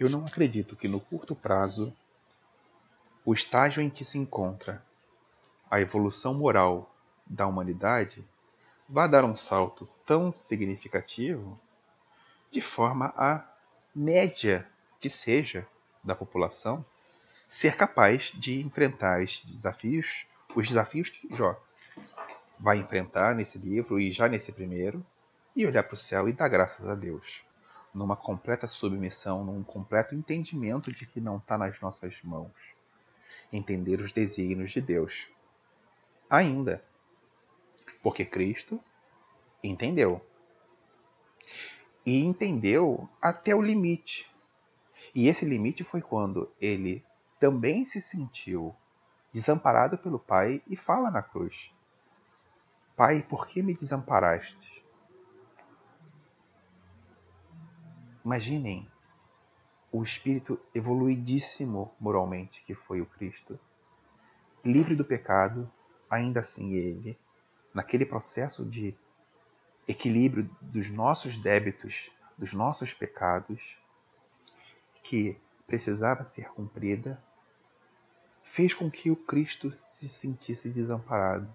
Eu 0.00 0.08
não 0.08 0.24
acredito 0.24 0.74
que 0.74 0.88
no 0.88 0.98
curto 0.98 1.36
prazo 1.36 1.94
o 3.22 3.34
estágio 3.34 3.82
em 3.82 3.90
que 3.90 4.02
se 4.02 4.16
encontra 4.16 4.82
a 5.70 5.78
evolução 5.78 6.32
moral 6.32 6.90
da 7.26 7.46
humanidade 7.46 8.26
vá 8.88 9.06
dar 9.06 9.26
um 9.26 9.36
salto 9.36 9.86
tão 10.06 10.32
significativo 10.32 11.60
de 12.50 12.62
forma 12.62 13.12
a 13.14 13.46
média 13.94 14.66
que 14.98 15.10
seja 15.10 15.68
da 16.02 16.14
população 16.14 16.82
ser 17.46 17.76
capaz 17.76 18.32
de 18.34 18.58
enfrentar 18.62 19.22
estes 19.22 19.52
desafios, 19.52 20.24
os 20.56 20.66
desafios 20.66 21.12
de 21.12 21.36
Jó 21.36 21.60
vai 22.58 22.78
enfrentar 22.78 23.34
nesse 23.34 23.58
livro 23.58 24.00
e 24.00 24.10
já 24.10 24.28
nesse 24.28 24.50
primeiro, 24.50 25.04
e 25.54 25.66
olhar 25.66 25.82
para 25.82 25.94
o 25.94 25.98
céu 25.98 26.26
e 26.26 26.32
dar 26.32 26.48
graças 26.48 26.88
a 26.88 26.94
Deus, 26.94 27.42
numa 27.92 28.16
completa 28.16 28.66
submissão, 28.66 29.44
num 29.44 29.62
completo 29.62 30.14
entendimento 30.14 30.92
de 30.92 31.06
que 31.06 31.20
não 31.20 31.38
está 31.38 31.58
nas 31.58 31.80
nossas 31.80 32.22
mãos. 32.22 32.74
Entender 33.52 34.00
os 34.00 34.12
desígnios 34.12 34.70
de 34.70 34.80
Deus. 34.80 35.26
Ainda. 36.28 36.84
Porque 38.02 38.24
Cristo 38.24 38.80
entendeu. 39.62 40.24
E 42.06 42.24
entendeu 42.24 43.08
até 43.20 43.54
o 43.54 43.60
limite. 43.60 44.30
E 45.14 45.28
esse 45.28 45.44
limite 45.44 45.82
foi 45.82 46.00
quando 46.00 46.50
ele 46.60 47.04
também 47.38 47.84
se 47.84 48.00
sentiu 48.00 48.74
desamparado 49.32 49.98
pelo 49.98 50.18
Pai 50.18 50.62
e 50.68 50.76
fala 50.76 51.10
na 51.10 51.22
cruz: 51.22 51.72
Pai, 52.96 53.22
por 53.22 53.46
que 53.46 53.62
me 53.62 53.74
desamparaste? 53.74 54.79
Imaginem 58.30 58.88
o 59.90 60.04
espírito 60.04 60.56
evoluidíssimo 60.72 61.92
moralmente 61.98 62.62
que 62.62 62.76
foi 62.76 63.00
o 63.00 63.06
Cristo, 63.06 63.58
livre 64.64 64.94
do 64.94 65.04
pecado, 65.04 65.68
ainda 66.08 66.38
assim 66.38 66.74
ele, 66.74 67.18
naquele 67.74 68.06
processo 68.06 68.64
de 68.64 68.96
equilíbrio 69.88 70.48
dos 70.60 70.88
nossos 70.88 71.36
débitos, 71.38 72.12
dos 72.38 72.52
nossos 72.52 72.94
pecados, 72.94 73.76
que 75.02 75.36
precisava 75.66 76.24
ser 76.24 76.50
cumprida, 76.50 77.20
fez 78.44 78.72
com 78.72 78.88
que 78.88 79.10
o 79.10 79.16
Cristo 79.16 79.76
se 79.96 80.08
sentisse 80.08 80.68
desamparado 80.68 81.52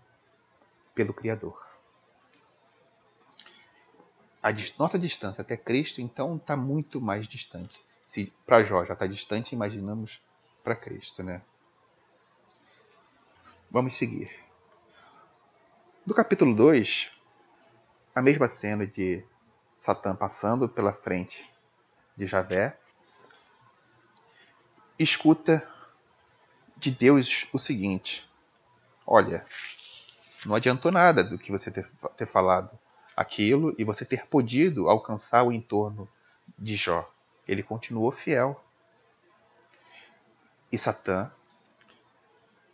pelo 0.94 1.14
Criador. 1.14 1.75
A 4.46 4.52
nossa 4.78 5.00
distância 5.00 5.42
até 5.42 5.58
Cristo, 5.58 6.02
então, 6.02 6.36
está 6.36 6.56
muito 6.56 7.02
mais 7.02 7.28
distante. 7.28 7.84
Se 8.06 8.32
para 8.46 8.64
Jó 8.64 8.86
já 8.86 8.94
está 8.94 9.08
distante, 9.08 9.56
imaginamos 9.56 10.22
para 10.64 10.76
Cristo, 10.76 11.24
né? 11.24 11.42
Vamos 13.72 13.96
seguir. 13.96 14.32
No 16.06 16.14
capítulo 16.14 16.56
2, 16.56 17.10
a 18.14 18.22
mesma 18.22 18.48
cena 18.48 18.86
de 18.86 19.26
Satã 19.76 20.16
passando 20.16 20.70
pela 20.70 20.94
frente 20.94 21.52
de 22.16 22.28
Javé, 22.28 22.78
escuta 25.00 25.68
de 26.78 26.92
Deus 26.92 27.48
o 27.52 27.58
seguinte: 27.58 28.30
Olha, 29.08 29.44
não 30.46 30.54
adiantou 30.54 30.92
nada 30.92 31.24
do 31.24 31.40
que 31.40 31.52
você 31.52 31.72
ter, 31.72 31.90
ter 32.16 32.28
falado 32.28 32.85
aquilo 33.15 33.75
e 33.78 33.84
você 33.84 34.04
ter 34.04 34.28
podido 34.28 34.89
alcançar 34.89 35.43
o 35.43 35.51
entorno 35.51 36.10
de 36.58 36.75
Jó. 36.75 37.10
Ele 37.47 37.63
continuou 37.63 38.12
fiel. 38.12 38.62
E 40.71 40.78
Satã 40.78 41.32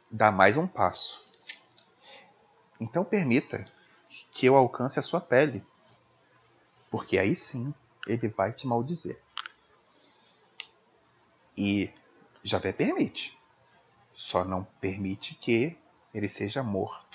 dá 0.10 0.32
mais 0.32 0.58
um 0.58 0.67
passo. 0.67 1.27
Então 2.80 3.04
permita 3.06 3.63
que 4.32 4.45
eu 4.45 4.56
alcance 4.56 4.97
a 4.97 5.01
sua 5.01 5.21
pele, 5.21 5.63
porque 6.89 7.17
aí 7.17 7.36
sim 7.36 7.73
ele 8.08 8.27
vai 8.30 8.51
te 8.51 8.65
maldizer. 8.65 9.21
E 11.56 11.93
Javé 12.43 12.73
permite, 12.73 13.38
só 14.15 14.43
não 14.43 14.63
permite 14.80 15.36
que 15.36 15.77
ele 16.13 16.27
seja 16.27 16.63
morto. 16.63 17.11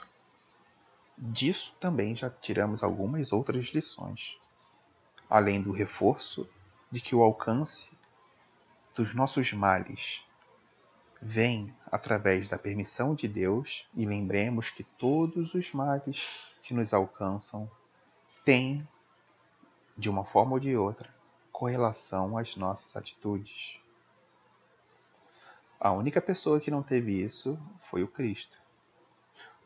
Disso 1.18 1.74
também 1.80 2.14
já 2.14 2.28
tiramos 2.28 2.82
algumas 2.82 3.32
outras 3.32 3.66
lições, 3.66 4.38
além 5.30 5.62
do 5.62 5.72
reforço 5.72 6.46
de 6.90 7.00
que 7.00 7.16
o 7.16 7.22
alcance 7.22 7.96
dos 8.94 9.14
nossos 9.14 9.50
males 9.52 10.22
vem 11.20 11.74
através 11.90 12.48
da 12.48 12.58
permissão 12.58 13.14
de 13.14 13.26
Deus 13.26 13.88
e 13.94 14.04
lembremos 14.04 14.68
que 14.68 14.84
todos 14.84 15.54
os 15.54 15.72
males 15.72 16.46
que 16.62 16.74
nos 16.74 16.92
alcançam 16.92 17.70
têm, 18.44 18.86
de 19.96 20.10
uma 20.10 20.24
forma 20.24 20.52
ou 20.52 20.60
de 20.60 20.76
outra, 20.76 21.08
correlação 21.50 22.36
às 22.36 22.56
nossas 22.56 22.94
atitudes. 22.94 23.80
A 25.80 25.92
única 25.92 26.20
pessoa 26.20 26.60
que 26.60 26.70
não 26.70 26.82
teve 26.82 27.22
isso 27.22 27.58
foi 27.80 28.02
o 28.02 28.08
Cristo, 28.08 28.58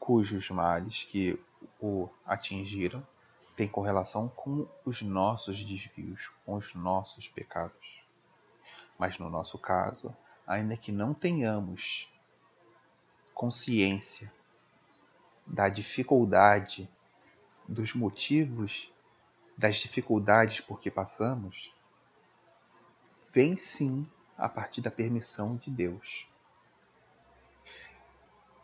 cujos 0.00 0.50
males 0.50 1.04
que 1.04 1.38
o 1.78 2.08
atingiram 2.26 3.06
têm 3.54 3.68
correlação 3.68 4.28
com 4.28 4.66
os 4.84 5.02
nossos 5.02 5.62
desvios, 5.62 6.32
com 6.44 6.54
os 6.54 6.74
nossos 6.74 7.28
pecados. 7.28 8.02
Mas 8.98 9.18
no 9.18 9.28
nosso 9.28 9.58
caso, 9.58 10.16
ainda 10.46 10.76
que 10.76 10.90
não 10.90 11.12
tenhamos 11.12 12.10
consciência 13.34 14.32
da 15.46 15.68
dificuldade, 15.68 16.88
dos 17.68 17.94
motivos 17.94 18.90
das 19.56 19.76
dificuldades 19.76 20.60
por 20.60 20.80
que 20.80 20.90
passamos, 20.90 21.72
vem 23.30 23.56
sim 23.56 24.08
a 24.36 24.48
partir 24.48 24.80
da 24.80 24.90
permissão 24.90 25.56
de 25.56 25.70
Deus. 25.70 26.26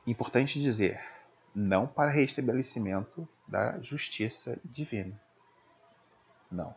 Importante 0.07 0.61
dizer, 0.61 1.16
não 1.57 1.87
para 1.87 2.11
restabelecimento 2.11 3.27
da 3.49 3.81
justiça 3.81 4.61
divina. 4.63 5.19
Não. 6.53 6.77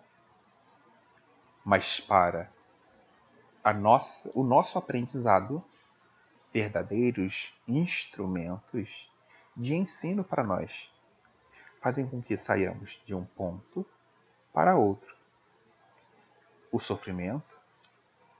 Mas 1.65 1.99
para 1.99 2.49
a 3.61 3.73
nossa, 3.73 4.31
o 4.33 4.41
nosso 4.41 4.77
aprendizado, 4.77 5.61
verdadeiros 6.53 7.53
instrumentos 7.67 9.11
de 9.53 9.75
ensino 9.75 10.23
para 10.23 10.45
nós, 10.45 10.89
fazem 11.81 12.09
com 12.09 12.21
que 12.21 12.37
saiamos 12.37 13.01
de 13.05 13.13
um 13.13 13.25
ponto 13.25 13.85
para 14.53 14.77
outro. 14.77 15.13
O 16.71 16.79
sofrimento 16.79 17.59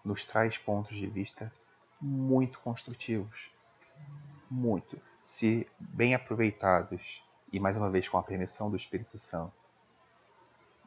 nos 0.06 0.24
traz 0.24 0.58
pontos 0.58 0.96
de 0.96 1.06
vista 1.06 1.54
muito 2.00 2.62
construtivos. 2.62 3.52
Muito. 4.50 5.02
Se 5.32 5.70
bem 5.80 6.16
aproveitados, 6.16 7.24
e 7.54 7.60
mais 7.60 7.78
uma 7.78 7.90
vez 7.90 8.10
com 8.10 8.18
a 8.18 8.24
permissão 8.24 8.70
do 8.70 8.76
Espírito 8.76 9.20
Santo, 9.20 9.54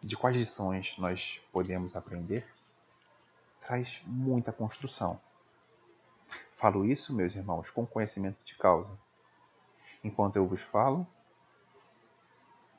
de 0.03 0.17
quais 0.17 0.37
lições 0.37 0.99
nós 0.99 1.41
podemos 1.53 1.95
aprender, 1.95 2.45
traz 3.61 4.03
muita 4.05 4.53
construção. 4.53 5.19
Falo 6.57 6.85
isso, 6.85 7.15
meus 7.15 7.37
irmãos, 7.37 7.71
com 7.71 7.87
conhecimento 7.87 8.37
de 8.45 8.57
causa. 8.57 8.91
Enquanto 10.03 10.37
eu 10.37 10.47
vos 10.47 10.61
falo, 10.61 11.07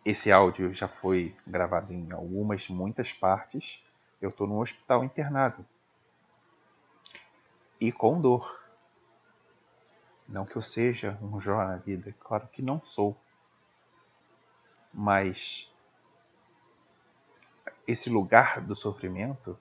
esse 0.04 0.34
áudio 0.34 0.74
já 0.74 0.90
foi 0.90 1.34
gravado 1.48 1.94
em 1.94 2.12
algumas, 2.12 2.68
muitas 2.68 3.14
partes. 3.14 3.82
Eu 4.22 4.32
estou 4.32 4.46
no 4.46 4.62
hospital 4.62 5.02
internado. 5.06 5.66
E 7.80 7.90
com 7.90 8.20
dor. 8.20 8.63
Não 10.34 10.48
que 10.48 10.56
eu 10.56 10.64
seja 10.64 11.16
um 11.22 11.40
Jó 11.40 11.64
na 11.64 11.76
vida, 11.76 12.12
claro 12.20 12.48
que 12.48 12.64
não 12.64 12.82
sou. 12.82 13.16
Mas 14.92 15.72
esse 17.88 18.10
lugar 18.10 18.60
do 18.60 18.76
sofrimento 18.76 19.56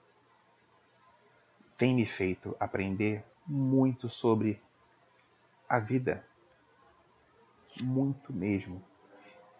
tem 1.77 1.93
me 1.93 2.07
feito 2.07 2.57
aprender 2.59 3.23
muito 3.45 4.09
sobre 4.09 4.59
a 5.69 5.77
vida. 5.77 6.25
Muito 7.79 8.33
mesmo. 8.33 8.83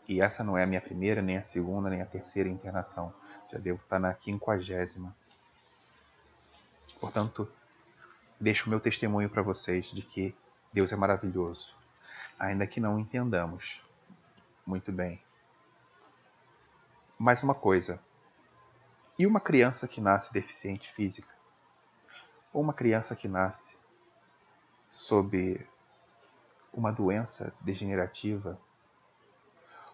E 0.07 0.19
essa 0.19 0.43
não 0.43 0.57
é 0.57 0.63
a 0.63 0.67
minha 0.67 0.81
primeira, 0.81 1.21
nem 1.21 1.37
a 1.37 1.43
segunda, 1.43 1.91
nem 1.91 2.01
a 2.01 2.07
terceira 2.07 2.49
internação. 2.49 3.13
Já 3.51 3.59
devo 3.59 3.79
estar 3.83 3.99
na 3.99 4.15
quinquagésima. 4.15 5.15
Portanto, 6.99 7.47
deixo 8.39 8.65
o 8.65 8.71
meu 8.71 8.79
testemunho 8.79 9.29
para 9.29 9.43
vocês 9.43 9.85
de 9.91 10.01
que 10.01 10.35
Deus 10.73 10.91
é 10.91 10.95
maravilhoso, 10.95 11.73
ainda 12.37 12.67
que 12.67 12.79
não 12.79 12.99
entendamos 12.99 13.83
muito 14.65 14.91
bem. 14.91 15.21
Mais 17.17 17.43
uma 17.43 17.53
coisa. 17.53 17.99
E 19.17 19.27
uma 19.27 19.39
criança 19.39 19.87
que 19.87 20.01
nasce 20.01 20.33
deficiente 20.33 20.91
física? 20.93 21.31
Ou 22.51 22.61
uma 22.61 22.73
criança 22.73 23.15
que 23.15 23.27
nasce 23.27 23.77
sob 24.89 25.65
uma 26.73 26.91
doença 26.91 27.53
degenerativa 27.61 28.59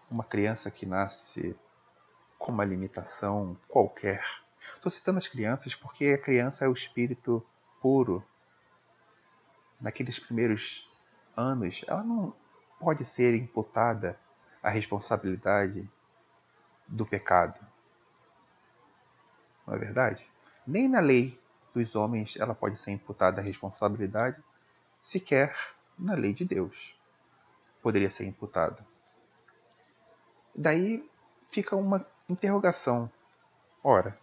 uma 0.10 0.24
criança 0.24 0.72
que 0.72 0.86
nasce 0.86 1.56
com 2.38 2.52
uma 2.52 2.66
limitação 2.66 3.56
qualquer. 3.68 4.24
Estou 4.76 4.92
citando 4.92 5.20
as 5.20 5.28
crianças 5.28 5.76
porque 5.76 6.06
a 6.06 6.22
criança 6.22 6.66
é 6.66 6.68
o 6.68 6.74
espírito 6.74 7.46
puro. 7.82 8.24
Naqueles 9.80 10.20
primeiros 10.20 10.90
anos, 11.36 11.84
ela 11.88 12.04
não 12.04 12.34
pode 12.80 13.06
ser 13.06 13.36
imputada 13.36 14.20
a 14.62 14.70
responsabilidade 14.70 15.90
do 16.88 17.06
pecado. 17.06 17.60
Não 19.66 19.76
é 19.76 19.78
verdade? 19.78 20.30
Nem 20.66 20.88
na 20.88 21.00
lei 21.00 21.40
dos 21.74 21.96
homens 21.96 22.36
ela 22.38 22.56
pode 22.56 22.78
ser 22.78 22.92
imputada 22.92 23.42
a 23.42 23.44
responsabilidade, 23.44 24.42
sequer 25.04 25.56
na 25.98 26.14
lei 26.14 26.34
de 26.34 26.44
Deus 26.44 27.00
poderia 27.82 28.12
ser 28.12 28.26
imputada. 28.26 28.86
Daí 30.56 31.08
fica 31.48 31.76
uma 31.76 32.06
interrogação. 32.28 33.10
Ora, 33.84 34.18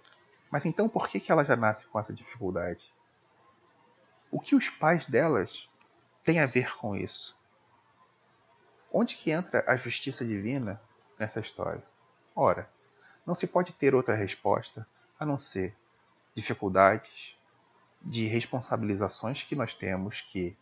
mas 0.51 0.65
então 0.67 0.89
por 0.89 1.09
que, 1.09 1.31
ela 1.31 1.45
já 1.45 1.57
nasce 1.57 1.87
com 1.87 1.99
essa 1.99 2.13
dificuldade? 2.13 2.93
O 4.37 4.39
que 4.39 4.55
os 4.55 4.69
pais 4.69 5.07
delas 5.07 5.67
têm 6.23 6.41
a 6.41 6.45
ver 6.45 6.77
com 6.77 6.95
isso? 6.95 7.35
Onde 8.93 9.17
que 9.17 9.31
entra 9.31 9.65
a 9.67 9.77
justiça 9.77 10.27
divina 10.27 10.79
nessa 11.19 11.41
história? 11.41 11.83
Ora, 12.35 12.69
não 13.25 13.35
se 13.35 13.47
pode 13.47 13.73
ter 13.73 13.95
outra 13.95 14.15
resposta 14.15 14.87
a 15.19 15.25
não 15.25 15.39
ser 15.39 15.75
dificuldades 16.35 17.35
de 18.03 18.27
responsabilizações 18.27 19.43
que 19.43 19.57
nós 19.57 19.75
temos 19.75 20.21
que 20.21 20.55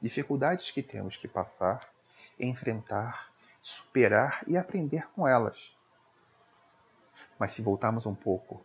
dificuldades 0.00 0.70
que 0.70 0.82
temos 0.82 1.18
que 1.18 1.28
passar, 1.28 1.92
enfrentar 2.40 3.30
superar 3.60 4.42
e 4.46 4.56
aprender 4.56 5.06
com 5.10 5.28
elas. 5.28 5.76
Mas 7.38 7.52
se 7.52 7.60
voltarmos 7.60 8.06
um 8.06 8.14
pouco 8.14 8.64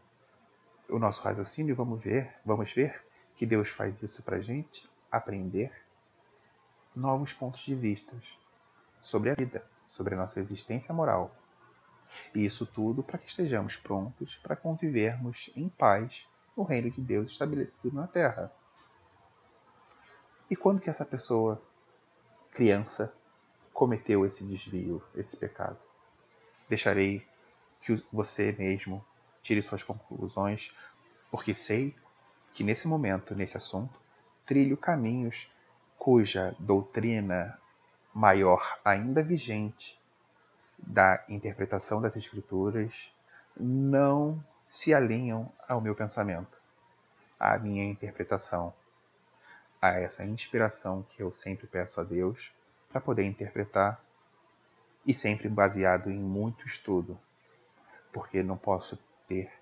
o 0.90 0.98
nosso 0.98 1.22
raciocínio, 1.22 1.76
vamos 1.76 2.02
ver, 2.02 2.34
vamos 2.46 2.72
ver 2.72 3.06
que 3.38 3.46
Deus 3.46 3.70
faz 3.70 4.02
isso 4.02 4.24
para 4.24 4.42
gente 4.42 4.90
aprender 5.12 5.72
novos 6.96 7.32
pontos 7.32 7.62
de 7.62 7.76
vista 7.76 8.12
sobre 9.00 9.30
a 9.30 9.36
vida, 9.36 9.64
sobre 9.88 10.16
a 10.16 10.18
nossa 10.18 10.40
existência 10.40 10.92
moral. 10.92 11.34
E 12.34 12.44
isso 12.44 12.66
tudo 12.66 13.04
para 13.04 13.20
que 13.20 13.30
estejamos 13.30 13.76
prontos 13.76 14.36
para 14.38 14.56
convivermos 14.56 15.52
em 15.56 15.70
paz 15.70 16.28
no 16.56 16.64
reino 16.64 16.90
de 16.90 17.00
Deus 17.00 17.30
estabelecido 17.30 17.96
na 17.96 18.08
terra. 18.08 18.52
E 20.50 20.56
quando 20.56 20.82
que 20.82 20.90
essa 20.90 21.06
pessoa, 21.06 21.62
criança, 22.50 23.14
cometeu 23.72 24.26
esse 24.26 24.44
desvio, 24.44 25.04
esse 25.14 25.38
pecado? 25.38 25.78
Deixarei 26.68 27.24
que 27.82 28.04
você 28.12 28.52
mesmo 28.54 29.06
tire 29.44 29.62
suas 29.62 29.84
conclusões, 29.84 30.76
porque 31.30 31.54
sei 31.54 31.96
que 32.58 32.64
nesse 32.64 32.88
momento, 32.88 33.36
nesse 33.36 33.56
assunto, 33.56 34.02
trilho 34.44 34.76
caminhos 34.76 35.48
cuja 35.96 36.56
doutrina 36.58 37.56
maior 38.12 38.80
ainda 38.84 39.22
vigente 39.22 39.96
da 40.76 41.24
interpretação 41.30 42.02
das 42.02 42.16
Escrituras 42.16 43.14
não 43.56 44.44
se 44.72 44.92
alinham 44.92 45.54
ao 45.68 45.80
meu 45.80 45.94
pensamento, 45.94 46.60
à 47.40 47.60
minha 47.60 47.86
interpretação, 47.86 48.74
a 49.80 49.90
essa 49.90 50.26
inspiração 50.26 51.04
que 51.12 51.22
eu 51.22 51.32
sempre 51.36 51.68
peço 51.68 52.02
a 52.02 52.04
Deus 52.04 52.52
para 52.90 53.00
poder 53.00 53.26
interpretar 53.26 54.04
e 55.06 55.14
sempre 55.14 55.48
baseado 55.48 56.10
em 56.10 56.18
muito 56.18 56.66
estudo, 56.66 57.20
porque 58.12 58.42
não 58.42 58.58
posso 58.58 58.98
ter 59.28 59.54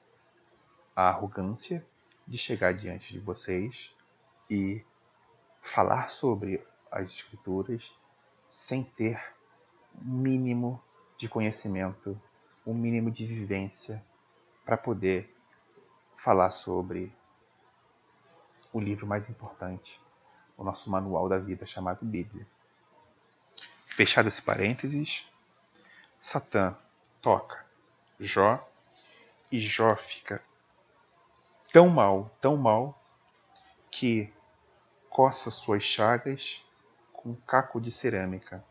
a 0.96 1.10
arrogância 1.10 1.86
de 2.28 2.38
chegar 2.38 2.74
diante 2.74 3.14
de 3.14 3.20
vocês 3.20 3.94
e 4.50 4.84
falar 5.62 6.10
sobre 6.10 6.66
as 6.92 7.12
Escrituras 7.12 7.96
sem 8.50 8.84
ter 8.84 9.22
um 9.94 10.18
mínimo 10.18 10.82
de 11.18 11.28
conhecimento, 11.28 12.20
um 12.66 12.74
mínimo 12.74 13.12
de 13.12 13.26
vivência 13.26 14.04
para 14.64 14.78
poder 14.78 15.34
falar 16.18 16.52
sobre 16.52 17.14
o 18.74 18.80
livro 18.80 19.06
mais 19.06 19.30
importante, 19.30 20.02
o 20.58 20.64
nosso 20.64 20.90
manual 20.90 21.30
da 21.30 21.38
vida 21.38 21.66
chamado 21.66 22.06
Bíblia. 22.06 22.48
Fechado 23.86 24.28
esse 24.28 24.42
parênteses, 24.42 25.26
Satã 26.20 26.76
toca 27.22 27.66
Jó 28.20 28.68
e 29.52 29.60
Jó 29.60 29.96
fica 29.96 30.44
tão 31.76 31.90
mal, 31.90 32.32
tão 32.40 32.56
mal, 32.56 32.98
que 33.92 34.32
coça 35.10 35.52
suas 35.52 35.84
chagas 35.84 36.64
com 37.12 37.36
caco 37.36 37.82
de 37.82 37.92
cerâmica, 37.92 38.64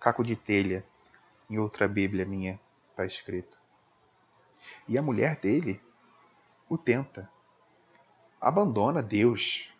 caco 0.00 0.24
de 0.24 0.34
telha, 0.34 0.84
em 1.48 1.60
outra 1.60 1.86
Bíblia 1.86 2.26
minha 2.26 2.58
está 2.90 3.06
escrito. 3.06 3.56
E 4.88 4.98
a 4.98 5.02
mulher 5.02 5.36
dele 5.36 5.80
o 6.68 6.76
tenta. 6.76 7.30
Abandona 8.40 9.00
Deus. 9.00 9.72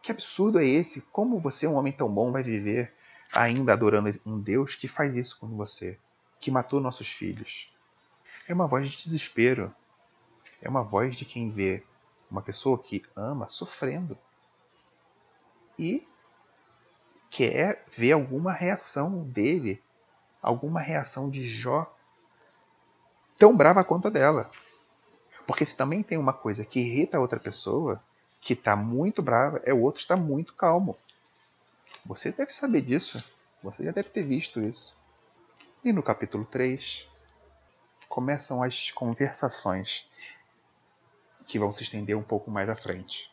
Que 0.00 0.10
absurdo 0.10 0.58
é 0.58 0.64
esse? 0.64 1.02
Como 1.02 1.38
você, 1.38 1.66
um 1.66 1.74
homem 1.74 1.92
tão 1.92 2.10
bom, 2.10 2.32
vai 2.32 2.42
viver 2.42 2.94
ainda 3.30 3.74
adorando 3.74 4.18
um 4.24 4.40
Deus 4.40 4.74
que 4.74 4.88
faz 4.88 5.14
isso 5.16 5.38
com 5.38 5.48
você, 5.48 6.00
que 6.40 6.50
matou 6.50 6.80
nossos 6.80 7.10
filhos? 7.10 7.70
É 8.48 8.54
uma 8.54 8.66
voz 8.66 8.88
de 8.88 8.96
desespero. 8.96 9.70
É 10.62 10.68
uma 10.70 10.82
voz 10.82 11.14
de 11.14 11.26
quem 11.26 11.50
vê 11.50 11.84
uma 12.30 12.42
pessoa 12.42 12.78
que 12.78 13.02
ama 13.16 13.48
sofrendo 13.48 14.16
e 15.78 16.06
quer 17.30 17.84
ver 17.96 18.12
alguma 18.12 18.52
reação 18.52 19.22
dele, 19.22 19.82
alguma 20.42 20.80
reação 20.80 21.30
de 21.30 21.46
Jó 21.46 21.90
tão 23.38 23.56
brava 23.56 23.82
quanto 23.82 24.08
a 24.08 24.10
dela. 24.10 24.50
Porque 25.46 25.64
se 25.64 25.76
também 25.76 26.02
tem 26.02 26.18
uma 26.18 26.32
coisa 26.32 26.64
que 26.64 26.80
irrita 26.80 27.16
a 27.16 27.20
outra 27.20 27.40
pessoa, 27.40 28.00
que 28.40 28.52
está 28.52 28.76
muito 28.76 29.22
brava, 29.22 29.60
é 29.64 29.72
o 29.72 29.80
outro 29.80 30.00
está 30.00 30.16
muito 30.16 30.54
calmo. 30.54 30.96
Você 32.04 32.30
deve 32.30 32.52
saber 32.52 32.82
disso. 32.82 33.22
Você 33.62 33.84
já 33.84 33.92
deve 33.92 34.10
ter 34.10 34.22
visto 34.22 34.60
isso. 34.60 34.96
E 35.84 35.92
no 35.92 36.02
capítulo 36.02 36.44
3 36.44 37.08
começam 38.08 38.62
as 38.62 38.90
conversações 38.90 40.09
que 41.46 41.58
vão 41.58 41.72
se 41.72 41.82
estender 41.82 42.16
um 42.16 42.22
pouco 42.22 42.50
mais 42.50 42.68
à 42.68 42.76
frente. 42.76 43.30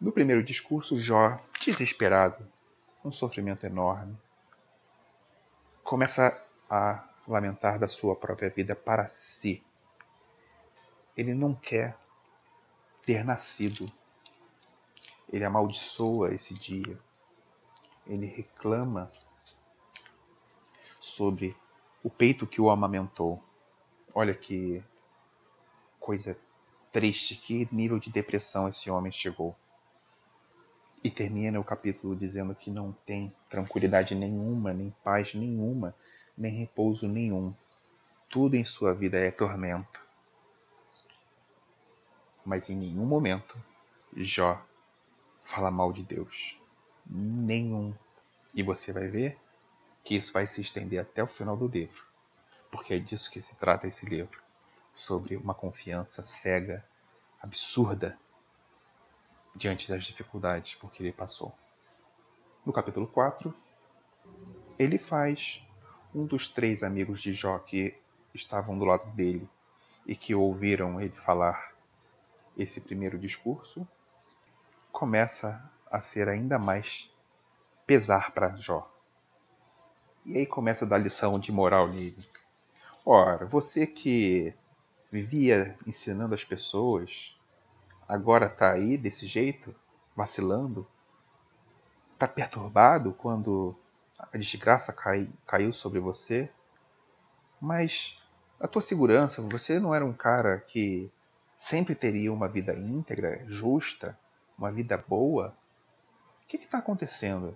No 0.00 0.12
primeiro 0.12 0.42
discurso, 0.42 0.98
Jó, 0.98 1.40
desesperado, 1.64 2.46
um 3.04 3.12
sofrimento 3.12 3.64
enorme, 3.64 4.16
começa 5.84 6.44
a 6.68 7.08
lamentar 7.26 7.78
da 7.78 7.86
sua 7.86 8.16
própria 8.16 8.50
vida 8.50 8.74
para 8.74 9.06
si. 9.08 9.62
Ele 11.16 11.34
não 11.34 11.54
quer 11.54 11.96
ter 13.04 13.24
nascido. 13.24 13.86
Ele 15.32 15.44
amaldiçoa 15.44 16.34
esse 16.34 16.54
dia. 16.54 16.98
Ele 18.06 18.26
reclama 18.26 19.10
sobre 21.00 21.56
o 22.02 22.10
peito 22.10 22.46
que 22.46 22.60
o 22.60 22.70
amamentou. 22.70 23.42
Olha 24.14 24.34
que 24.34 24.82
coisa 26.02 26.36
triste, 26.90 27.36
que 27.36 27.68
nível 27.72 27.98
de 27.98 28.10
depressão 28.10 28.68
esse 28.68 28.90
homem 28.90 29.12
chegou. 29.12 29.56
E 31.02 31.10
termina 31.10 31.58
o 31.58 31.64
capítulo 31.64 32.14
dizendo 32.14 32.54
que 32.54 32.70
não 32.70 32.92
tem 33.06 33.34
tranquilidade 33.48 34.14
nenhuma, 34.14 34.72
nem 34.72 34.94
paz 35.02 35.32
nenhuma, 35.34 35.94
nem 36.36 36.52
repouso 36.52 37.08
nenhum. 37.08 37.54
Tudo 38.28 38.56
em 38.56 38.64
sua 38.64 38.94
vida 38.94 39.18
é 39.18 39.30
tormento. 39.30 40.04
Mas 42.44 42.68
em 42.68 42.76
nenhum 42.76 43.06
momento 43.06 43.56
Jó 44.16 44.60
fala 45.44 45.70
mal 45.70 45.92
de 45.92 46.02
Deus. 46.02 46.58
Nenhum. 47.06 47.94
E 48.54 48.62
você 48.62 48.92
vai 48.92 49.08
ver 49.08 49.38
que 50.04 50.16
isso 50.16 50.32
vai 50.32 50.46
se 50.46 50.60
estender 50.60 51.00
até 51.00 51.22
o 51.22 51.28
final 51.28 51.56
do 51.56 51.66
livro. 51.66 52.04
Porque 52.70 52.94
é 52.94 52.98
disso 52.98 53.30
que 53.30 53.40
se 53.40 53.56
trata 53.56 53.86
esse 53.86 54.06
livro 54.06 54.42
sobre 54.92 55.36
uma 55.36 55.54
confiança 55.54 56.22
cega, 56.22 56.84
absurda 57.40 58.18
diante 59.54 59.88
das 59.88 60.04
dificuldades 60.04 60.74
por 60.74 60.90
que 60.90 61.02
ele 61.02 61.12
passou. 61.12 61.52
No 62.64 62.72
capítulo 62.72 63.06
4, 63.06 63.54
ele 64.78 64.98
faz 64.98 65.62
um 66.14 66.24
dos 66.24 66.48
três 66.48 66.82
amigos 66.82 67.20
de 67.20 67.32
Jó 67.32 67.58
que 67.58 67.98
estavam 68.34 68.78
do 68.78 68.84
lado 68.84 69.10
dele 69.12 69.48
e 70.06 70.14
que 70.14 70.34
ouviram 70.34 71.00
ele 71.00 71.12
falar 71.12 71.72
esse 72.56 72.80
primeiro 72.80 73.18
discurso, 73.18 73.86
começa 74.90 75.70
a 75.90 76.00
ser 76.00 76.28
ainda 76.28 76.58
mais 76.58 77.10
pesar 77.86 78.32
para 78.32 78.56
Jó. 78.56 78.90
E 80.24 80.38
aí 80.38 80.46
começa 80.46 80.84
a 80.84 80.88
dar 80.88 80.98
lição 80.98 81.38
de 81.38 81.50
moral 81.50 81.88
nele. 81.88 82.28
Ora, 83.04 83.44
você 83.46 83.86
que 83.86 84.54
vivia 85.12 85.76
ensinando 85.86 86.34
as 86.34 86.42
pessoas 86.42 87.36
agora 88.08 88.46
está 88.46 88.72
aí 88.72 88.96
desse 88.96 89.26
jeito, 89.26 89.74
vacilando? 90.16 90.86
Está 92.14 92.26
perturbado 92.26 93.12
quando 93.12 93.76
a 94.18 94.38
desgraça 94.38 94.90
cai, 94.90 95.28
caiu 95.46 95.70
sobre 95.72 96.00
você? 96.00 96.50
Mas 97.60 98.16
a 98.58 98.66
tua 98.66 98.80
segurança, 98.80 99.42
você 99.42 99.78
não 99.78 99.94
era 99.94 100.04
um 100.04 100.14
cara 100.14 100.58
que 100.58 101.12
sempre 101.58 101.94
teria 101.94 102.32
uma 102.32 102.48
vida 102.48 102.74
íntegra, 102.74 103.44
justa, 103.46 104.18
uma 104.56 104.72
vida 104.72 104.96
boa? 104.96 105.54
O 106.42 106.46
que 106.46 106.56
está 106.56 106.78
acontecendo? 106.78 107.54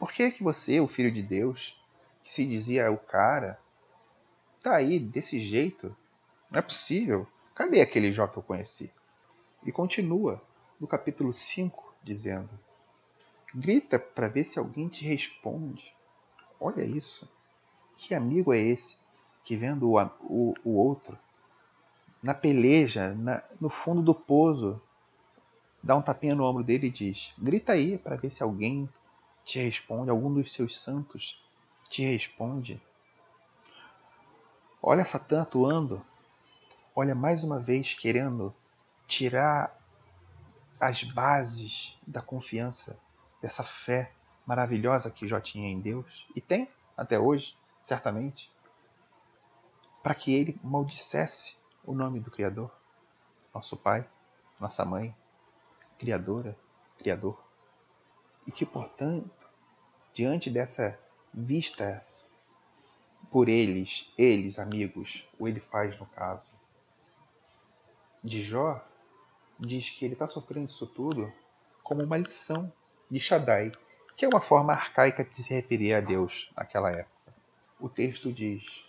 Por 0.00 0.10
que 0.10 0.32
que 0.32 0.42
você, 0.42 0.80
o 0.80 0.88
filho 0.88 1.12
de 1.12 1.22
Deus, 1.22 1.80
que 2.24 2.32
se 2.32 2.44
dizia 2.44 2.90
o 2.90 2.98
cara, 2.98 3.58
tá 4.62 4.76
aí 4.76 4.98
desse 4.98 5.40
jeito? 5.40 5.94
Não 6.50 6.58
é 6.58 6.62
possível. 6.62 7.26
Cadê 7.54 7.80
aquele 7.80 8.12
Jó 8.12 8.26
que 8.26 8.38
eu 8.38 8.42
conheci? 8.42 8.92
E 9.64 9.72
continua 9.72 10.42
no 10.80 10.86
capítulo 10.86 11.32
5 11.32 11.94
dizendo: 12.02 12.50
Grita 13.54 13.98
para 13.98 14.28
ver 14.28 14.44
se 14.44 14.58
alguém 14.58 14.88
te 14.88 15.04
responde. 15.04 15.94
Olha 16.60 16.82
isso. 16.82 17.28
Que 17.96 18.14
amigo 18.14 18.52
é 18.52 18.58
esse 18.58 18.96
que 19.44 19.56
vendo 19.56 19.90
o, 19.90 20.00
o, 20.22 20.54
o 20.64 20.76
outro 20.76 21.18
na 22.22 22.32
peleja, 22.32 23.12
na, 23.14 23.42
no 23.60 23.68
fundo 23.68 24.00
do 24.00 24.14
poço, 24.14 24.80
dá 25.82 25.96
um 25.96 26.02
tapinha 26.02 26.34
no 26.34 26.44
ombro 26.44 26.62
dele 26.62 26.86
e 26.86 26.90
diz: 26.90 27.34
Grita 27.36 27.72
aí 27.72 27.98
para 27.98 28.16
ver 28.16 28.30
se 28.30 28.42
alguém 28.42 28.88
te 29.44 29.58
responde, 29.58 30.10
algum 30.10 30.32
dos 30.32 30.52
seus 30.52 30.80
santos 30.80 31.42
te 31.88 32.02
responde. 32.02 32.80
Olha 34.84 35.04
Satã 35.04 35.42
atuando 35.42 36.04
olha 36.92 37.14
mais 37.14 37.44
uma 37.44 37.60
vez 37.60 37.94
querendo 37.94 38.52
tirar 39.06 39.72
as 40.80 41.04
bases 41.04 41.96
da 42.04 42.20
confiança 42.20 42.98
dessa 43.40 43.62
fé 43.62 44.12
maravilhosa 44.44 45.08
que 45.08 45.28
Jó 45.28 45.38
tinha 45.38 45.68
em 45.68 45.80
Deus, 45.80 46.26
e 46.34 46.40
tem 46.40 46.68
até 46.96 47.16
hoje, 47.16 47.56
certamente, 47.80 48.52
para 50.02 50.16
que 50.16 50.34
ele 50.34 50.58
maldissesse 50.64 51.56
o 51.84 51.94
nome 51.94 52.18
do 52.18 52.32
Criador, 52.32 52.76
nosso 53.54 53.76
Pai, 53.76 54.10
nossa 54.58 54.84
Mãe, 54.84 55.16
Criadora, 55.96 56.58
Criador. 56.98 57.40
E 58.44 58.50
que, 58.50 58.66
portanto, 58.66 59.30
diante 60.12 60.50
dessa 60.50 60.98
vista 61.32 62.04
por 63.32 63.48
eles, 63.48 64.12
eles, 64.18 64.58
amigos, 64.58 65.26
o 65.38 65.48
ele 65.48 65.58
faz 65.58 65.98
no 65.98 66.04
caso, 66.04 66.52
de 68.22 68.42
Jó, 68.42 68.84
diz 69.58 69.88
que 69.88 70.04
ele 70.04 70.12
está 70.12 70.26
sofrendo 70.26 70.66
isso 70.66 70.86
tudo 70.86 71.32
como 71.82 72.04
uma 72.04 72.18
lição 72.18 72.70
de 73.10 73.18
Shaddai, 73.18 73.72
que 74.14 74.26
é 74.26 74.28
uma 74.28 74.42
forma 74.42 74.74
arcaica 74.74 75.24
de 75.24 75.42
se 75.42 75.54
referir 75.54 75.94
a 75.94 76.00
Deus 76.00 76.52
naquela 76.54 76.90
época. 76.90 77.34
O 77.80 77.88
texto 77.88 78.30
diz: 78.30 78.86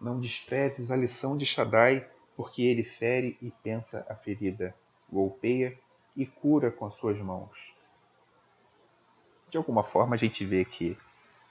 Não 0.00 0.20
desprezes 0.20 0.90
a 0.90 0.96
lição 0.96 1.36
de 1.36 1.46
Shaddai, 1.46 2.10
porque 2.36 2.62
ele 2.62 2.82
fere 2.82 3.38
e 3.40 3.52
pensa 3.62 4.04
a 4.10 4.16
ferida, 4.16 4.74
golpeia 5.08 5.78
e 6.16 6.26
cura 6.26 6.72
com 6.72 6.90
suas 6.90 7.18
mãos. 7.18 7.72
De 9.48 9.56
alguma 9.56 9.84
forma 9.84 10.16
a 10.16 10.18
gente 10.18 10.44
vê 10.44 10.64
que 10.64 10.98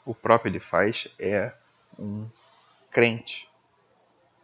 o 0.06 0.14
próprio 0.14 0.50
ele 0.52 0.60
faz 0.60 1.08
é 1.18 1.63
um 1.98 2.30
crente. 2.92 3.50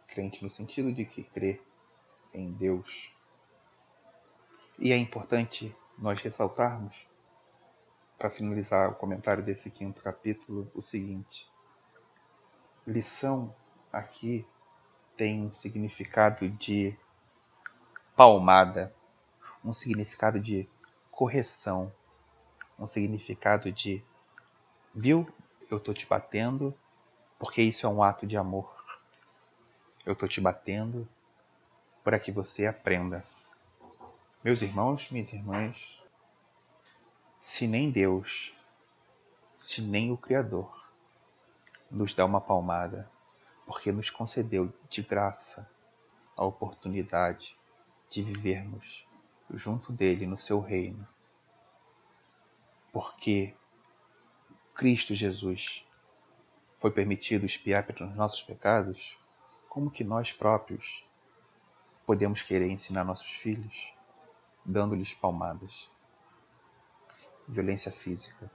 Crente 0.08 0.42
no 0.42 0.50
sentido 0.50 0.92
de 0.92 1.04
que 1.04 1.22
crê 1.22 1.60
em 2.34 2.52
Deus. 2.52 3.12
E 4.78 4.92
é 4.92 4.96
importante 4.96 5.74
nós 5.98 6.20
ressaltarmos, 6.20 6.96
para 8.18 8.30
finalizar 8.30 8.90
o 8.90 8.94
comentário 8.94 9.42
desse 9.42 9.70
quinto 9.70 10.02
capítulo, 10.02 10.70
o 10.74 10.82
seguinte: 10.82 11.50
lição 12.86 13.54
aqui 13.92 14.46
tem 15.16 15.42
um 15.42 15.52
significado 15.52 16.48
de 16.48 16.96
palmada, 18.16 18.94
um 19.64 19.72
significado 19.72 20.38
de 20.38 20.68
correção, 21.10 21.92
um 22.78 22.86
significado 22.86 23.70
de 23.70 24.04
viu, 24.94 25.26
eu 25.70 25.78
tô 25.78 25.94
te 25.94 26.06
batendo 26.06 26.74
porque 27.40 27.62
isso 27.62 27.86
é 27.86 27.88
um 27.88 28.02
ato 28.02 28.26
de 28.26 28.36
amor. 28.36 28.70
Eu 30.04 30.14
tô 30.14 30.28
te 30.28 30.42
batendo 30.42 31.08
para 32.04 32.20
que 32.20 32.30
você 32.30 32.66
aprenda. 32.66 33.24
Meus 34.44 34.60
irmãos, 34.60 35.10
minhas 35.10 35.32
irmãs, 35.32 35.98
se 37.40 37.66
nem 37.66 37.90
Deus, 37.90 38.52
se 39.58 39.80
nem 39.80 40.12
o 40.12 40.18
Criador 40.18 40.92
nos 41.90 42.12
dá 42.12 42.26
uma 42.26 42.42
palmada, 42.42 43.10
porque 43.66 43.90
nos 43.90 44.10
concedeu 44.10 44.70
de 44.90 45.02
graça 45.02 45.68
a 46.36 46.44
oportunidade 46.44 47.56
de 48.10 48.22
vivermos 48.22 49.06
junto 49.48 49.94
dele 49.94 50.26
no 50.26 50.36
seu 50.36 50.60
reino. 50.60 51.08
Porque 52.92 53.54
Cristo 54.74 55.14
Jesus 55.14 55.86
foi 56.80 56.90
permitido 56.90 57.44
espiar 57.44 57.86
pelos 57.86 58.16
nossos 58.16 58.42
pecados, 58.42 59.18
como 59.68 59.90
que 59.90 60.02
nós 60.02 60.32
próprios 60.32 61.06
podemos 62.06 62.42
querer 62.42 62.70
ensinar 62.70 63.04
nossos 63.04 63.30
filhos 63.30 63.94
dando-lhes 64.64 65.12
palmadas? 65.12 65.90
Violência 67.46 67.92
física. 67.92 68.50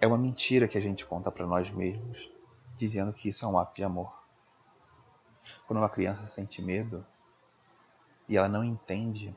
É 0.00 0.06
uma 0.06 0.16
mentira 0.16 0.66
que 0.66 0.78
a 0.78 0.80
gente 0.80 1.04
conta 1.04 1.30
para 1.30 1.46
nós 1.46 1.70
mesmos, 1.70 2.32
dizendo 2.76 3.12
que 3.12 3.28
isso 3.28 3.44
é 3.44 3.48
um 3.48 3.58
ato 3.58 3.76
de 3.76 3.84
amor. 3.84 4.12
Quando 5.66 5.80
uma 5.80 5.90
criança 5.90 6.24
sente 6.24 6.62
medo 6.62 7.06
e 8.26 8.38
ela 8.38 8.48
não 8.48 8.64
entende, 8.64 9.36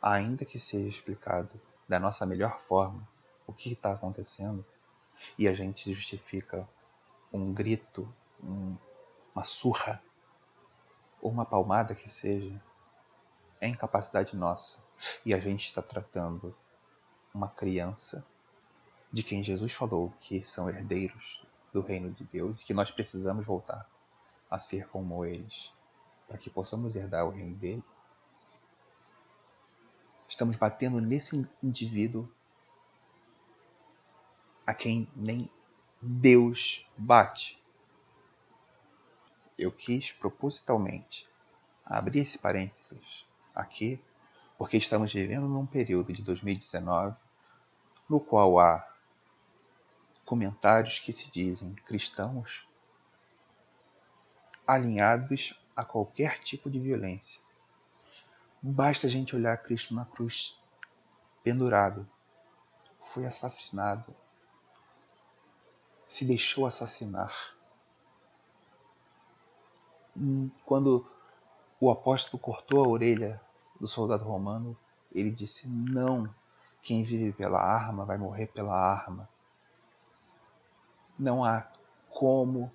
ainda 0.00 0.44
que 0.44 0.60
seja 0.60 0.88
explicado 0.88 1.60
da 1.88 1.98
nossa 1.98 2.24
melhor 2.24 2.60
forma 2.60 3.06
o 3.46 3.52
que 3.52 3.72
está 3.72 3.92
acontecendo, 3.92 4.64
e 5.38 5.48
a 5.48 5.54
gente 5.54 5.92
justifica 5.92 6.68
um 7.32 7.52
grito, 7.52 8.12
um, 8.42 8.76
uma 9.34 9.44
surra, 9.44 10.02
ou 11.20 11.30
uma 11.30 11.44
palmada 11.44 11.94
que 11.94 12.08
seja, 12.08 12.60
é 13.60 13.68
incapacidade 13.68 14.36
nossa. 14.36 14.78
E 15.24 15.34
a 15.34 15.38
gente 15.38 15.64
está 15.64 15.82
tratando 15.82 16.54
uma 17.34 17.48
criança 17.48 18.24
de 19.12 19.22
quem 19.22 19.42
Jesus 19.42 19.72
falou 19.72 20.12
que 20.20 20.42
são 20.42 20.68
herdeiros 20.68 21.42
do 21.72 21.80
reino 21.80 22.10
de 22.12 22.24
Deus 22.24 22.60
e 22.60 22.64
que 22.64 22.74
nós 22.74 22.90
precisamos 22.90 23.44
voltar 23.44 23.88
a 24.50 24.58
ser 24.58 24.88
como 24.88 25.24
eles, 25.24 25.72
para 26.26 26.38
que 26.38 26.50
possamos 26.50 26.96
herdar 26.96 27.26
o 27.26 27.30
reino 27.30 27.54
dele. 27.56 27.84
Estamos 30.28 30.56
batendo 30.56 31.00
nesse 31.00 31.46
indivíduo 31.62 32.30
a 34.68 34.74
quem 34.74 35.08
nem 35.16 35.50
Deus 35.98 36.86
bate. 36.94 37.58
Eu 39.56 39.72
quis 39.72 40.12
propositalmente 40.12 41.26
abrir 41.82 42.20
esse 42.20 42.36
parênteses 42.36 43.26
aqui, 43.54 43.98
porque 44.58 44.76
estamos 44.76 45.10
vivendo 45.10 45.48
num 45.48 45.64
período 45.64 46.12
de 46.12 46.22
2019 46.22 47.16
no 48.10 48.20
qual 48.20 48.60
há 48.60 48.86
comentários 50.26 50.98
que 50.98 51.14
se 51.14 51.30
dizem 51.30 51.74
cristãos 51.86 52.68
alinhados 54.66 55.58
a 55.74 55.82
qualquer 55.82 56.40
tipo 56.40 56.68
de 56.68 56.78
violência. 56.78 57.40
Basta 58.60 59.06
a 59.06 59.10
gente 59.10 59.34
olhar 59.34 59.56
Cristo 59.62 59.94
na 59.94 60.04
cruz, 60.04 60.60
pendurado, 61.42 62.06
foi 63.02 63.24
assassinado, 63.24 64.14
se 66.08 66.24
deixou 66.24 66.66
assassinar. 66.66 67.54
Hum, 70.16 70.50
quando 70.64 71.06
o 71.78 71.90
apóstolo 71.90 72.42
cortou 72.42 72.82
a 72.82 72.88
orelha 72.88 73.40
do 73.78 73.86
soldado 73.86 74.24
romano, 74.24 74.76
ele 75.12 75.30
disse: 75.30 75.68
Não, 75.68 76.34
quem 76.82 77.04
vive 77.04 77.32
pela 77.32 77.60
arma 77.60 78.06
vai 78.06 78.16
morrer 78.16 78.46
pela 78.46 78.74
arma. 78.74 79.28
Não 81.18 81.44
há 81.44 81.70
como 82.08 82.72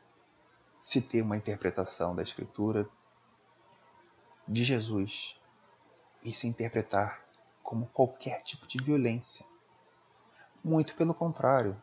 se 0.82 1.02
ter 1.02 1.24
uma 1.24 1.36
interpretação 1.36 2.16
da 2.16 2.22
Escritura 2.22 2.88
de 4.48 4.64
Jesus 4.64 5.40
e 6.22 6.32
se 6.34 6.48
interpretar 6.48 7.26
como 7.64 7.88
qualquer 7.88 8.44
tipo 8.44 8.68
de 8.68 8.78
violência. 8.84 9.46
Muito 10.64 10.96
pelo 10.96 11.14
contrário, 11.14 11.82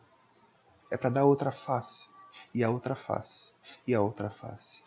é 0.90 0.96
para 0.96 1.10
dar 1.10 1.24
outra 1.24 1.52
face, 1.52 2.08
e 2.52 2.64
a 2.64 2.70
outra 2.70 2.94
face, 2.94 3.52
e 3.86 3.94
a 3.94 4.00
outra 4.00 4.28
face. 4.28 4.82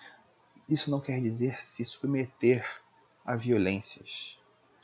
Isso 0.67 0.91
não 0.91 0.99
quer 0.99 1.21
dizer 1.21 1.61
se 1.61 1.83
submeter 1.85 2.65
a 3.25 3.35
violências. 3.35 4.37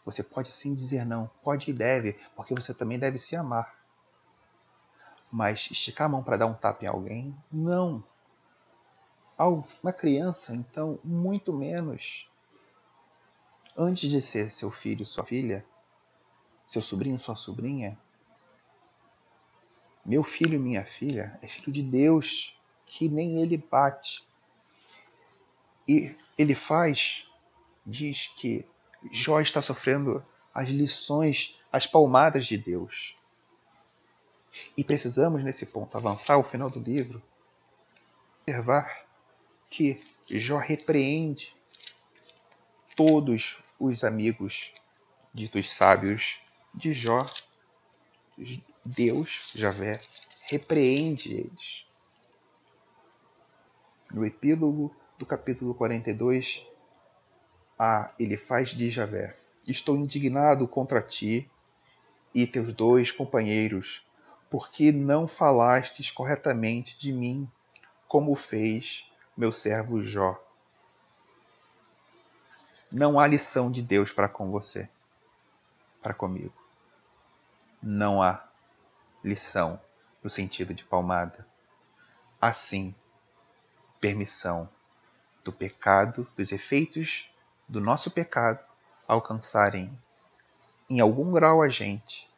Você 0.05 0.23
pode 0.23 0.51
sim 0.51 0.73
dizer 0.73 1.05
não, 1.05 1.29
pode 1.43 1.69
e 1.69 1.73
deve, 1.73 2.13
porque 2.35 2.55
você 2.55 2.73
também 2.73 2.97
deve 2.97 3.17
se 3.17 3.35
amar. 3.35 3.77
Mas 5.31 5.69
esticar 5.69 6.07
a 6.07 6.09
mão 6.09 6.23
para 6.23 6.37
dar 6.37 6.47
um 6.47 6.53
tapa 6.53 6.85
em 6.85 6.87
alguém, 6.87 7.35
não. 7.51 8.03
Uma 9.83 9.93
criança, 9.93 10.55
então, 10.55 10.99
muito 11.03 11.53
menos. 11.53 12.29
Antes 13.77 14.09
de 14.09 14.21
ser 14.21 14.51
seu 14.51 14.71
filho, 14.71 15.05
sua 15.05 15.23
filha, 15.23 15.65
seu 16.65 16.81
sobrinho, 16.81 17.17
sua 17.19 17.35
sobrinha, 17.35 17.97
meu 20.05 20.23
filho 20.23 20.55
e 20.55 20.59
minha 20.59 20.85
filha 20.85 21.37
é 21.41 21.47
filho 21.47 21.71
de 21.71 21.83
Deus, 21.83 22.59
que 22.85 23.07
nem 23.07 23.41
ele 23.41 23.57
bate. 23.57 24.23
E 25.87 26.15
ele 26.37 26.55
faz, 26.55 27.25
diz 27.85 28.27
que 28.27 28.65
Jó 29.11 29.39
está 29.39 29.61
sofrendo 29.61 30.25
as 30.53 30.69
lições, 30.69 31.57
as 31.71 31.85
palmadas 31.85 32.45
de 32.45 32.57
Deus. 32.57 33.15
E 34.75 34.83
precisamos, 34.83 35.43
nesse 35.43 35.65
ponto, 35.65 35.95
avançar 35.95 36.33
ao 36.33 36.43
final 36.43 36.69
do 36.69 36.79
livro, 36.79 37.21
observar 38.41 39.05
que 39.69 40.01
Jó 40.27 40.57
repreende 40.57 41.55
todos 42.95 43.59
os 43.79 44.03
amigos 44.03 44.73
ditos 45.33 45.69
sábios 45.69 46.39
de 46.73 46.91
Jó 46.93 47.25
Deus, 48.85 49.51
Javé, 49.53 49.99
repreende 50.49 51.33
eles. 51.33 51.85
No 54.11 54.25
epílogo 54.25 54.95
do 55.17 55.25
capítulo 55.25 55.75
42, 55.75 56.65
a 57.77 58.11
ele 58.17 58.37
faz 58.37 58.69
de 58.69 58.89
Javé: 58.89 59.37
Estou 59.67 59.95
indignado 59.95 60.67
contra 60.67 61.01
ti 61.01 61.49
e 62.33 62.47
teus 62.47 62.73
dois 62.73 63.11
companheiros, 63.11 64.01
porque 64.49 64.91
não 64.91 65.27
falastes 65.27 66.09
corretamente 66.09 66.97
de 66.97 67.13
mim, 67.13 67.49
como 68.07 68.35
fez 68.35 69.11
meu 69.37 69.51
servo 69.51 70.01
Jó. 70.01 70.41
Não 72.91 73.19
há 73.19 73.27
lição 73.27 73.71
de 73.71 73.83
Deus 73.83 74.11
para 74.11 74.27
com 74.27 74.49
você, 74.49 74.89
para 76.01 76.13
comigo. 76.13 76.53
Não 77.81 78.21
há 78.21 78.48
lição 79.23 79.79
no 80.23 80.29
sentido 80.29 80.73
de 80.73 80.83
palmada. 80.83 81.47
Assim, 82.39 82.95
permissão 83.99 84.69
do 85.43 85.51
pecado, 85.51 86.27
dos 86.35 86.51
efeitos 86.51 87.29
do 87.67 87.81
nosso 87.81 88.11
pecado 88.11 88.63
alcançarem 89.07 89.97
em 90.89 90.99
algum 90.99 91.31
grau 91.31 91.61
a 91.61 91.69
gente, 91.69 92.29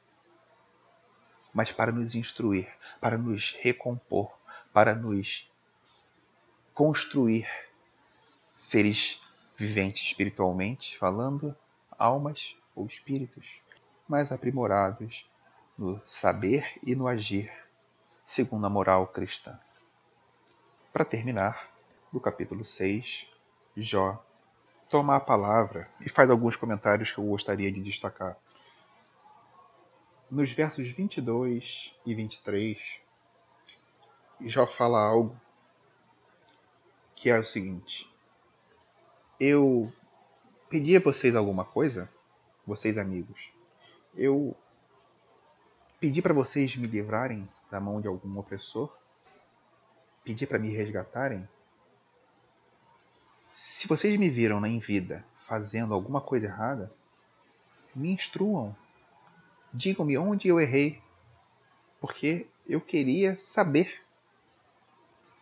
mas 1.53 1.71
para 1.71 1.91
nos 1.91 2.15
instruir, 2.15 2.69
para 2.99 3.17
nos 3.17 3.51
recompor, 3.51 4.33
para 4.73 4.93
nos 4.95 5.49
construir 6.73 7.47
seres 8.57 9.21
viventes 9.55 10.03
espiritualmente 10.03 10.97
falando, 10.97 11.55
almas 11.97 12.55
ou 12.75 12.85
espíritos, 12.85 13.59
mais 14.07 14.31
aprimorados 14.31 15.29
no 15.81 15.99
saber 16.05 16.79
e 16.83 16.93
no 16.93 17.07
agir, 17.07 17.51
segundo 18.23 18.67
a 18.67 18.69
moral 18.69 19.07
cristã. 19.07 19.59
Para 20.93 21.03
terminar, 21.03 21.71
do 22.13 22.19
capítulo 22.19 22.63
6, 22.63 23.27
Jó 23.75 24.23
toma 24.87 25.15
a 25.15 25.19
palavra 25.19 25.89
e 25.99 26.07
faz 26.07 26.29
alguns 26.29 26.55
comentários 26.55 27.11
que 27.11 27.17
eu 27.17 27.25
gostaria 27.25 27.71
de 27.71 27.81
destacar. 27.81 28.37
Nos 30.29 30.51
versos 30.51 30.87
22 30.91 31.95
e 32.05 32.13
23, 32.13 32.77
Jó 34.41 34.67
fala 34.67 35.03
algo 35.03 35.35
que 37.15 37.31
é 37.31 37.39
o 37.39 37.43
seguinte: 37.43 38.07
Eu 39.39 39.91
pedi 40.69 40.95
a 40.95 40.99
vocês 40.99 41.35
alguma 41.35 41.65
coisa, 41.65 42.07
vocês 42.67 42.99
amigos. 42.99 43.51
Eu 44.13 44.55
pedi 46.01 46.21
para 46.21 46.33
vocês 46.33 46.75
me 46.75 46.87
livrarem 46.87 47.47
da 47.71 47.79
mão 47.79 48.01
de 48.01 48.09
algum 48.09 48.37
opressor, 48.37 48.93
pedi 50.25 50.45
para 50.45 50.59
me 50.59 50.67
resgatarem 50.69 51.47
se 53.61 53.87
vocês 53.87 54.19
me 54.19 54.27
viram 54.27 54.65
em 54.65 54.79
vida 54.79 55.23
fazendo 55.37 55.93
alguma 55.93 56.19
coisa 56.19 56.47
errada, 56.47 56.91
me 57.95 58.11
instruam. 58.11 58.75
Digam-me 59.71 60.17
onde 60.17 60.47
eu 60.47 60.59
errei, 60.59 60.99
porque 61.99 62.49
eu 62.67 62.81
queria 62.81 63.37
saber. 63.37 64.01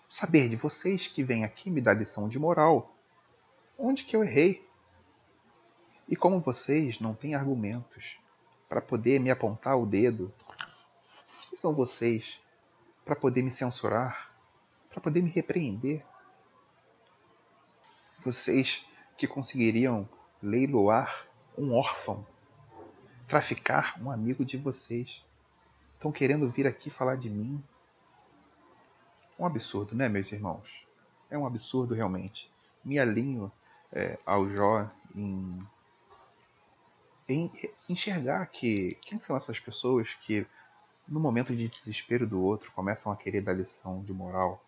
Saber 0.09 0.49
de 0.49 0.57
vocês 0.57 1.07
que 1.07 1.23
vêm 1.23 1.45
aqui 1.45 1.69
me 1.69 1.79
dar 1.79 1.93
lição 1.93 2.27
de 2.27 2.37
moral. 2.37 2.93
Onde 3.77 4.03
que 4.03 4.17
eu 4.17 4.23
errei? 4.23 4.67
E 6.05 6.15
como 6.15 6.41
vocês 6.41 6.99
não 6.99 7.13
têm 7.13 7.35
argumentos 7.35 8.19
para 8.69 8.79
poder 8.79 9.19
me 9.19 9.31
apontar 9.31 9.75
o 9.75 9.85
dedo, 9.85 10.31
quem 11.49 11.57
são 11.57 11.73
vocês 11.73 12.39
para 13.03 13.15
poder 13.15 13.41
me 13.41 13.49
censurar, 13.49 14.31
para 14.91 15.01
poder 15.01 15.23
me 15.23 15.31
repreender? 15.31 16.05
Vocês 18.23 18.85
que 19.17 19.27
conseguiriam 19.27 20.07
leiloar 20.41 21.27
um 21.57 21.73
órfão, 21.73 22.25
traficar 23.27 23.99
um 23.99 24.11
amigo 24.11 24.45
de 24.45 24.57
vocês, 24.57 25.25
estão 25.95 26.11
querendo 26.11 26.49
vir 26.49 26.67
aqui 26.67 26.91
falar 26.91 27.15
de 27.15 27.29
mim? 27.29 27.63
Um 29.39 29.45
absurdo, 29.45 29.95
né, 29.95 30.07
meus 30.07 30.31
irmãos? 30.31 30.85
É 31.29 31.37
um 31.37 31.47
absurdo 31.47 31.95
realmente. 31.95 32.51
Me 32.83 32.99
alinho 32.99 33.51
é, 33.91 34.19
ao 34.25 34.47
Jó 34.49 34.89
em, 35.15 35.65
em 37.29 37.51
enxergar 37.87 38.45
que 38.47 38.97
quem 39.01 39.19
são 39.19 39.35
essas 39.35 39.59
pessoas 39.59 40.13
que 40.15 40.45
no 41.07 41.19
momento 41.19 41.55
de 41.55 41.67
desespero 41.67 42.27
do 42.27 42.43
outro 42.43 42.71
começam 42.71 43.11
a 43.11 43.15
querer 43.15 43.41
dar 43.41 43.53
lição 43.53 44.03
de 44.03 44.13
moral. 44.13 44.63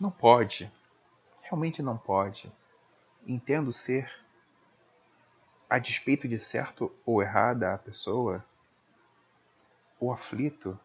Não 0.00 0.10
pode 0.10 0.70
realmente 1.52 1.82
não 1.82 1.98
pode. 1.98 2.50
Entendo 3.26 3.72
ser, 3.72 4.10
a 5.68 5.78
despeito 5.78 6.26
de 6.26 6.38
certo 6.38 6.94
ou 7.04 7.22
errada 7.22 7.74
a 7.74 7.78
pessoa, 7.78 8.44
o 10.00 10.10
aflito 10.10 10.78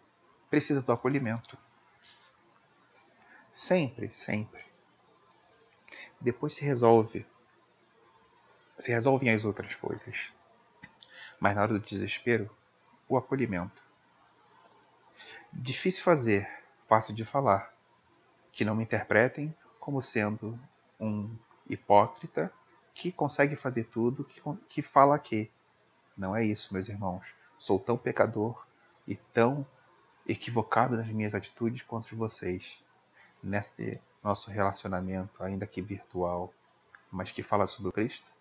precisa 0.49 0.81
do 0.81 0.91
acolhimento. 0.91 1.57
Sempre, 3.53 4.09
sempre. 4.11 4.63
Depois 6.19 6.53
se 6.53 6.63
resolve. 6.63 7.25
Se 8.79 8.91
resolvem 8.91 9.29
as 9.29 9.43
outras 9.43 9.75
coisas. 9.75 10.33
Mas 11.39 11.55
na 11.55 11.63
hora 11.63 11.73
do 11.73 11.79
desespero, 11.79 12.49
o 13.07 13.17
acolhimento. 13.17 13.81
Difícil 15.51 16.03
fazer, 16.03 16.49
fácil 16.87 17.13
de 17.13 17.25
falar. 17.25 17.73
Que 18.51 18.65
não 18.65 18.75
me 18.75 18.83
interpretem 18.83 19.55
como 19.79 20.01
sendo 20.01 20.59
um 20.99 21.35
hipócrita 21.69 22.51
que 22.93 23.11
consegue 23.11 23.55
fazer 23.55 23.85
tudo, 23.85 24.23
que, 24.23 24.41
que 24.67 24.81
fala 24.81 25.17
que. 25.19 25.51
Não 26.17 26.35
é 26.35 26.43
isso, 26.43 26.73
meus 26.73 26.89
irmãos. 26.89 27.33
Sou 27.59 27.79
tão 27.79 27.97
pecador 27.97 28.65
e 29.07 29.15
tão 29.15 29.65
equivocado 30.27 30.97
nas 30.97 31.07
minhas 31.07 31.33
atitudes 31.33 31.83
contra 31.83 32.15
vocês. 32.15 32.83
Nesse 33.41 34.01
nosso 34.23 34.49
relacionamento, 34.49 35.41
ainda 35.41 35.67
que 35.67 35.81
virtual, 35.81 36.51
mas 37.11 37.31
que 37.31 37.43
fala 37.43 37.67
sobre 37.67 37.91
Cristo, 37.91 38.31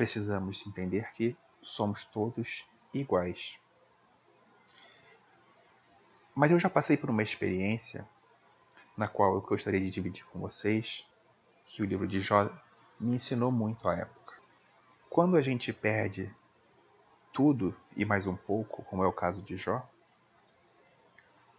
precisamos 0.00 0.66
entender 0.66 1.12
que 1.12 1.36
somos 1.60 2.04
todos 2.04 2.66
iguais. 2.94 3.58
Mas 6.34 6.50
eu 6.50 6.58
já 6.58 6.70
passei 6.70 6.96
por 6.96 7.10
uma 7.10 7.22
experiência 7.22 8.08
na 8.96 9.06
qual 9.06 9.34
eu 9.34 9.42
gostaria 9.42 9.78
de 9.78 9.90
dividir 9.90 10.24
com 10.24 10.40
vocês, 10.40 11.06
que 11.66 11.82
o 11.82 11.84
livro 11.84 12.08
de 12.08 12.18
Jó 12.18 12.48
me 12.98 13.16
ensinou 13.16 13.52
muito 13.52 13.86
à 13.86 13.94
época. 13.94 14.40
Quando 15.10 15.36
a 15.36 15.42
gente 15.42 15.70
perde 15.70 16.34
tudo 17.30 17.76
e 17.94 18.06
mais 18.06 18.26
um 18.26 18.34
pouco, 18.34 18.82
como 18.84 19.04
é 19.04 19.06
o 19.06 19.12
caso 19.12 19.42
de 19.42 19.58
Jó, 19.58 19.86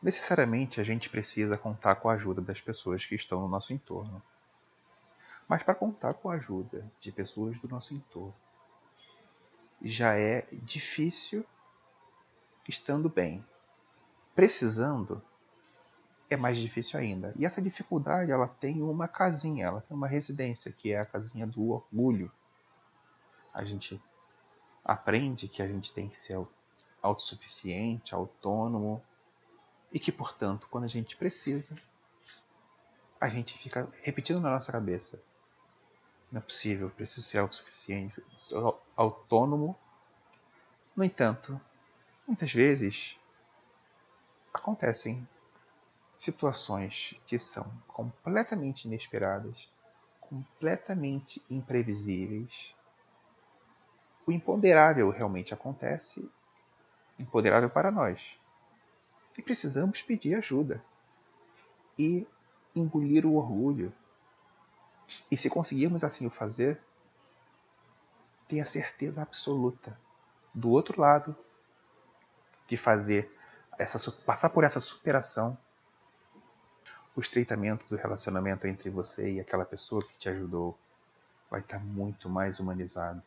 necessariamente 0.01 0.81
a 0.81 0.83
gente 0.83 1.11
precisa 1.11 1.59
contar 1.59 1.93
com 1.97 2.09
a 2.09 2.13
ajuda 2.13 2.41
das 2.41 2.59
pessoas 2.59 3.05
que 3.05 3.13
estão 3.13 3.39
no 3.39 3.47
nosso 3.47 3.71
entorno. 3.71 4.19
Mas 5.51 5.63
para 5.63 5.75
contar 5.75 6.13
com 6.13 6.29
a 6.29 6.35
ajuda 6.35 6.89
de 6.97 7.11
pessoas 7.11 7.59
do 7.59 7.67
nosso 7.67 7.93
entorno, 7.93 8.33
já 9.81 10.17
é 10.17 10.47
difícil 10.53 11.45
estando 12.69 13.09
bem. 13.09 13.45
Precisando, 14.33 15.21
é 16.29 16.37
mais 16.37 16.57
difícil 16.57 16.97
ainda. 16.97 17.33
E 17.35 17.45
essa 17.45 17.61
dificuldade 17.61 18.31
ela 18.31 18.47
tem 18.47 18.81
uma 18.81 19.09
casinha, 19.09 19.65
ela 19.65 19.81
tem 19.81 19.97
uma 19.97 20.07
residência, 20.07 20.71
que 20.71 20.93
é 20.93 21.01
a 21.01 21.05
casinha 21.05 21.45
do 21.45 21.71
orgulho. 21.71 22.31
A 23.53 23.65
gente 23.65 24.01
aprende 24.85 25.49
que 25.49 25.61
a 25.61 25.67
gente 25.67 25.91
tem 25.91 26.07
que 26.07 26.17
ser 26.17 26.39
autossuficiente, 27.01 28.15
autônomo, 28.15 29.03
e 29.91 29.99
que, 29.99 30.13
portanto, 30.13 30.69
quando 30.71 30.85
a 30.85 30.87
gente 30.87 31.17
precisa, 31.17 31.75
a 33.19 33.27
gente 33.27 33.57
fica 33.57 33.91
repetindo 34.01 34.39
na 34.39 34.51
nossa 34.51 34.71
cabeça. 34.71 35.21
Não 36.31 36.39
é 36.39 36.41
possível, 36.41 36.89
preciso 36.89 37.23
ser 37.23 37.39
autossuficiente, 37.39 38.23
autônomo. 38.95 39.75
No 40.95 41.03
entanto, 41.03 41.59
muitas 42.25 42.53
vezes 42.53 43.19
acontecem 44.53 45.27
situações 46.15 47.15
que 47.25 47.37
são 47.39 47.69
completamente 47.87 48.85
inesperadas, 48.85 49.67
completamente 50.19 51.41
imprevisíveis. 51.49 52.75
O 54.25 54.31
imponderável 54.31 55.09
realmente 55.09 55.53
acontece, 55.53 56.31
imponderável 57.19 57.69
para 57.69 57.91
nós. 57.91 58.39
E 59.37 59.41
precisamos 59.41 60.01
pedir 60.01 60.35
ajuda 60.35 60.81
e 61.97 62.27
engolir 62.75 63.25
o 63.25 63.35
orgulho. 63.35 63.91
E 65.29 65.37
se 65.37 65.49
conseguirmos 65.49 66.03
assim 66.03 66.25
o 66.25 66.29
fazer, 66.29 66.81
tenha 68.47 68.65
certeza 68.65 69.21
absoluta 69.21 69.97
do 70.53 70.69
outro 70.69 70.99
lado 70.99 71.35
de 72.67 72.77
fazer 72.77 73.33
essa 73.77 74.11
passar 74.11 74.49
por 74.49 74.63
essa 74.63 74.79
superação 74.79 75.57
o 77.15 77.19
estreitamento 77.19 77.85
do 77.87 77.95
relacionamento 77.95 78.67
entre 78.67 78.89
você 78.89 79.33
e 79.33 79.39
aquela 79.39 79.65
pessoa 79.65 80.01
que 80.01 80.17
te 80.17 80.29
ajudou 80.29 80.77
vai 81.49 81.59
estar 81.59 81.79
muito 81.79 82.29
mais 82.29 82.59
humanizado, 82.59 83.21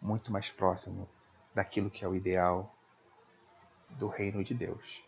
muito 0.00 0.30
mais 0.30 0.50
próximo, 0.50 1.08
daquilo 1.54 1.90
que 1.90 2.04
é 2.04 2.08
o 2.08 2.14
ideal 2.14 2.74
do 3.90 4.08
reino 4.08 4.44
de 4.44 4.52
Deus. 4.52 5.02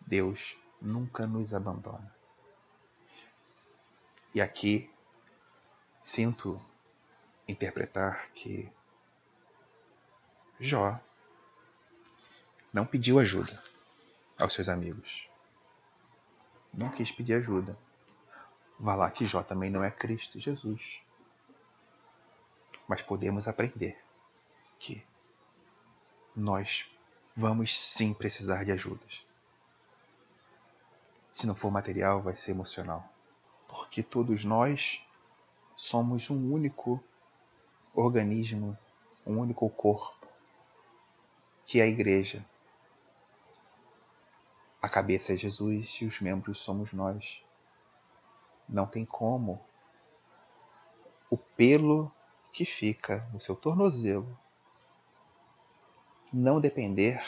Deus 0.00 0.56
nunca 0.80 1.26
nos 1.26 1.52
abandona. 1.52 2.14
E 4.34 4.40
aqui 4.40 4.90
sinto 6.00 6.60
interpretar 7.46 8.30
que 8.34 8.68
Jó 10.58 10.98
não 12.72 12.84
pediu 12.84 13.20
ajuda 13.20 13.62
aos 14.36 14.52
seus 14.52 14.68
amigos. 14.68 15.28
Não 16.72 16.90
quis 16.90 17.12
pedir 17.12 17.34
ajuda. 17.34 17.78
Vá 18.76 18.96
lá 18.96 19.08
que 19.08 19.24
Jó 19.24 19.44
também 19.44 19.70
não 19.70 19.84
é 19.84 19.90
Cristo 19.92 20.40
Jesus. 20.40 21.00
Mas 22.88 23.02
podemos 23.02 23.46
aprender 23.46 23.96
que 24.80 25.06
nós 26.34 26.90
vamos 27.36 27.78
sim 27.78 28.12
precisar 28.12 28.64
de 28.64 28.72
ajudas. 28.72 29.24
Se 31.32 31.46
não 31.46 31.54
for 31.54 31.70
material, 31.70 32.20
vai 32.20 32.34
ser 32.34 32.50
emocional. 32.50 33.13
Porque 33.74 34.04
todos 34.04 34.44
nós 34.44 35.04
somos 35.76 36.30
um 36.30 36.52
único 36.52 37.02
organismo, 37.92 38.78
um 39.26 39.40
único 39.40 39.68
corpo, 39.68 40.28
que 41.64 41.80
é 41.80 41.82
a 41.82 41.86
igreja. 41.88 42.46
A 44.80 44.88
cabeça 44.88 45.32
é 45.32 45.36
Jesus 45.36 45.98
e 46.00 46.04
os 46.04 46.20
membros 46.20 46.58
somos 46.58 46.92
nós. 46.92 47.42
Não 48.68 48.86
tem 48.86 49.04
como 49.04 49.60
o 51.28 51.36
pelo 51.36 52.12
que 52.52 52.64
fica 52.64 53.28
no 53.32 53.40
seu 53.40 53.56
tornozelo 53.56 54.38
não 56.32 56.60
depender 56.60 57.20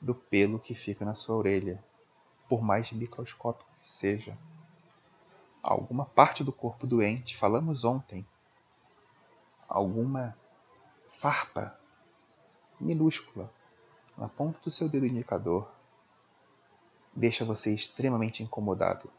do 0.00 0.14
pelo 0.14 0.58
que 0.58 0.74
fica 0.74 1.04
na 1.04 1.14
sua 1.14 1.36
orelha, 1.36 1.84
por 2.48 2.62
mais 2.62 2.90
microscópico 2.90 3.70
que 3.80 3.86
seja. 3.86 4.36
Alguma 5.66 6.04
parte 6.04 6.44
do 6.44 6.52
corpo 6.52 6.86
doente, 6.86 7.38
falamos 7.38 7.84
ontem, 7.84 8.26
alguma 9.66 10.36
farpa 11.10 11.74
minúscula 12.78 13.50
na 14.14 14.28
ponta 14.28 14.60
do 14.60 14.70
seu 14.70 14.90
dedo 14.90 15.06
indicador 15.06 15.66
deixa 17.16 17.46
você 17.46 17.72
extremamente 17.72 18.42
incomodado. 18.42 19.10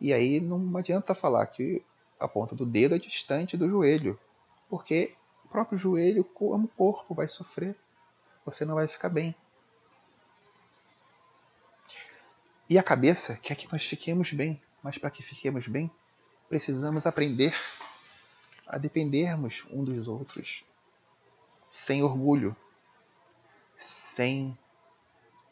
E 0.00 0.12
aí 0.12 0.40
não 0.40 0.76
adianta 0.76 1.12
falar 1.12 1.44
que 1.48 1.84
a 2.20 2.28
ponta 2.28 2.54
do 2.54 2.64
dedo 2.64 2.94
é 2.94 2.98
distante 2.98 3.56
do 3.56 3.68
joelho, 3.68 4.16
porque 4.68 5.16
o 5.44 5.48
próprio 5.48 5.76
joelho, 5.76 6.22
como 6.22 6.68
corpo, 6.68 7.16
vai 7.16 7.28
sofrer. 7.28 7.76
Você 8.44 8.64
não 8.64 8.76
vai 8.76 8.86
ficar 8.86 9.08
bem. 9.08 9.34
E 12.70 12.78
a 12.78 12.82
cabeça 12.82 13.36
quer 13.42 13.56
que 13.56 13.70
nós 13.72 13.84
fiquemos 13.84 14.32
bem, 14.32 14.62
mas 14.84 14.98
para 14.98 15.10
que 15.10 15.22
fiquemos 15.22 15.66
bem, 15.66 15.90
precisamos 16.46 17.06
aprender 17.06 17.58
a 18.66 18.76
dependermos 18.76 19.64
um 19.70 19.82
dos 19.82 20.06
outros, 20.06 20.62
sem 21.70 22.02
orgulho, 22.02 22.54
sem 23.78 24.56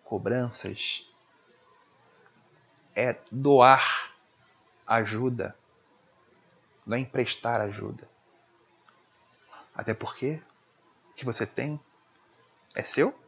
cobranças. 0.04 1.10
É 2.94 3.18
doar 3.30 4.14
ajuda, 4.86 5.56
não 6.84 6.98
é 6.98 7.00
emprestar 7.00 7.58
ajuda. 7.62 8.06
Até 9.74 9.94
porque 9.94 10.42
o 11.10 11.14
que 11.14 11.24
você 11.24 11.46
tem 11.46 11.80
é 12.74 12.82
seu? 12.82 13.18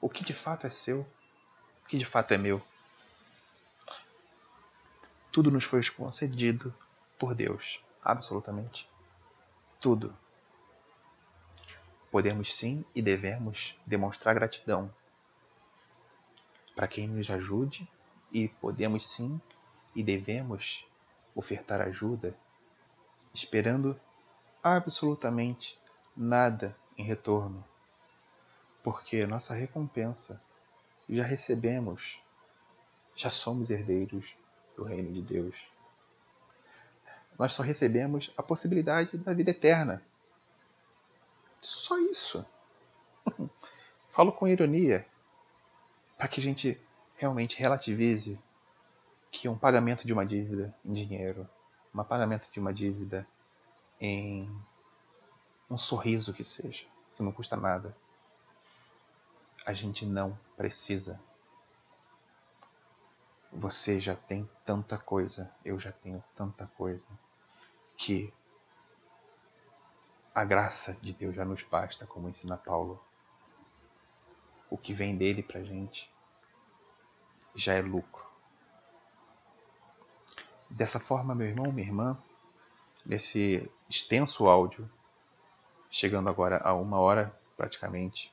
O 0.00 0.08
que 0.08 0.22
de 0.22 0.32
fato 0.32 0.68
é 0.68 0.70
seu? 0.70 1.00
O 1.82 1.88
que 1.88 1.98
de 1.98 2.06
fato 2.06 2.32
é 2.32 2.38
meu? 2.38 2.62
Tudo 5.36 5.50
nos 5.50 5.64
foi 5.64 5.82
concedido 5.90 6.74
por 7.18 7.34
Deus, 7.34 7.84
absolutamente. 8.02 8.88
Tudo. 9.78 10.16
Podemos 12.10 12.56
sim 12.56 12.82
e 12.94 13.02
devemos 13.02 13.78
demonstrar 13.84 14.34
gratidão 14.34 14.90
para 16.74 16.88
quem 16.88 17.06
nos 17.06 17.28
ajude 17.30 17.86
e 18.32 18.48
podemos 18.48 19.06
sim 19.06 19.38
e 19.94 20.02
devemos 20.02 20.88
ofertar 21.34 21.82
ajuda, 21.82 22.34
esperando 23.34 23.94
absolutamente 24.62 25.78
nada 26.16 26.74
em 26.96 27.04
retorno, 27.04 27.62
porque 28.82 29.26
nossa 29.26 29.52
recompensa 29.52 30.42
já 31.06 31.24
recebemos, 31.24 32.18
já 33.14 33.28
somos 33.28 33.68
herdeiros 33.68 34.34
do 34.76 34.84
reino 34.84 35.12
de 35.12 35.22
Deus. 35.22 35.56
Nós 37.38 37.52
só 37.52 37.62
recebemos 37.62 38.32
a 38.36 38.42
possibilidade 38.42 39.18
da 39.18 39.34
vida 39.34 39.50
eterna. 39.50 40.02
Só 41.60 41.98
isso. 41.98 42.44
Falo 44.08 44.32
com 44.32 44.46
ironia, 44.48 45.06
para 46.16 46.28
que 46.28 46.40
a 46.40 46.42
gente 46.42 46.80
realmente 47.16 47.58
relativize 47.58 48.40
que 49.30 49.48
um 49.48 49.58
pagamento 49.58 50.06
de 50.06 50.12
uma 50.12 50.24
dívida 50.24 50.74
em 50.84 50.92
dinheiro, 50.92 51.48
um 51.94 52.04
pagamento 52.04 52.50
de 52.50 52.60
uma 52.60 52.72
dívida 52.72 53.26
em 54.00 54.50
um 55.70 55.76
sorriso 55.76 56.32
que 56.32 56.44
seja, 56.44 56.84
que 57.14 57.22
não 57.22 57.32
custa 57.32 57.56
nada, 57.56 57.96
a 59.64 59.72
gente 59.72 60.06
não 60.06 60.38
precisa. 60.56 61.20
Você 63.58 63.98
já 63.98 64.14
tem 64.14 64.46
tanta 64.66 64.98
coisa, 64.98 65.50
eu 65.64 65.80
já 65.80 65.90
tenho 65.90 66.22
tanta 66.34 66.66
coisa, 66.76 67.08
que 67.96 68.30
a 70.34 70.44
graça 70.44 70.92
de 71.00 71.14
Deus 71.14 71.34
já 71.34 71.42
nos 71.42 71.62
basta, 71.62 72.06
como 72.06 72.28
ensina 72.28 72.58
Paulo. 72.58 73.02
O 74.68 74.76
que 74.76 74.92
vem 74.92 75.16
dele 75.16 75.42
pra 75.42 75.62
gente 75.62 76.12
já 77.54 77.72
é 77.72 77.80
lucro. 77.80 78.26
Dessa 80.68 81.00
forma, 81.00 81.34
meu 81.34 81.46
irmão, 81.46 81.72
minha 81.72 81.88
irmã, 81.88 82.22
nesse 83.06 83.70
extenso 83.88 84.48
áudio, 84.48 84.86
chegando 85.90 86.28
agora 86.28 86.58
a 86.58 86.74
uma 86.74 86.98
hora 86.98 87.34
praticamente, 87.56 88.30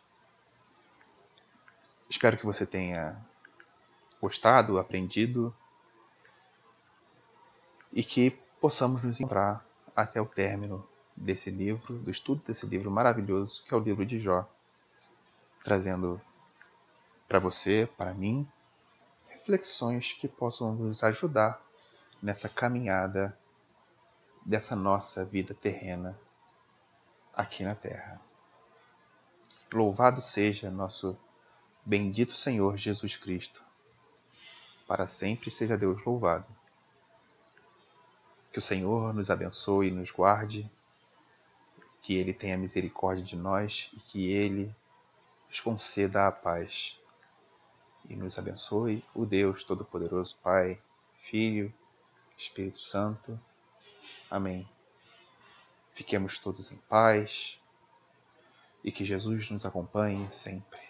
espero 2.09 2.37
que 2.37 2.45
você 2.45 2.65
tenha 2.65 3.25
gostado, 4.23 4.79
aprendido 4.79 5.53
e 7.91 8.01
que 8.01 8.31
possamos 8.61 9.03
nos 9.03 9.19
encontrar 9.19 9.65
até 9.93 10.21
o 10.21 10.25
término 10.25 10.87
desse 11.13 11.51
livro, 11.51 11.99
do 11.99 12.09
estudo 12.09 12.41
desse 12.45 12.65
livro 12.65 12.89
maravilhoso 12.89 13.61
que 13.65 13.73
é 13.73 13.77
o 13.77 13.81
livro 13.81 14.05
de 14.05 14.19
Jó, 14.19 14.49
trazendo 15.61 16.21
para 17.27 17.37
você, 17.37 17.85
para 17.97 18.13
mim, 18.13 18.47
reflexões 19.27 20.13
que 20.13 20.29
possam 20.29 20.73
nos 20.73 21.03
ajudar 21.03 21.61
nessa 22.21 22.47
caminhada 22.47 23.37
dessa 24.45 24.73
nossa 24.73 25.25
vida 25.25 25.53
terrena 25.53 26.17
aqui 27.33 27.65
na 27.65 27.75
Terra. 27.75 28.21
Louvado 29.73 30.21
seja 30.21 30.71
nosso 30.71 31.17
bendito 31.85 32.37
Senhor 32.37 32.77
Jesus 32.77 33.17
Cristo. 33.17 33.72
Para 34.87 35.07
sempre 35.07 35.49
seja 35.49 35.77
Deus 35.77 36.03
louvado. 36.03 36.45
Que 38.51 38.59
o 38.59 38.61
Senhor 38.61 39.13
nos 39.13 39.29
abençoe 39.31 39.87
e 39.87 39.91
nos 39.91 40.11
guarde, 40.11 40.69
que 42.01 42.15
Ele 42.15 42.33
tenha 42.33 42.57
misericórdia 42.57 43.23
de 43.23 43.35
nós 43.35 43.89
e 43.93 43.99
que 43.99 44.31
Ele 44.31 44.73
nos 45.47 45.59
conceda 45.59 46.27
a 46.27 46.31
paz 46.31 46.99
e 48.09 48.15
nos 48.15 48.37
abençoe 48.37 49.03
o 49.13 49.25
Deus 49.25 49.63
Todo-Poderoso, 49.63 50.35
Pai, 50.43 50.81
Filho, 51.17 51.73
Espírito 52.37 52.79
Santo. 52.79 53.39
Amém. 54.29 54.67
Fiquemos 55.93 56.37
todos 56.37 56.71
em 56.71 56.77
paz 56.77 57.59
e 58.83 58.91
que 58.91 59.05
Jesus 59.05 59.49
nos 59.49 59.65
acompanhe 59.65 60.27
sempre. 60.31 60.81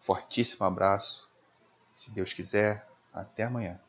Fortíssimo 0.00 0.66
abraço. 0.66 1.28
Se 1.92 2.10
Deus 2.10 2.32
quiser, 2.32 2.86
até 3.16 3.44
amanhã. 3.44 3.80